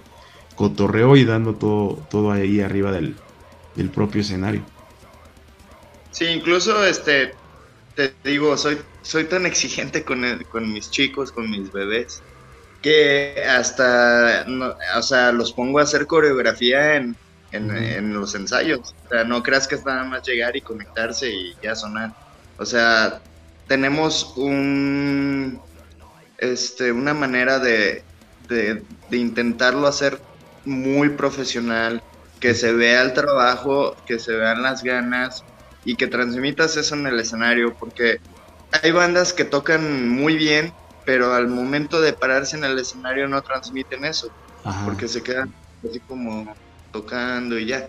cotorreo 0.57 1.17
y 1.17 1.25
dando 1.25 1.55
todo, 1.55 2.07
todo 2.11 2.33
ahí 2.33 2.61
arriba 2.61 2.93
del, 2.93 3.17
del 3.75 3.91
propio 3.91 4.21
escenario. 4.21 4.63
Sí, 6.11 6.27
incluso 6.27 6.85
este, 6.85 7.35
te 7.95 8.13
digo, 8.25 8.57
soy, 8.59 8.79
soy 9.01 9.25
tan 9.25 9.47
exigente 9.47 10.05
con, 10.05 10.23
con 10.51 10.71
mis 10.71 10.91
chicos, 10.91 11.33
con 11.33 11.51
mis 11.51 11.73
bebés, 11.73 12.23
que 12.83 13.43
hasta, 13.49 14.45
o 14.97 15.03
sea, 15.03 15.33
los 15.33 15.53
pongo 15.53 15.79
a 15.79 15.83
hacer 15.83 16.07
coreografía 16.07 16.97
en, 16.97 17.17
en, 17.53 18.13
los 18.13 18.35
ensayos. 18.35 18.95
O 19.07 19.09
sea, 19.09 19.25
no 19.25 19.43
creas 19.43 19.69
que 19.69 19.77
es 19.77 19.85
nada 19.85 20.05
más 20.05 20.27
llegar 20.27 20.57
y 20.57 20.61
conectarse 20.61 21.31
y 21.31 21.55
ya 21.63 21.75
sonar. 21.75 22.13
O 22.59 22.67
sea, 22.67 23.23
tenemos 23.73 24.35
un, 24.37 25.59
este, 26.37 26.93
una 26.93 27.15
manera 27.15 27.59
de, 27.59 28.05
de, 28.47 28.83
de 29.09 29.17
intentarlo 29.17 29.87
hacer 29.87 30.21
muy 30.67 31.09
profesional, 31.09 32.03
que 32.39 32.53
se 32.53 32.75
vea 32.75 33.01
el 33.01 33.15
trabajo, 33.15 33.97
que 34.05 34.19
se 34.19 34.35
vean 34.35 34.61
las 34.61 34.83
ganas 34.83 35.43
y 35.87 35.97
que 35.97 36.07
transmitas 36.07 36.77
eso 36.77 36.97
en 36.97 37.07
el 37.07 37.19
escenario, 37.19 37.73
porque 37.73 38.21
hay 38.83 38.91
bandas 38.93 39.33
que 39.33 39.47
tocan 39.47 40.07
muy 40.07 40.37
bien, 40.37 40.75
pero 41.07 41.33
al 41.33 41.49
momento 41.49 42.03
de 42.03 42.13
pararse 42.13 42.59
en 42.59 42.65
el 42.65 42.79
escenario 42.79 43.27
no 43.27 43.41
transmiten 43.41 44.05
eso, 44.05 44.29
porque 44.85 45.09
se 45.09 45.23
quedan 45.23 45.51
así 45.89 45.99
como 46.01 46.55
tocando 46.93 47.59
y 47.59 47.69
ya. 47.69 47.89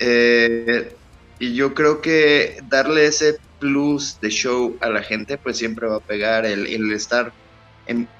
Eh, 0.00 0.94
y 1.38 1.54
yo 1.54 1.72
creo 1.72 2.02
que 2.02 2.58
darle 2.68 3.06
ese 3.06 3.38
plus 3.60 4.18
de 4.20 4.30
show 4.30 4.76
a 4.80 4.88
la 4.88 5.02
gente, 5.02 5.38
pues 5.38 5.58
siempre 5.58 5.86
va 5.86 5.96
a 5.96 6.00
pegar 6.00 6.44
el, 6.46 6.66
el 6.66 6.92
estar 6.92 7.32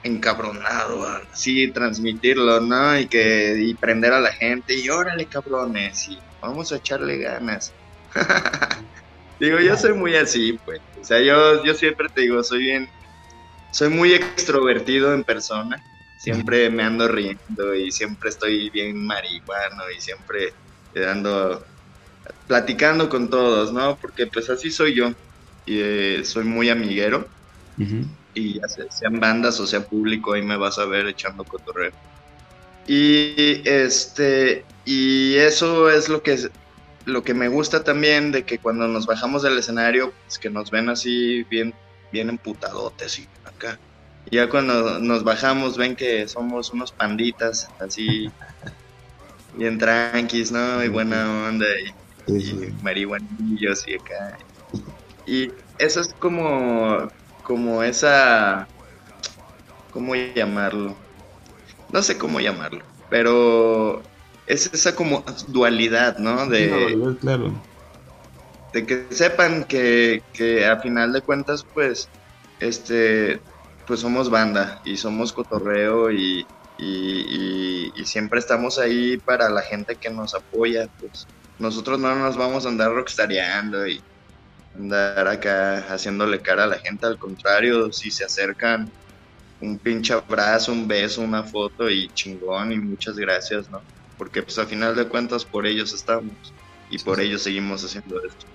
encabronado, 0.03 1.07
así 1.33 1.71
transmitirlo, 1.71 2.61
¿no? 2.61 2.99
Y 2.99 3.07
que 3.07 3.57
y 3.59 3.75
prender 3.75 4.13
a 4.13 4.21
la 4.21 4.33
gente 4.33 4.75
y 4.75 4.89
órale 4.89 5.27
cabrones 5.27 6.09
y 6.09 6.19
vamos 6.41 6.73
a 6.73 6.77
echarle 6.77 7.19
ganas. 7.19 7.73
digo, 9.41 9.59
yo 9.61 9.77
soy 9.77 9.95
muy 9.95 10.17
así, 10.17 10.59
pues. 10.65 10.81
O 11.01 11.05
sea, 11.05 11.21
yo, 11.21 11.65
yo 11.65 11.75
siempre 11.75 12.09
te 12.09 12.23
digo, 12.23 12.43
soy 12.43 12.63
bien, 12.63 12.89
soy 13.71 13.89
muy 13.89 14.13
extrovertido 14.13 15.15
en 15.15 15.25
persona. 15.25 15.83
Siempre 16.19 16.69
me 16.69 16.83
ando 16.83 17.09
riendo 17.09 17.75
y 17.75 17.91
siempre 17.91 18.29
estoy 18.29 18.69
bien 18.69 19.07
marihuano 19.07 19.91
y 19.97 20.01
siempre 20.01 20.53
ando 21.09 21.65
platicando 22.47 23.09
con 23.09 23.31
todos, 23.31 23.73
¿no? 23.73 23.97
Porque 23.97 24.27
pues 24.27 24.51
así 24.51 24.71
soy 24.71 24.95
yo. 24.95 25.15
Y 25.67 25.81
eh, 25.81 26.25
soy 26.25 26.45
muy 26.45 26.69
amiguero 26.69 27.29
y 28.35 28.61
ya 28.61 28.69
sean 28.69 29.21
bandas 29.21 29.59
o 29.61 29.67
sea 29.67 29.85
público, 29.85 30.35
ahí 30.35 30.43
me 30.43 30.57
vas 30.57 30.79
a 30.79 30.85
ver 30.85 31.07
echando 31.07 31.45
cotorreo. 31.45 31.93
Y 32.87 33.63
este 33.69 34.65
y 34.85 35.37
eso 35.37 35.91
es 35.91 36.09
lo 36.09 36.23
que 36.23 36.51
lo 37.07 37.23
que 37.23 37.35
me 37.35 37.49
gusta 37.49 37.83
también 37.83 38.33
de 38.33 38.45
que 38.45 38.59
cuando 38.59 38.87
nos 38.87 39.07
bajamos 39.07 39.43
del 39.43 39.59
escenario, 39.59 40.13
pues 40.25 40.39
que 40.39 40.51
nos 40.51 40.71
ven 40.71 40.89
así 40.89 41.45
bien 41.45 41.75
bien 42.13 42.29
emputadotes 42.29 43.19
y 43.19 43.29
acá. 43.45 43.79
Y 44.31 44.37
ya 44.37 44.49
cuando 44.49 44.99
nos 44.99 45.25
bajamos 45.25 45.77
ven 45.77 45.97
que 45.97 46.29
somos 46.29 46.73
unos 46.73 46.93
panditas 46.93 47.69
así 47.79 48.31
bien 49.57 49.79
tranquis, 49.79 50.53
¿no? 50.53 50.85
Y 50.85 50.89
buena 50.89 51.49
onda 51.49 51.67
y, 52.29 52.33
y 52.33 52.73
marihuanillos 52.83 53.87
y 53.89 53.95
acá. 53.95 54.39
Y 55.31 55.53
eso 55.79 56.01
es 56.01 56.13
como 56.19 57.09
como 57.45 57.83
esa, 57.85 58.67
¿cómo 59.93 60.15
llamarlo? 60.15 60.97
No 61.93 62.03
sé 62.03 62.19
cómo 62.19 62.41
llamarlo, 62.41 62.85
pero 63.09 64.03
es 64.47 64.71
esa 64.73 64.95
como 64.95 65.25
dualidad, 65.49 66.19
¿no? 66.19 66.47
De, 66.47 67.17
claro. 67.21 67.53
de 68.73 68.87
que 68.87 69.07
sepan 69.11 69.65
que, 69.65 70.23
que 70.33 70.67
a 70.67 70.79
final 70.79 71.13
de 71.13 71.23
cuentas, 71.23 71.65
pues, 71.75 72.09
este, 72.59 73.41
pues 73.87 74.01
somos 74.01 74.31
banda 74.31 74.81
y 74.85 74.97
somos 74.97 75.33
cotorreo 75.33 76.11
y, 76.11 76.47
y, 76.79 77.93
y, 77.97 78.05
siempre 78.05 78.41
estamos 78.41 78.79
ahí 78.79 79.17
para 79.17 79.49
la 79.49 79.63
gente 79.63 79.95
que 79.95 80.11
nos 80.11 80.35
apoya, 80.35 80.89
pues 80.99 81.27
nosotros 81.59 82.01
no 82.01 82.15
nos 82.17 82.37
vamos 82.37 82.65
a 82.65 82.69
andar 82.69 82.93
rockstareando 82.93 83.87
y 83.87 84.03
andar 84.81 85.29
acá 85.29 85.79
haciéndole 85.93 86.41
cara 86.43 86.65
a 86.65 86.67
la 86.67 86.79
gente, 86.79 87.07
al 87.07 87.19
contrario, 87.19 87.93
si 87.93 88.11
se 88.11 88.25
acercan, 88.25 88.93
un 89.61 89.79
pinche 89.79 90.13
abrazo, 90.15 90.73
un 90.73 90.89
beso, 90.89 91.21
una 91.23 91.45
foto 91.45 91.91
y 91.91 92.11
chingón 92.13 92.73
y 92.73 92.79
muchas 92.79 93.17
gracias, 93.17 93.71
¿no? 93.71 93.83
Porque 94.17 94.43
pues 94.43 94.59
a 94.59 94.67
final 94.67 94.97
de 94.97 95.09
cuentas 95.09 95.45
por 95.45 95.67
ellos 95.67 95.93
estamos 95.95 96.55
y 96.91 96.99
por 96.99 97.21
ellos 97.21 97.43
seguimos 97.43 97.85
haciendo 97.85 98.17
esto. 98.27 98.47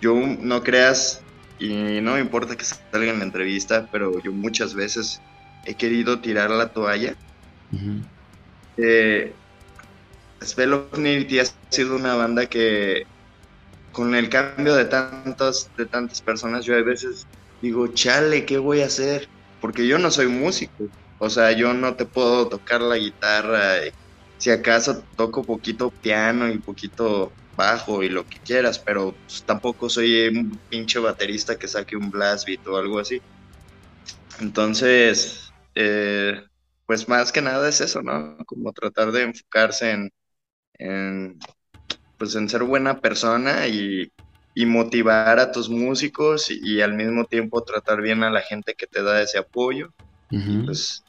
Yo 0.00 0.14
no 0.14 0.62
creas 0.62 1.26
y 1.58 2.00
no 2.00 2.14
me 2.14 2.20
importa 2.20 2.56
que 2.56 2.64
salga 2.64 3.10
en 3.10 3.18
la 3.18 3.24
entrevista, 3.24 3.88
pero 3.90 4.20
yo 4.22 4.32
muchas 4.32 4.74
veces 4.74 5.20
he 5.64 5.76
querido 5.76 6.20
tirar 6.20 6.50
la 6.50 6.72
toalla. 6.72 7.16
eh, 8.76 9.34
Spell 10.42 10.74
ha 10.74 11.44
sido 11.70 11.96
una 11.96 12.14
banda 12.14 12.46
que 12.46 13.04
con 13.94 14.14
el 14.16 14.30
cambio 14.30 14.74
de 14.76 14.86
tantas, 14.86 15.72
de 15.76 15.86
tantas 15.88 16.22
personas, 16.22 16.66
yo 16.66 16.76
a 16.76 16.82
veces 16.84 17.28
digo, 17.60 17.88
chale, 17.94 18.46
¿qué 18.46 18.58
voy 18.58 18.82
a 18.82 18.86
hacer? 18.88 19.30
Porque 19.60 19.88
yo 19.88 19.98
no 19.98 20.12
soy 20.12 20.28
músico, 20.28 20.90
o 21.18 21.30
sea, 21.30 21.52
yo 21.52 21.74
no 21.74 21.96
te 21.96 22.06
puedo 22.06 22.48
tocar 22.50 22.82
la 22.82 22.98
guitarra, 22.98 23.76
si 24.36 24.50
acaso 24.50 25.08
toco 25.16 25.46
poquito 25.46 25.92
piano 26.02 26.50
y 26.50 26.60
poquito 26.60 27.36
bajo 27.56 28.02
y 28.02 28.08
lo 28.10 28.26
que 28.26 28.38
quieras, 28.44 28.80
pero 28.84 29.18
pues, 29.26 29.44
tampoco 29.46 29.88
soy 29.90 30.28
un 30.28 30.60
pinche 30.68 30.98
baterista 30.98 31.56
que 31.56 31.68
saque 31.68 31.96
un 31.96 32.10
blast 32.10 32.46
beat 32.46 32.66
o 32.68 32.76
algo 32.76 32.98
así. 33.00 33.22
Entonces, 34.40 35.54
eh, 35.74 36.42
pues 36.86 37.08
más 37.08 37.32
que 37.32 37.42
nada 37.42 37.68
es 37.68 37.80
eso, 37.80 38.02
¿no? 38.02 38.36
Como 38.46 38.72
tratar 38.72 39.12
de 39.12 39.22
enfocarse 39.22 39.90
en, 39.92 40.10
en 40.74 41.38
pues 42.24 42.36
en 42.36 42.48
ser 42.48 42.62
buena 42.62 43.00
persona 43.00 43.68
y, 43.68 44.10
motivar 44.56 45.38
a 45.38 45.52
tus 45.52 45.68
músicos 45.68 46.50
y, 46.50 46.80
al 46.80 46.94
mismo 46.94 47.26
tiempo 47.26 47.62
tratar 47.62 48.00
bien 48.00 48.22
a 48.22 48.30
la 48.30 48.40
gente 48.40 48.74
que 48.74 48.86
te 48.86 49.02
da 49.02 49.20
ese 49.20 49.36
apoyo. 49.36 49.92
Pues 50.64 51.04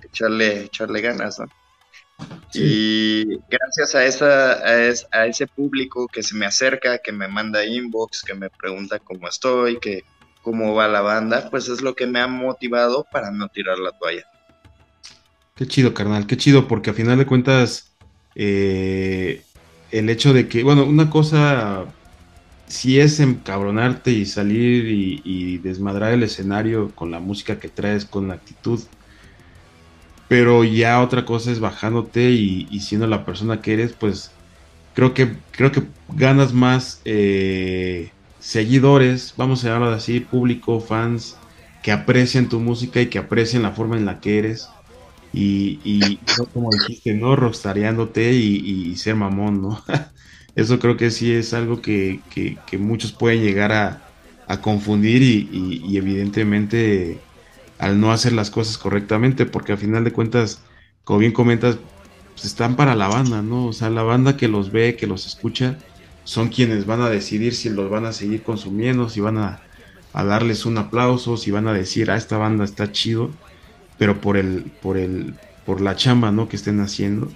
echarle, 0.00 0.64
echarle 0.64 1.00
ganas, 1.00 1.40
¿no? 1.40 1.46
Y 2.54 3.24
gracias 3.48 3.96
a, 3.96 4.04
esa, 4.04 4.52
a, 5.10 5.26
ese 5.26 5.46
público 5.48 6.06
que 6.06 6.22
se 6.22 6.36
me 6.36 6.46
acerca, 6.46 6.98
que 6.98 7.10
me 7.10 7.26
manda 7.26 7.64
inbox, 7.64 8.22
que 8.22 8.34
me 8.34 8.48
pregunta 8.48 9.00
cómo 9.00 9.26
estoy, 9.26 9.80
que 9.80 10.04
cómo 10.42 10.74
va 10.74 10.86
la 10.86 11.00
banda, 11.00 11.50
pues 11.50 11.68
es 11.68 11.82
lo 11.82 11.96
que 11.96 12.06
me 12.06 12.20
ha 12.20 12.28
motivado 12.28 13.06
para 13.10 13.32
no 13.32 13.48
tirar 13.48 13.80
la 13.80 13.90
toalla. 13.90 14.24
Qué 15.56 15.66
chido, 15.66 15.94
carnal, 15.94 16.28
qué 16.28 16.36
chido, 16.36 16.68
porque 16.68 16.90
a 16.90 16.94
final 16.94 17.18
de 17.18 17.26
cuentas, 17.26 17.92
eh, 18.36 19.42
el 19.90 20.10
hecho 20.10 20.32
de 20.32 20.48
que, 20.48 20.62
bueno, 20.62 20.84
una 20.84 21.10
cosa 21.10 21.86
si 22.70 23.00
es 23.00 23.18
encabronarte 23.18 24.12
y 24.12 24.24
salir 24.26 24.86
y, 24.88 25.58
desmadrar 25.58 26.12
el 26.12 26.22
escenario 26.22 26.90
con 26.94 27.10
la 27.10 27.18
música 27.18 27.58
que 27.58 27.68
traes, 27.68 28.04
con 28.04 28.28
la 28.28 28.34
actitud. 28.34 28.80
Pero 30.28 30.62
ya 30.62 31.02
otra 31.02 31.24
cosa 31.24 31.50
es 31.50 31.58
bajándote 31.58 32.30
y, 32.30 32.80
siendo 32.80 33.06
la 33.08 33.24
persona 33.24 33.60
que 33.60 33.72
eres, 33.74 33.92
pues 33.92 34.30
creo 34.94 35.14
que, 35.14 35.36
creo 35.50 35.72
que 35.72 35.82
ganas 36.14 36.52
más 36.52 37.00
eh, 37.04 38.10
seguidores, 38.38 39.34
vamos 39.36 39.64
a 39.64 39.68
llamarlo 39.68 39.94
así, 39.94 40.20
público, 40.20 40.80
fans, 40.80 41.36
que 41.82 41.90
aprecian 41.90 42.48
tu 42.48 42.60
música 42.60 43.00
y 43.00 43.06
que 43.06 43.18
aprecian 43.18 43.62
la 43.62 43.72
forma 43.72 43.96
en 43.96 44.06
la 44.06 44.20
que 44.20 44.38
eres. 44.38 44.68
Y, 45.32 45.78
y 45.84 46.18
como 46.52 46.70
dijiste, 46.70 47.14
¿no? 47.14 47.36
Rockstareándote 47.36 48.32
y, 48.32 48.90
y 48.90 48.96
ser 48.96 49.14
mamón, 49.14 49.62
¿no? 49.62 49.82
Eso 50.56 50.78
creo 50.78 50.96
que 50.96 51.10
sí 51.10 51.32
es 51.32 51.54
algo 51.54 51.80
que, 51.80 52.20
muchos 52.78 53.12
pueden 53.12 53.42
llegar 53.42 53.72
a, 53.72 54.02
confundir 54.60 55.22
y, 55.22 55.96
evidentemente 55.96 57.20
al 57.78 58.00
no 58.00 58.12
hacer 58.12 58.32
las 58.32 58.50
cosas 58.50 58.76
correctamente, 58.78 59.46
porque 59.46 59.72
al 59.72 59.78
final 59.78 60.04
de 60.04 60.12
cuentas, 60.12 60.60
como 61.04 61.20
bien 61.20 61.32
comentas, 61.32 61.78
pues 62.32 62.44
están 62.44 62.76
para 62.76 62.94
la 62.94 63.08
banda, 63.08 63.42
¿no? 63.42 63.66
O 63.66 63.72
sea, 63.72 63.90
la 63.90 64.02
banda 64.02 64.36
que 64.36 64.48
los 64.48 64.70
ve, 64.72 64.96
que 64.96 65.06
los 65.06 65.26
escucha, 65.26 65.78
son 66.24 66.48
quienes 66.48 66.84
van 66.84 67.00
a 67.00 67.08
decidir 67.08 67.54
si 67.54 67.70
los 67.70 67.88
van 67.88 68.04
a 68.06 68.12
seguir 68.12 68.42
consumiendo, 68.42 69.08
si 69.08 69.20
van 69.20 69.38
a, 69.38 69.62
darles 70.12 70.66
un 70.66 70.78
aplauso, 70.78 71.36
si 71.36 71.50
van 71.50 71.68
a 71.68 71.72
decir, 71.72 72.10
ah, 72.10 72.16
esta 72.16 72.36
banda 72.36 72.64
está 72.64 72.92
chido, 72.92 73.30
pero 74.00 74.18
por 74.18 74.38
el, 74.38 74.72
por 74.80 74.96
el, 74.96 75.34
por 75.66 75.82
la 75.82 75.94
chamba, 75.94 76.32
¿no? 76.32 76.48
Que 76.48 76.56
estén 76.56 76.80
haciendo 76.80 77.30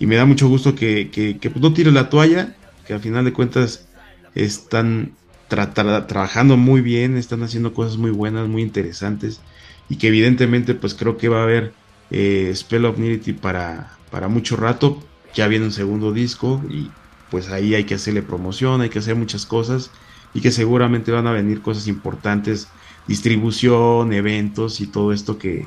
y 0.00 0.06
me 0.06 0.16
da 0.16 0.24
mucho 0.24 0.48
gusto 0.48 0.74
que, 0.74 1.08
que, 1.12 1.50
pues, 1.50 1.62
no 1.62 1.72
tire 1.72 1.92
la 1.92 2.08
toalla, 2.08 2.56
que 2.84 2.94
al 2.94 3.00
final 3.00 3.24
de 3.24 3.32
cuentas 3.32 3.86
están 4.34 5.12
trabajando 5.46 6.56
muy 6.56 6.80
bien, 6.80 7.16
están 7.16 7.44
haciendo 7.44 7.74
cosas 7.74 7.96
muy 7.96 8.10
buenas, 8.10 8.48
muy 8.48 8.62
interesantes 8.62 9.40
y 9.88 9.96
que 9.96 10.08
evidentemente 10.08 10.74
pues 10.74 10.94
creo 10.94 11.16
que 11.16 11.28
va 11.28 11.40
a 11.40 11.42
haber 11.44 11.74
eh, 12.10 12.50
Spell 12.56 12.86
of 12.86 12.98
Nudity 12.98 13.34
para, 13.34 13.98
para 14.10 14.26
mucho 14.26 14.56
rato, 14.56 15.00
ya 15.32 15.46
viene 15.46 15.66
un 15.66 15.72
segundo 15.72 16.12
disco 16.12 16.60
y 16.68 16.90
pues 17.30 17.50
ahí 17.50 17.76
hay 17.76 17.84
que 17.84 17.94
hacerle 17.94 18.22
promoción, 18.22 18.80
hay 18.80 18.88
que 18.88 18.98
hacer 18.98 19.14
muchas 19.14 19.46
cosas 19.46 19.92
y 20.34 20.40
que 20.40 20.50
seguramente 20.50 21.12
van 21.12 21.28
a 21.28 21.32
venir 21.32 21.62
cosas 21.62 21.86
importantes, 21.86 22.68
distribución, 23.06 24.12
eventos 24.12 24.80
y 24.80 24.86
todo 24.86 25.12
esto 25.12 25.38
que, 25.38 25.66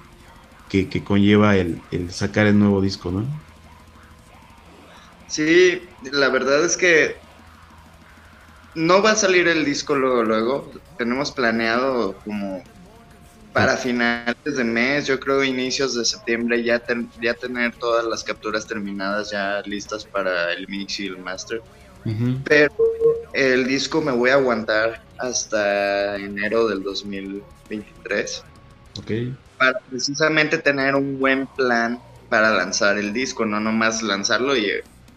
que, 0.73 1.03
conlleva 1.03 1.55
el, 1.55 1.77
el 1.91 2.11
sacar 2.11 2.47
el 2.47 2.57
nuevo 2.57 2.81
disco, 2.81 3.11
¿no? 3.11 3.25
Sí, 5.27 5.81
la 6.01 6.29
verdad 6.29 6.65
es 6.65 6.77
que 6.77 7.15
no 8.75 9.03
va 9.03 9.11
a 9.11 9.15
salir 9.15 9.47
el 9.47 9.65
disco 9.65 9.95
luego, 9.95 10.23
luego. 10.23 10.71
Tenemos 10.97 11.31
planeado 11.31 12.19
como 12.23 12.63
para 13.51 13.77
finales 13.77 14.35
de 14.43 14.63
mes, 14.63 15.05
yo 15.05 15.19
creo 15.19 15.43
inicios 15.43 15.95
de 15.95 16.05
septiembre, 16.05 16.63
ya, 16.63 16.81
ya 17.21 17.35
tener 17.35 17.75
todas 17.77 18.03
las 18.05 18.23
capturas 18.23 18.65
terminadas, 18.65 19.29
ya 19.31 19.61
listas 19.65 20.05
para 20.05 20.53
el 20.53 20.67
mix 20.67 20.99
y 20.99 21.07
el 21.07 21.19
master. 21.19 21.61
Pero 22.45 22.73
el 23.33 23.65
disco 23.65 24.01
me 24.01 24.11
voy 24.11 24.31
a 24.31 24.35
aguantar 24.35 24.99
hasta 25.19 26.17
enero 26.17 26.67
del 26.67 26.81
2023. 26.81 28.43
Ok. 28.99 29.11
Para 29.63 29.79
precisamente 29.79 30.57
tener 30.57 30.93
un 30.93 31.19
buen 31.19 31.47
plan 31.47 31.99
para 32.27 32.51
lanzar 32.51 32.97
el 32.97 33.13
disco, 33.13 33.45
no 33.45 33.61
nomás 33.61 34.03
lanzarlo 34.03 34.57
y 34.57 34.67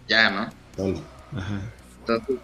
ya, 0.07 0.31
¿no? 0.31 0.51
Entonces, 2.01 2.37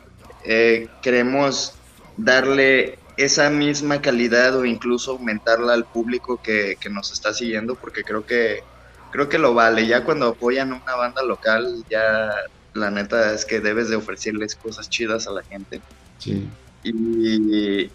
eh, 0.44 0.88
queremos 1.00 1.74
darle 2.16 2.98
esa 3.16 3.50
misma 3.50 4.00
calidad 4.00 4.56
o 4.56 4.64
incluso 4.64 5.12
aumentarla 5.12 5.74
al 5.74 5.84
público 5.84 6.40
que, 6.42 6.76
nos 6.90 7.12
está 7.12 7.32
siguiendo 7.32 7.76
porque 7.76 8.02
creo 8.02 8.26
que 8.26 8.64
creo 9.10 9.28
que 9.28 9.38
lo 9.38 9.54
vale 9.54 9.86
ya 9.86 10.04
cuando 10.04 10.28
apoyan 10.28 10.72
una 10.72 10.96
banda 10.96 11.22
local 11.22 11.84
ya 11.90 12.32
la 12.72 12.90
neta 12.90 13.34
es 13.34 13.44
que 13.44 13.60
debes 13.60 13.90
de 13.90 13.96
ofrecerles 13.96 14.56
cosas 14.56 14.88
chidas 14.88 15.26
a 15.26 15.32
la 15.32 15.42
gente 15.42 15.82
sí. 16.18 16.48
y 16.82 17.90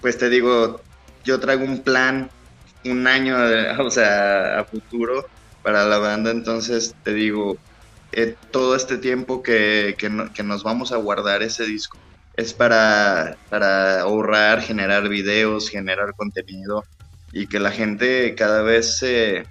pues 0.00 0.16
te 0.16 0.28
digo 0.28 0.80
yo 1.24 1.40
traigo 1.40 1.64
un 1.64 1.82
plan 1.82 2.30
un 2.84 3.06
año 3.06 3.36
o 3.78 3.90
sea 3.90 4.60
a 4.60 4.64
futuro 4.64 5.26
para 5.62 5.84
la 5.84 5.98
banda 5.98 6.30
entonces 6.30 6.94
te 7.02 7.14
digo 7.14 7.58
eh, 8.12 8.36
todo 8.50 8.76
este 8.76 8.98
tiempo 8.98 9.42
que, 9.42 9.96
que, 9.98 10.42
nos 10.42 10.62
vamos 10.62 10.92
a 10.92 10.96
guardar 10.96 11.42
ese 11.42 11.64
disco 11.64 11.98
es 12.36 12.52
para, 12.52 13.38
para 13.48 14.02
ahorrar, 14.02 14.60
generar 14.60 15.08
videos, 15.08 15.70
generar 15.70 16.14
contenido 16.14 16.84
y 17.32 17.46
que 17.46 17.58
la 17.58 17.70
gente 17.70 18.34
cada 18.34 18.62
vez 18.62 18.98
se, 18.98 19.44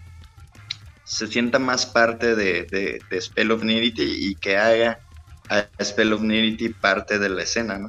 se 1.03 1.27
sienta 1.27 1.57
más 1.57 1.87
parte 1.87 2.35
de, 2.35 2.99
de, 3.09 3.21
Spell 3.21 3.51
of 3.51 3.63
Nudity 3.63 4.29
y 4.29 4.35
que 4.35 4.57
haga 4.57 4.99
a 5.49 5.67
Spell 5.83 6.13
of 6.13 6.21
Nudity 6.21 6.69
parte 6.69 7.17
de 7.17 7.29
la 7.29 7.43
escena, 7.43 7.79
¿no? 7.79 7.87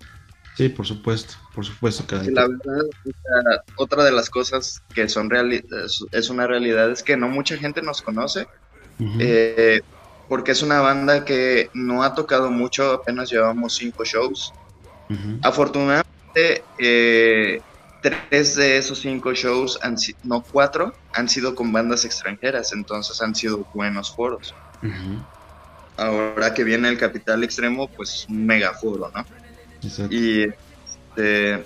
Sí, 0.55 0.69
por 0.69 0.87
supuesto, 0.87 1.35
por 1.55 1.65
supuesto. 1.65 2.07
Que... 2.07 2.31
La 2.31 2.47
verdad, 2.47 3.65
otra 3.77 4.05
de 4.05 4.13
las 4.13 4.29
cosas 4.29 4.83
que 4.95 5.09
son 5.09 5.31
reali 5.31 5.65
es 6.13 6.31
una 6.31 6.47
realidad 6.47 6.91
es 6.91 7.03
que 7.03 7.17
no 7.17 7.29
mucha 7.29 7.57
gente 7.57 7.81
nos 7.83 8.03
conoce 8.03 8.47
porque 10.29 10.53
es 10.53 10.63
una 10.63 10.81
banda 10.81 11.25
que 11.25 11.71
no 11.75 12.03
ha 12.03 12.15
tocado 12.15 12.51
mucho, 12.51 12.93
apenas 12.93 13.31
llevamos 13.31 13.75
cinco 13.75 14.05
shows. 14.05 14.53
Afortunadamente, 15.43 16.65
eh, 16.79 17.61
tres 18.01 18.57
de 18.57 18.79
esos 18.79 19.01
cinco 19.01 19.35
shows, 19.35 19.79
han 19.83 19.97
no 20.23 20.43
cuatro, 20.43 20.95
han 21.13 21.29
sido 21.29 21.55
con 21.55 21.71
bandas 21.71 22.07
extranjeras, 22.07 22.73
entonces 22.73 23.21
han 23.21 23.35
sido 23.35 23.67
buenos 23.75 24.15
foros. 24.15 24.55
Ahora 25.99 26.55
que 26.55 26.65
viene 26.65 26.89
el 26.89 26.97
Capital 26.97 27.45
Extremo, 27.45 27.89
pues 27.89 28.25
un 28.29 28.47
mega 28.47 28.73
foro, 28.73 29.13
Y 30.11 30.45
este, 30.45 31.65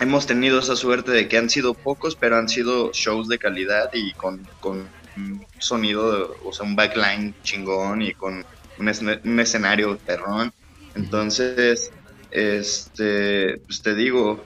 hemos 0.00 0.26
tenido 0.26 0.58
esa 0.58 0.76
suerte 0.76 1.10
de 1.12 1.28
que 1.28 1.38
han 1.38 1.50
sido 1.50 1.74
pocos, 1.74 2.16
pero 2.16 2.36
han 2.36 2.48
sido 2.48 2.92
shows 2.92 3.28
de 3.28 3.38
calidad 3.38 3.90
y 3.92 4.12
con, 4.12 4.46
con 4.60 4.88
un 5.16 5.46
sonido, 5.58 6.36
o 6.44 6.52
sea, 6.52 6.64
un 6.64 6.76
backline 6.76 7.34
chingón 7.42 8.02
y 8.02 8.14
con 8.14 8.44
un, 8.78 9.40
escenario 9.40 9.98
perrón. 9.98 10.52
Entonces, 10.94 11.90
este, 12.30 13.58
pues 13.58 13.82
te 13.82 13.94
digo, 13.94 14.42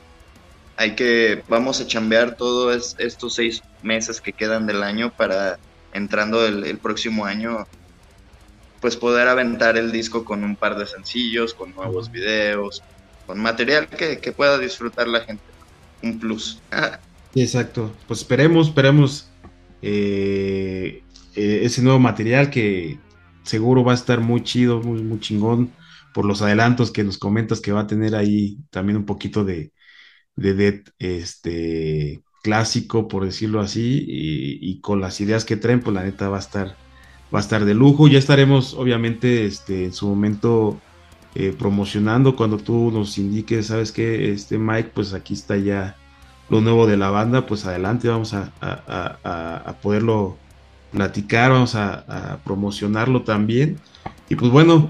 hay 0.77 0.95
que, 0.95 1.43
vamos 1.49 1.81
a 1.81 1.87
chambear 1.87 2.37
todos 2.37 2.97
estos 2.99 3.35
seis 3.35 3.63
meses 3.83 4.21
que 4.21 4.33
quedan 4.33 4.67
del 4.67 4.83
año 4.83 5.13
para 5.17 5.59
entrando 5.93 6.47
el, 6.47 6.79
próximo 6.79 7.25
año, 7.25 7.67
pues 8.81 8.97
poder 8.97 9.29
aventar 9.29 9.79
el 9.79 9.91
disco 9.91 10.25
con 10.25 10.45
un 10.45 10.57
par 10.57 10.77
de 10.77 10.87
sencillos, 10.87 11.55
con 11.55 11.75
nuevos 11.75 12.11
videos, 12.11 12.83
con 13.27 13.41
material 13.41 13.89
que, 13.89 14.19
que 14.19 14.33
pueda 14.33 14.59
disfrutar 14.59 15.09
la 15.09 15.21
gente. 15.21 15.43
Un 16.03 16.19
plus. 16.19 16.61
Exacto. 17.35 17.93
Pues 18.07 18.21
esperemos, 18.21 18.69
esperemos 18.69 19.29
eh, 19.83 21.03
eh, 21.35 21.61
ese 21.63 21.83
nuevo 21.83 21.99
material 21.99 22.51
que 22.51 22.99
seguro 23.43 23.85
va 23.85 23.93
a 23.93 23.97
estar 23.97 24.21
muy 24.21 24.43
chido, 24.43 24.81
muy, 24.81 25.03
muy 25.03 25.21
chingón 25.21 25.71
por 26.15 26.25
los 26.25 26.43
adelantos 26.43 26.91
que 26.91 27.05
nos 27.05 27.19
comentas 27.19 27.61
que 27.61 27.73
va 27.73 27.81
a 27.81 27.87
tener 27.87 28.15
ahí 28.15 28.59
también 28.71 28.97
un 28.97 29.05
poquito 29.05 29.45
de, 29.45 29.73
de 30.35 30.83
este, 30.99 32.23
clásico, 32.43 33.09
por 33.09 33.25
decirlo 33.25 33.61
así, 33.61 34.05
y, 34.07 34.81
con 34.81 35.01
las 35.01 35.21
ideas 35.21 35.45
que 35.45 35.57
traen, 35.57 35.81
pues 35.81 35.95
la 35.95 36.05
neta 36.05 36.29
va 36.29 36.37
a 36.37 36.41
estar, 36.41 36.77
va 37.35 37.39
a 37.39 37.43
estar 37.43 37.65
de 37.65 37.75
lujo. 37.75 38.09
Ya 38.09 38.19
estaremos, 38.19 38.75
obviamente, 38.75 39.47
este, 39.47 39.85
en 39.85 39.93
su 39.93 40.09
momento 40.09 40.81
eh, 41.39 41.55
promocionando 41.59 42.35
cuando 42.35 42.57
tú 42.57 42.91
nos 42.91 43.19
indiques, 43.19 43.67
sabes 43.67 43.93
que 43.93 44.33
este 44.33 44.57
Mike, 44.57 44.93
pues 44.95 45.13
aquí 45.13 45.35
está 45.35 45.59
ya 45.59 45.95
lo 46.49 46.63
nuevo 46.63 46.87
de 46.87 46.97
la 46.97 47.11
banda, 47.11 47.45
pues 47.45 47.67
adelante, 47.67 48.09
vamos 48.09 48.33
a, 48.33 49.77
poderlo 49.83 50.39
platicar, 50.93 51.51
vamos 51.51 51.75
a, 51.75 52.39
promocionarlo 52.43 53.21
también. 53.21 53.79
Y 54.31 54.37
pues 54.37 54.51
bueno, 54.51 54.89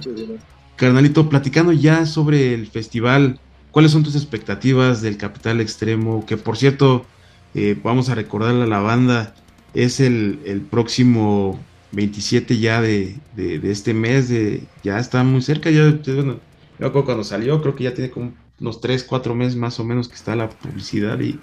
carnalito, 0.76 1.28
platicando 1.28 1.72
ya 1.72 2.06
sobre 2.06 2.54
el 2.54 2.68
festival, 2.68 3.40
¿cuáles 3.72 3.90
son 3.90 4.04
tus 4.04 4.14
expectativas 4.14 5.02
del 5.02 5.16
Capital 5.16 5.60
Extremo? 5.60 6.24
Que 6.26 6.36
por 6.36 6.56
cierto, 6.56 7.06
eh, 7.54 7.76
vamos 7.82 8.08
a 8.08 8.14
recordarle 8.14 8.62
a 8.62 8.66
la 8.68 8.78
banda, 8.78 9.34
es 9.74 9.98
el, 9.98 10.64
próximo 10.70 11.58
27 11.96 12.58
ya 12.58 12.82
de, 12.82 13.18
este 13.62 13.94
mes, 13.94 14.28
de, 14.28 14.62
ya 14.84 14.98
está 14.98 15.24
muy 15.24 15.40
cerca, 15.40 15.70
ya, 15.70 15.98
bueno, 16.14 16.40
cuando 16.78 17.24
salió, 17.24 17.62
creo 17.62 17.74
que 17.74 17.84
ya 17.84 17.94
tiene 17.94 18.10
como 18.10 18.34
unos 18.60 18.82
3, 18.82 19.02
4 19.04 19.34
meses 19.34 19.56
más 19.56 19.80
o 19.80 19.84
menos 19.84 20.06
que 20.06 20.14
está 20.14 20.36
la 20.36 20.50
publicidad 20.50 21.18
y, 21.20 21.40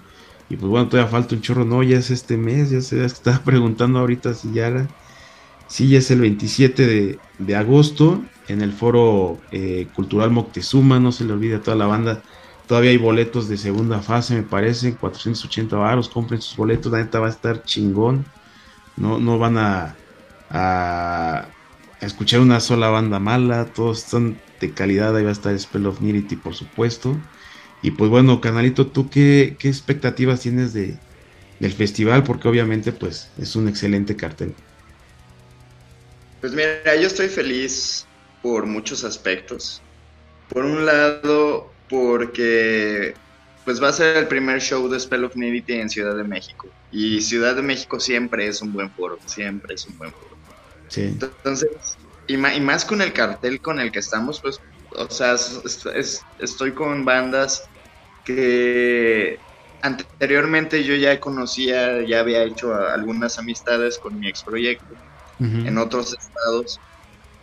y 0.49 0.55
pues 0.55 0.69
bueno, 0.69 0.87
todavía 0.89 1.11
falta 1.11 1.33
un 1.33 1.41
chorro, 1.41 1.65
no, 1.65 1.81
ya 1.81 1.97
es 1.97 2.11
este 2.11 2.37
mes, 2.37 2.69
ya 2.69 2.81
se 2.81 3.03
estaba 3.03 3.39
preguntando 3.43 3.97
ahorita 3.97 4.35
si 4.35 4.53
ya 4.53 4.67
era, 4.67 4.87
sí, 5.67 5.89
ya 5.89 5.97
es 5.97 6.11
el 6.11 6.21
27 6.21 7.19
de, 7.39 7.55
agosto 7.55 8.23
en 8.47 8.61
el 8.61 8.73
foro 8.73 9.39
eh, 9.51 9.87
cultural 9.95 10.29
Moctezuma, 10.29 10.99
no 10.99 11.11
se 11.11 11.25
le 11.25 11.33
olvide 11.33 11.55
a 11.55 11.61
toda 11.61 11.77
la 11.77 11.87
banda. 11.87 12.21
Todavía 12.67 12.91
hay 12.91 12.97
boletos 12.97 13.49
de 13.49 13.57
segunda 13.57 14.01
fase, 14.01 14.35
me 14.35 14.43
parece, 14.43 14.95
480 14.95 15.75
varos, 15.77 16.09
compren 16.09 16.41
sus 16.41 16.55
boletos, 16.55 16.91
la 16.91 16.99
neta 16.99 17.19
va 17.19 17.27
a 17.27 17.31
estar 17.31 17.63
chingón. 17.63 18.25
No, 18.95 19.17
no 19.19 19.39
van 19.39 19.57
a, 19.57 19.95
a, 20.53 21.49
escuchar 21.99 22.39
una 22.39 22.59
sola 22.59 22.89
banda 22.89 23.19
mala, 23.19 23.65
todos 23.65 24.05
están 24.05 24.39
de 24.59 24.71
calidad, 24.71 25.15
ahí 25.15 25.23
va 25.23 25.29
a 25.29 25.33
estar 25.33 25.57
Spell 25.57 25.87
of 25.87 26.01
Nirity, 26.01 26.35
por 26.35 26.53
supuesto. 26.53 27.17
Y 27.81 27.91
pues 27.91 28.09
bueno, 28.09 28.39
canalito, 28.39 28.87
¿tú 28.87 29.09
qué, 29.09 29.57
qué 29.59 29.67
expectativas 29.67 30.39
tienes 30.39 30.73
de, 30.73 30.97
del 31.59 31.73
festival? 31.73 32.23
Porque 32.23 32.47
obviamente 32.47 32.91
pues 32.91 33.29
es 33.37 33.55
un 33.55 33.67
excelente 33.67 34.15
cartel. 34.15 34.53
Pues 36.39 36.53
mira, 36.53 36.95
yo 36.95 37.07
estoy 37.07 37.27
feliz 37.27 38.05
por 38.41 38.65
muchos 38.65 39.03
aspectos. 39.03 39.81
Por 40.49 40.65
un 40.65 40.85
lado, 40.85 41.71
porque 41.89 43.15
pues 43.65 43.81
va 43.81 43.89
a 43.89 43.93
ser 43.93 44.17
el 44.17 44.27
primer 44.27 44.61
show 44.61 44.87
de 44.89 44.99
Spell 44.99 45.23
of 45.23 45.35
Nudity 45.35 45.73
en 45.73 45.89
Ciudad 45.89 46.15
de 46.15 46.23
México. 46.23 46.67
Y 46.91 47.21
Ciudad 47.21 47.55
de 47.55 47.61
México 47.61 47.99
siempre 47.99 48.47
es 48.47 48.61
un 48.61 48.73
buen 48.73 48.91
foro, 48.91 49.17
siempre 49.25 49.75
es 49.75 49.85
un 49.87 49.97
buen 49.97 50.11
foro. 50.11 50.32
Sí. 50.93 51.17
Entonces, 51.19 51.97
y, 52.27 52.37
más 52.37 52.85
con 52.85 53.01
el 53.01 53.13
cartel 53.13 53.59
con 53.61 53.79
el 53.79 53.91
que 53.91 53.97
estamos, 53.97 54.39
pues, 54.39 54.59
o 54.91 55.09
sea, 55.09 55.35
estoy 56.39 56.71
con 56.73 57.03
bandas 57.03 57.67
que 58.23 59.39
anteriormente 59.81 60.83
yo 60.83 60.93
ya 60.93 61.19
conocía, 61.19 62.03
ya 62.03 62.19
había 62.19 62.43
hecho 62.43 62.75
algunas 62.75 63.39
amistades 63.39 63.97
con 63.97 64.19
mi 64.19 64.27
ex 64.27 64.43
proyecto 64.43 64.93
en 65.39 65.79
otros 65.79 66.13
estados, 66.13 66.79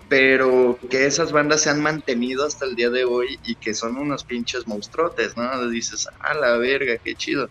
pero 0.08 0.78
que 0.88 1.06
esas 1.06 1.32
bandas 1.32 1.62
se 1.62 1.70
han 1.70 1.82
mantenido 1.82 2.46
hasta 2.46 2.66
el 2.66 2.76
día 2.76 2.88
de 2.88 3.04
hoy 3.04 3.40
y 3.44 3.56
que 3.56 3.74
son 3.74 3.96
unos 3.96 4.22
pinches 4.22 4.68
monstruotes, 4.68 5.36
¿no? 5.36 5.68
Dices, 5.68 6.06
a 6.20 6.34
la 6.34 6.56
verga, 6.56 6.98
qué 6.98 7.16
chido. 7.16 7.50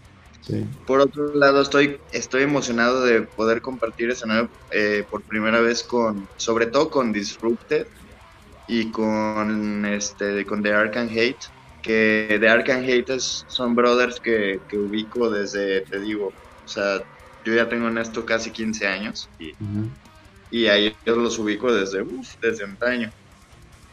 Por 0.86 1.02
otro 1.02 1.34
lado, 1.34 1.62
estoy, 1.62 2.00
estoy 2.12 2.44
emocionado 2.44 3.04
de 3.04 3.22
poder 3.22 3.62
compartir 3.62 4.10
escenario 4.10 4.50
eh, 4.72 5.06
por 5.10 5.22
primera 5.24 5.62
vez 5.62 5.84
con, 5.84 6.28
sobre 6.38 6.68
todo 6.68 6.90
con 6.90 7.12
Disrupted 7.12 7.88
y 8.68 8.92
con 8.92 9.86
este 9.86 10.46
con 10.46 10.64
The 10.64 10.74
Arkham 10.74 11.10
Hate, 11.10 11.40
que 11.82 12.38
The 12.40 12.48
Arkham 12.48 12.84
Hate 12.84 13.20
son 13.20 13.76
brothers 13.76 14.20
que, 14.20 14.60
que, 14.68 14.78
ubico 14.78 15.30
desde, 15.30 15.82
te 15.82 16.00
digo, 16.00 16.28
o 16.28 16.68
sea, 16.68 17.04
yo 17.46 17.54
ya 17.54 17.68
tengo 17.68 17.88
en 17.88 17.98
esto 17.98 18.26
casi 18.26 18.52
15 18.52 18.88
años 18.88 19.30
y, 19.40 19.54
y 20.52 20.68
ahí 20.68 20.96
yo 21.06 21.16
los 21.16 21.38
ubico 21.40 21.74
desde, 21.74 22.02
uf, 22.02 22.28
desde 22.42 22.64
antaño. 22.64 23.12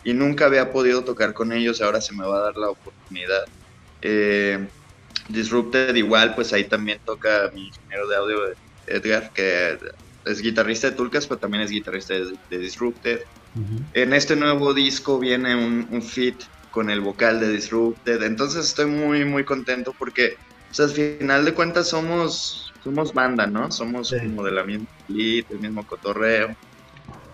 Y 0.05 0.13
nunca 0.15 0.47
había 0.47 0.73
podido 0.73 1.03
tocar 1.03 1.35
con 1.35 1.53
ellos, 1.53 1.81
ahora 1.81 2.01
se 2.01 2.15
me 2.15 2.25
va 2.25 2.39
a 2.39 2.43
dar 2.43 2.57
la 2.57 2.71
oportunidad. 2.71 3.45
Eh, 4.03 4.69
Disrupted 5.29 5.95
igual, 5.95 6.35
pues 6.35 6.53
ahí 6.53 6.65
también 6.65 6.99
toca 7.05 7.51
mi 7.55 7.67
ingeniero 7.67 8.09
de 8.09 8.17
audio 8.17 8.39
Edgar, 8.87 9.31
que 9.33 9.79
es 10.25 10.41
guitarrista 10.41 10.91
de 10.91 10.97
Tulcas, 10.97 11.27
pero 11.27 11.39
también 11.39 11.63
es 11.63 11.71
guitarrista 11.71 12.15
de, 12.15 12.59
Disrupted. 12.59 13.21
En 13.95 14.13
este 14.13 14.37
nuevo 14.37 14.75
disco 14.75 15.19
viene 15.19 15.57
un, 15.57 15.89
un 15.91 16.03
fit 16.03 16.37
con 16.71 16.91
el 16.91 17.01
vocal 17.01 17.41
de 17.41 17.51
Disrupted, 17.51 18.23
entonces 18.23 18.67
estoy 18.67 18.87
muy, 18.87 19.25
muy 19.25 19.45
contento 19.45 19.95
porque, 19.99 20.37
o 20.71 20.75
sea, 20.75 20.85
al 20.85 20.91
final 20.91 21.45
de 21.45 21.55
cuentas 21.55 21.89
somos 21.89 22.67
somos 22.87 23.13
banda, 23.13 23.49
¿no? 23.49 23.73
Somos 23.73 24.15
como 24.17 24.45
de 24.45 24.53
la 24.53 24.63
misma 24.63 24.87
el 25.09 25.59
mismo 25.59 25.85
cotorreo. 25.85 26.55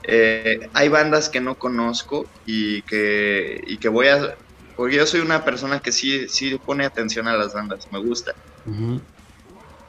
Eh, 0.02 0.70
hay 0.72 0.88
bandas 0.88 1.28
que 1.28 1.42
no 1.42 1.56
conozco 1.56 2.24
y 2.46 2.80
que, 2.82 3.62
y 3.66 3.76
que 3.76 3.88
voy 3.90 4.08
a... 4.08 4.34
Porque 4.74 4.96
yo 4.96 5.06
soy 5.06 5.20
una 5.20 5.44
persona 5.44 5.80
que 5.80 5.92
sí, 5.92 6.28
sí 6.28 6.58
pone 6.58 6.84
atención 6.84 7.28
a 7.28 7.36
las 7.36 7.52
bandas, 7.52 7.86
me 7.90 8.00
gusta. 8.00 8.34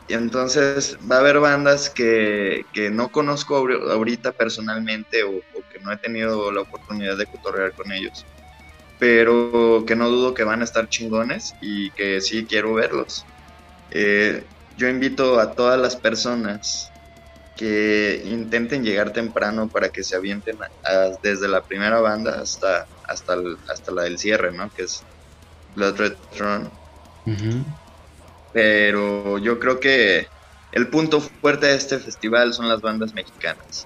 Y 0.05 0.13
entonces 0.13 0.97
va 0.99 1.17
a 1.17 1.19
haber 1.19 1.39
bandas 1.39 1.89
que, 1.89 2.65
que 2.73 2.89
no 2.89 3.09
conozco 3.09 3.57
ahorita 3.57 4.33
personalmente 4.33 5.23
o, 5.23 5.41
que 5.69 5.79
no 5.79 5.91
he 5.91 5.97
tenido 5.97 6.51
la 6.51 6.61
oportunidad 6.61 7.17
de 7.17 7.27
cotorrear 7.27 7.73
con 7.73 7.91
ellos. 7.91 8.27
Pero 8.97 9.83
que 9.87 9.95
no 9.95 10.09
dudo 10.09 10.33
que 10.33 10.43
van 10.43 10.61
a 10.61 10.65
estar 10.65 10.87
chingones 10.87 11.55
y 11.59 11.91
que 11.91 12.21
sí 12.21 12.45
quiero 12.47 12.73
verlos. 12.73 13.27
Eh, 13.89 14.47
yo 14.75 14.89
invito 14.89 15.39
a 15.39 15.55
todas 15.55 15.79
las 15.79 15.95
personas 15.95 16.92
que 17.55 18.21
intenten 18.25 18.83
llegar 18.83 19.13
temprano 19.13 19.69
para 19.69 19.89
que 19.89 20.03
se 20.03 20.15
avienten 20.15 20.57
desde 21.21 21.47
la 21.47 21.61
primera 21.61 21.99
banda 21.99 22.41
hasta, 22.41 22.87
hasta, 23.07 23.35
hasta 23.67 23.91
la 23.91 24.03
del 24.03 24.17
cierre, 24.17 24.51
¿no? 24.51 24.71
Que 24.71 24.83
es 24.83 25.03
Blood 25.75 25.97
Red 25.97 26.13
Throne. 26.35 26.69
Pero 28.51 29.37
yo 29.37 29.59
creo 29.59 29.79
que 29.79 30.27
el 30.71 30.87
punto 30.87 31.21
fuerte 31.21 31.67
de 31.67 31.75
este 31.75 31.99
festival 31.99 32.53
son 32.53 32.67
las 32.67 32.81
bandas 32.81 33.13
mexicanas, 33.13 33.85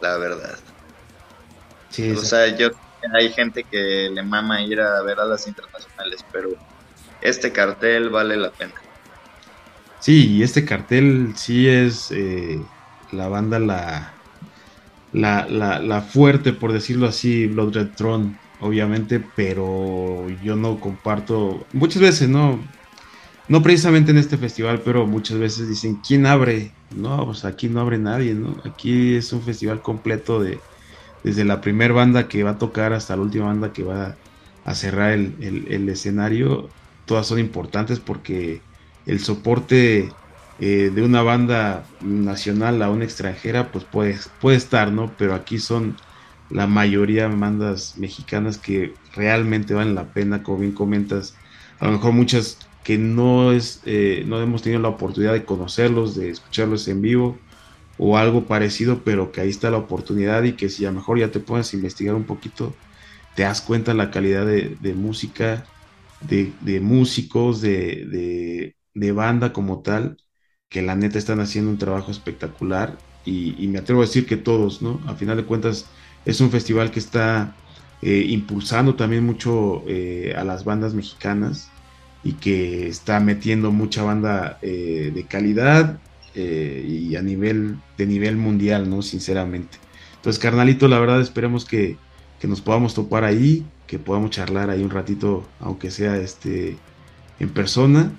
la 0.00 0.16
verdad. 0.16 0.58
Sí, 1.90 2.12
o 2.12 2.18
sea, 2.18 2.56
yo 2.56 2.70
hay 3.14 3.32
gente 3.32 3.64
que 3.64 4.10
le 4.12 4.22
mama 4.22 4.62
ir 4.62 4.80
a 4.80 5.02
ver 5.02 5.18
a 5.18 5.24
las 5.24 5.46
internacionales, 5.48 6.24
pero 6.32 6.50
este 7.20 7.50
cartel 7.50 8.10
vale 8.10 8.36
la 8.36 8.50
pena. 8.50 8.74
Sí, 9.98 10.36
y 10.36 10.42
este 10.42 10.64
cartel 10.64 11.34
sí 11.36 11.68
es 11.68 12.10
eh, 12.10 12.62
la 13.12 13.28
banda 13.28 13.58
la, 13.58 14.12
la, 15.12 15.80
la, 15.80 16.00
fuerte, 16.02 16.52
por 16.52 16.72
decirlo 16.72 17.06
así, 17.06 17.46
Blood 17.46 17.74
Red 17.74 17.88
Throne, 17.96 18.38
obviamente, 18.60 19.22
pero 19.34 20.28
yo 20.42 20.56
no 20.56 20.80
comparto, 20.80 21.66
muchas 21.72 22.02
veces 22.02 22.28
no, 22.28 22.60
no 23.48 23.62
precisamente 23.62 24.10
en 24.10 24.18
este 24.18 24.36
festival, 24.36 24.82
pero 24.84 25.06
muchas 25.06 25.38
veces 25.38 25.68
dicen, 25.68 26.00
¿quién 26.06 26.26
abre? 26.26 26.72
No, 26.94 27.24
pues 27.26 27.44
aquí 27.44 27.68
no 27.68 27.80
abre 27.80 27.98
nadie, 27.98 28.34
¿no? 28.34 28.56
Aquí 28.64 29.14
es 29.16 29.32
un 29.32 29.42
festival 29.42 29.82
completo 29.82 30.40
de, 30.40 30.60
desde 31.24 31.44
la 31.44 31.60
primera 31.60 31.94
banda 31.94 32.28
que 32.28 32.42
va 32.44 32.50
a 32.50 32.58
tocar 32.58 32.92
hasta 32.92 33.16
la 33.16 33.22
última 33.22 33.46
banda 33.46 33.72
que 33.72 33.82
va 33.82 34.16
a 34.64 34.74
cerrar 34.74 35.12
el, 35.12 35.34
el 35.40 35.88
escenario, 35.88 36.68
todas 37.06 37.26
son 37.26 37.38
importantes 37.38 37.98
porque 37.98 38.60
el 39.06 39.20
soporte 39.20 40.10
eh, 40.60 40.90
de 40.94 41.02
una 41.02 41.22
banda 41.22 41.94
nacional 42.02 42.82
a 42.82 42.90
una 42.90 43.04
extranjera, 43.06 43.72
pues 43.72 43.86
puede, 43.86 44.18
puede 44.40 44.58
estar, 44.58 44.92
¿no? 44.92 45.16
Pero 45.18 45.34
aquí 45.34 45.58
son 45.58 45.96
la 46.50 46.66
mayoría 46.68 47.28
bandas 47.28 47.96
mexicanas 47.98 48.58
que 48.58 49.00
realmente 49.14 49.74
valen 49.74 49.94
la 49.96 50.12
pena, 50.12 50.42
como 50.44 50.58
bien 50.60 50.72
comentas. 50.74 51.36
A 51.78 51.86
lo 51.86 51.92
mejor 51.92 52.12
muchas 52.12 52.58
que 52.82 52.98
no, 52.98 53.52
es, 53.52 53.82
eh, 53.86 54.24
no 54.26 54.40
hemos 54.42 54.62
tenido 54.62 54.82
la 54.82 54.88
oportunidad 54.90 55.32
de 55.34 55.46
conocerlos, 55.46 56.14
de 56.16 56.30
escucharlos 56.30 56.88
en 56.88 57.02
vivo 57.02 57.42
o 57.96 58.18
algo 58.18 58.46
parecido, 58.46 59.04
pero 59.04 59.32
que 59.32 59.42
ahí 59.42 59.50
está 59.50 59.70
la 59.70 59.78
oportunidad 59.78 60.42
y 60.44 60.56
que 60.56 60.68
si 60.70 60.84
a 60.86 60.90
lo 60.90 60.96
mejor 60.98 61.18
ya 61.18 61.30
te 61.30 61.40
puedes 61.40 61.74
investigar 61.74 62.14
un 62.16 62.26
poquito, 62.26 62.78
te 63.34 63.44
das 63.44 63.62
cuenta 63.62 63.94
la 63.94 64.10
calidad 64.10 64.46
de, 64.46 64.94
música, 64.94 65.72
de, 66.20 66.58
de 66.60 66.80
músicos, 66.80 67.60
de, 67.62 68.76
de 68.94 69.12
banda 69.12 69.52
como 69.52 69.82
tal, 69.82 70.18
que 70.70 70.82
la 70.82 70.94
neta 70.94 71.18
están 71.18 71.40
haciendo 71.40 71.70
un 71.70 71.78
trabajo 71.78 72.12
espectacular 72.12 72.96
y, 73.26 73.66
me 73.68 73.78
atrevo 73.78 74.02
a 74.02 74.06
decir 74.06 74.24
que 74.24 74.36
todos, 74.36 74.82
¿no? 74.82 75.00
A 75.06 75.14
final 75.14 75.36
de 75.36 75.44
cuentas 75.44 75.86
es 76.24 76.40
un 76.40 76.50
festival 76.50 76.90
que 76.90 77.00
está 77.00 77.54
eh, 78.02 78.24
impulsando 78.28 78.94
también 78.94 79.26
mucho 79.26 79.82
eh, 79.86 80.34
a 80.38 80.44
las 80.44 80.64
bandas 80.64 80.94
mexicanas 80.94 81.70
y 82.24 82.34
que 82.34 82.88
está 82.88 83.20
metiendo 83.20 83.72
mucha 83.72 84.02
banda 84.04 84.58
eh, 84.62 85.12
de 85.14 85.24
calidad 85.26 85.98
y 86.32 87.16
a 87.16 87.22
nivel 87.22 87.76
de 87.98 88.06
nivel 88.06 88.36
mundial, 88.36 88.88
¿no? 88.88 89.02
Sinceramente. 89.02 89.78
Entonces, 90.16 90.40
carnalito, 90.40 90.86
la 90.86 91.00
verdad 91.00 91.20
esperemos 91.20 91.64
que, 91.64 91.98
que 92.40 92.46
nos 92.46 92.60
podamos 92.60 92.94
topar 92.94 93.24
ahí, 93.24 93.66
que 93.88 93.98
podamos 93.98 94.30
charlar 94.30 94.70
ahí 94.70 94.82
un 94.82 94.90
ratito, 94.90 95.44
aunque 95.58 95.90
sea 95.90 96.16
este 96.16 96.76
en 97.40 97.48
persona 97.50 98.12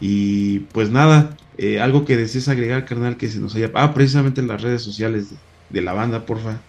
y 0.00 0.60
pues 0.60 0.90
nada, 0.90 1.36
eh, 1.58 1.80
algo 1.80 2.04
que 2.04 2.16
desees 2.16 2.48
agregar, 2.48 2.84
carnal, 2.84 3.16
que 3.16 3.28
se 3.28 3.38
nos 3.38 3.54
haya... 3.54 3.70
Ah, 3.74 3.92
precisamente 3.92 4.40
en 4.40 4.48
las 4.48 4.62
redes 4.62 4.82
sociales 4.82 5.26
de, 5.70 5.82
la 5.82 5.92
banda, 5.92 6.24
porfa. 6.24 6.60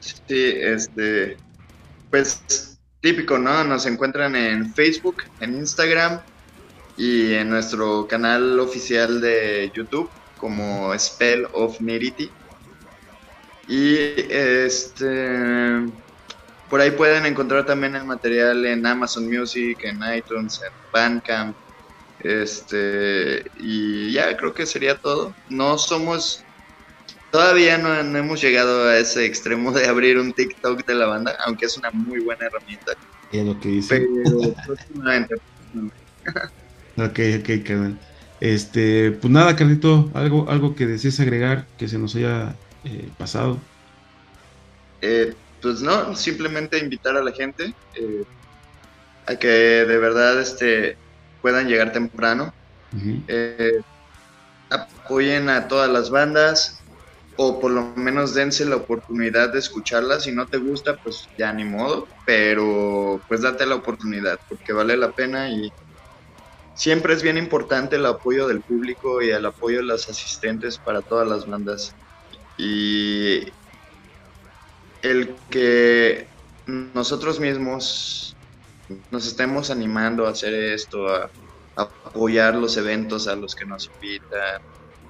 Sí, 0.00 0.22
este... 0.28 1.36
Pues 2.10 2.78
típico, 3.00 3.38
¿no? 3.38 3.64
Nos 3.64 3.86
encuentran 3.86 4.34
en 4.36 4.74
Facebook, 4.74 5.22
en 5.40 5.54
Instagram 5.54 6.20
y 6.96 7.32
en 7.34 7.48
nuestro 7.48 8.06
canal 8.08 8.58
oficial 8.58 9.20
de 9.20 9.70
YouTube 9.74 10.10
como 10.36 10.92
Spell 10.98 11.46
of 11.52 11.80
Nirity. 11.80 12.30
Y 13.68 13.94
este 14.28 15.86
por 16.68 16.80
ahí 16.80 16.92
pueden 16.92 17.26
encontrar 17.26 17.66
también 17.66 17.96
el 17.96 18.04
material 18.04 18.64
en 18.64 18.86
Amazon 18.86 19.28
Music, 19.28 19.78
en 19.82 20.00
iTunes, 20.16 20.60
en 20.62 20.72
Bandcamp, 20.92 21.56
este, 22.22 23.44
y 23.58 24.12
ya 24.12 24.36
creo 24.36 24.54
que 24.54 24.66
sería 24.66 24.96
todo. 24.96 25.34
No 25.48 25.78
somos, 25.78 26.44
todavía 27.30 27.78
no, 27.78 27.94
hemos 27.94 28.40
llegado 28.40 28.88
a 28.88 28.98
ese 28.98 29.24
extremo 29.24 29.72
de 29.72 29.86
abrir 29.86 30.18
un 30.18 30.32
TikTok 30.32 30.86
de 30.86 30.94
la 30.94 31.06
banda, 31.06 31.36
aunque 31.46 31.66
es 31.66 31.76
una 31.76 31.90
muy 31.90 32.20
buena 32.20 32.46
herramienta. 32.46 32.92
Es 33.32 33.44
lo 33.44 33.58
que 33.60 33.68
dice. 33.68 34.06
Pero 34.24 34.54
próximamente. 34.66 35.34
ok, 36.96 37.18
ok, 37.40 37.66
carnal. 37.66 37.98
Este, 38.40 39.12
pues 39.12 39.30
nada, 39.30 39.54
Carlito, 39.54 40.10
algo, 40.14 40.48
algo 40.48 40.74
que 40.74 40.86
desees 40.86 41.20
agregar 41.20 41.66
que 41.78 41.88
se 41.88 41.98
nos 41.98 42.14
haya 42.16 42.56
eh, 42.84 43.08
pasado. 43.18 43.58
Eh, 45.02 45.34
pues 45.60 45.82
no, 45.82 46.16
simplemente 46.16 46.78
invitar 46.78 47.16
a 47.16 47.22
la 47.22 47.32
gente 47.32 47.74
eh, 47.94 48.24
a 49.26 49.36
que 49.36 49.48
de 49.48 49.98
verdad 49.98 50.40
este, 50.40 50.96
puedan 51.42 51.68
llegar 51.68 51.92
temprano. 51.92 52.52
apoyen 54.70 55.48
a 55.48 55.66
todas 55.68 55.90
las 55.90 56.10
bandas 56.10 56.80
o 57.36 57.58
por 57.58 57.70
lo 57.70 57.92
menos 57.96 58.34
dense 58.34 58.64
la 58.66 58.76
oportunidad 58.76 59.52
de 59.52 59.58
escucharlas. 59.58 60.24
Si 60.24 60.32
no 60.32 60.46
te 60.46 60.58
gusta, 60.58 60.96
pues 60.96 61.28
ya 61.38 61.52
ni 61.52 61.64
modo, 61.64 62.06
pero 62.26 63.20
pues 63.28 63.40
date 63.40 63.64
la 63.64 63.76
oportunidad 63.76 64.38
porque 64.48 64.72
vale 64.72 64.96
la 64.96 65.12
pena 65.12 65.48
y 65.48 65.72
siempre 66.74 67.14
es 67.14 67.22
bien 67.22 67.38
importante 67.38 67.96
el 67.96 68.06
apoyo 68.06 68.46
del 68.46 68.60
público 68.60 69.22
y 69.22 69.30
el 69.30 69.46
apoyo 69.46 69.78
de 69.78 69.84
los 69.84 70.08
asistentes 70.08 70.78
para 70.78 71.00
todas 71.00 71.26
las 71.26 71.46
bandas. 71.46 71.94
Y 72.58 73.46
el 75.02 75.34
que 75.48 76.26
nosotros 76.66 77.40
mismos 77.40 78.36
nos 79.10 79.26
estemos 79.26 79.70
animando 79.70 80.26
a 80.26 80.30
hacer 80.30 80.54
esto, 80.54 81.08
a, 81.08 81.30
apoyar 81.76 82.54
los 82.54 82.76
eventos 82.76 83.26
a 83.28 83.36
los 83.36 83.54
que 83.54 83.64
nos 83.64 83.90
invitan 83.94 84.60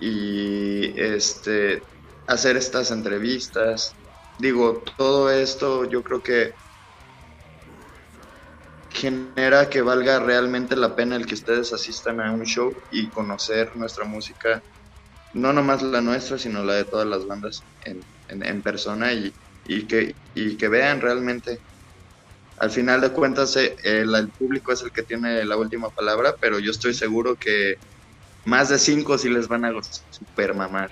y 0.01 0.99
este 1.01 1.83
hacer 2.27 2.57
estas 2.57 2.91
entrevistas. 2.91 3.95
Digo, 4.39 4.83
todo 4.97 5.31
esto 5.31 5.85
yo 5.85 6.03
creo 6.03 6.23
que 6.23 6.55
genera 8.91 9.69
que 9.69 9.83
valga 9.83 10.21
realmente 10.21 10.77
la 10.77 10.95
pena 10.97 11.17
el 11.17 11.27
que 11.27 11.35
ustedes 11.35 11.73
asistan 11.73 12.21
a 12.21 12.33
un 12.33 12.45
show 12.45 12.75
y 12.91 13.07
conocer 13.07 13.77
nuestra 13.77 14.05
música, 14.05 14.63
no 15.33 15.53
nomás 15.53 15.83
la 15.83 16.01
nuestra, 16.01 16.39
sino 16.39 16.65
la 16.65 16.75
de 16.75 16.85
todas 16.85 17.07
las 17.07 17.27
bandas 17.27 17.63
en, 17.85 18.63
persona 18.63 19.13
y, 19.13 19.33
que, 19.87 20.15
y 20.35 20.57
que 20.57 20.69
vean 20.69 21.01
realmente. 21.01 21.61
Al 22.61 22.71
final 22.71 23.01
de 23.01 23.09
cuentas, 23.11 23.57
eh, 23.57 23.75
el, 23.83 24.29
público 24.29 24.71
es 24.71 24.83
el 24.83 24.93
que 24.93 25.03
tiene 25.03 25.47
la 25.47 25.57
última 25.57 25.89
palabra, 25.89 26.35
pero 26.39 26.59
yo 26.59 26.71
estoy 26.71 26.93
seguro 26.93 27.35
que 27.35 27.79
más 28.45 28.69
de 28.69 28.79
cinco 28.79 29.17
sí 29.17 29.31
les 29.31 29.49
van 29.49 29.65
a 29.65 29.73
super 30.11 30.55
mamar. 30.55 30.91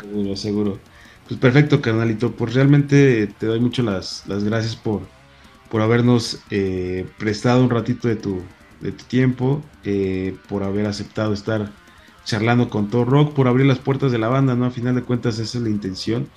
Seguro, 0.00 0.36
seguro. 0.36 0.78
Pues 1.26 1.40
perfecto, 1.40 1.80
carnalito. 1.80 2.32
Pues 2.32 2.52
realmente 2.52 3.28
te 3.38 3.46
doy 3.46 3.60
mucho 3.60 3.82
las, 3.82 4.26
las 4.26 4.44
gracias 4.44 4.76
por, 4.76 5.00
por 5.70 5.80
habernos 5.80 6.40
eh, 6.50 7.06
prestado 7.18 7.62
un 7.62 7.70
ratito 7.70 8.06
de 8.06 8.16
tu, 8.16 8.42
de 8.82 8.92
tu 8.92 9.04
tiempo, 9.04 9.62
eh, 9.84 10.36
por 10.50 10.64
haber 10.64 10.84
aceptado 10.84 11.32
estar 11.32 11.72
charlando 12.26 12.68
con 12.68 12.90
todo 12.90 13.06
rock, 13.06 13.32
por 13.32 13.48
abrir 13.48 13.64
las 13.64 13.78
puertas 13.78 14.12
de 14.12 14.18
la 14.18 14.28
banda, 14.28 14.54
¿no? 14.54 14.66
A 14.66 14.70
final 14.70 14.94
de 14.94 15.02
cuentas 15.02 15.38
esa 15.38 15.56
es 15.56 15.64
la 15.64 15.70
intención, 15.70 16.28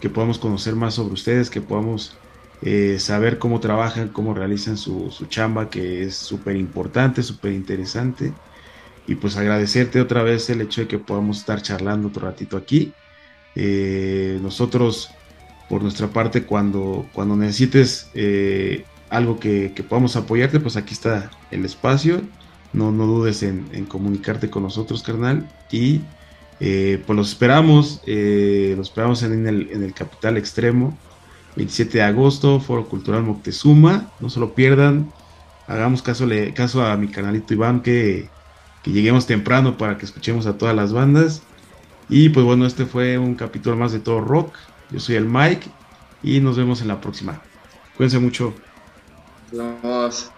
que 0.00 0.10
podamos 0.10 0.38
conocer 0.38 0.76
más 0.76 0.94
sobre 0.94 1.14
ustedes, 1.14 1.50
que 1.50 1.60
podamos 1.60 2.16
eh, 2.62 2.98
saber 2.98 3.38
cómo 3.38 3.60
trabajan, 3.60 4.08
cómo 4.08 4.34
realizan 4.34 4.76
su, 4.76 5.10
su 5.10 5.26
chamba, 5.26 5.70
que 5.70 6.04
es 6.04 6.16
súper 6.16 6.56
importante, 6.56 7.22
súper 7.22 7.52
interesante. 7.52 8.32
Y 9.06 9.14
pues 9.16 9.36
agradecerte 9.36 10.00
otra 10.00 10.22
vez 10.22 10.50
el 10.50 10.60
hecho 10.60 10.82
de 10.82 10.88
que 10.88 10.98
podamos 10.98 11.38
estar 11.38 11.62
charlando 11.62 12.08
otro 12.08 12.26
ratito 12.26 12.56
aquí. 12.56 12.92
nosotros 13.54 15.10
por 15.68 15.82
nuestra 15.82 16.08
parte 16.08 16.44
cuando, 16.44 17.06
cuando 17.12 17.36
necesites 17.36 18.08
eh, 18.14 18.84
algo 19.10 19.38
que, 19.38 19.72
podamos 19.88 20.16
apoyarte, 20.16 20.60
pues 20.60 20.76
aquí 20.76 20.94
está 20.94 21.30
el 21.50 21.64
espacio. 21.64 22.22
No, 22.72 22.92
no 22.92 23.06
dudes 23.06 23.42
en, 23.42 23.86
comunicarte 23.86 24.50
con 24.50 24.62
nosotros, 24.62 25.02
carnal. 25.02 25.48
Y 25.70 26.02
eh, 26.60 27.02
pues 27.06 27.16
los 27.16 27.30
esperamos, 27.30 28.00
eh, 28.06 28.74
los 28.76 28.88
esperamos 28.88 29.22
en 29.22 29.46
el, 29.46 29.70
en 29.70 29.82
el 29.82 29.94
Capital 29.94 30.36
Extremo, 30.36 30.96
27 31.56 31.98
de 31.98 32.04
agosto, 32.04 32.60
Foro 32.60 32.86
Cultural 32.86 33.22
Moctezuma. 33.22 34.10
No 34.20 34.30
se 34.30 34.40
lo 34.40 34.54
pierdan. 34.54 35.10
Hagamos 35.66 36.02
caso, 36.02 36.26
le, 36.26 36.54
caso 36.54 36.84
a 36.84 36.96
mi 36.96 37.08
canalito 37.08 37.54
Iván 37.54 37.80
que, 37.80 38.28
que 38.82 38.92
lleguemos 38.92 39.26
temprano 39.26 39.76
para 39.76 39.98
que 39.98 40.04
escuchemos 40.04 40.46
a 40.46 40.58
todas 40.58 40.76
las 40.76 40.92
bandas. 40.92 41.42
Y 42.08 42.28
pues 42.28 42.46
bueno, 42.46 42.66
este 42.66 42.86
fue 42.86 43.18
un 43.18 43.34
capítulo 43.34 43.76
más 43.76 43.92
de 43.92 43.98
todo 43.98 44.20
rock. 44.20 44.54
Yo 44.90 45.00
soy 45.00 45.16
el 45.16 45.24
Mike 45.24 45.68
y 46.22 46.40
nos 46.40 46.56
vemos 46.56 46.82
en 46.82 46.88
la 46.88 47.00
próxima. 47.00 47.40
Cuídense 47.96 48.18
mucho. 48.18 48.54
Nos. 49.52 50.30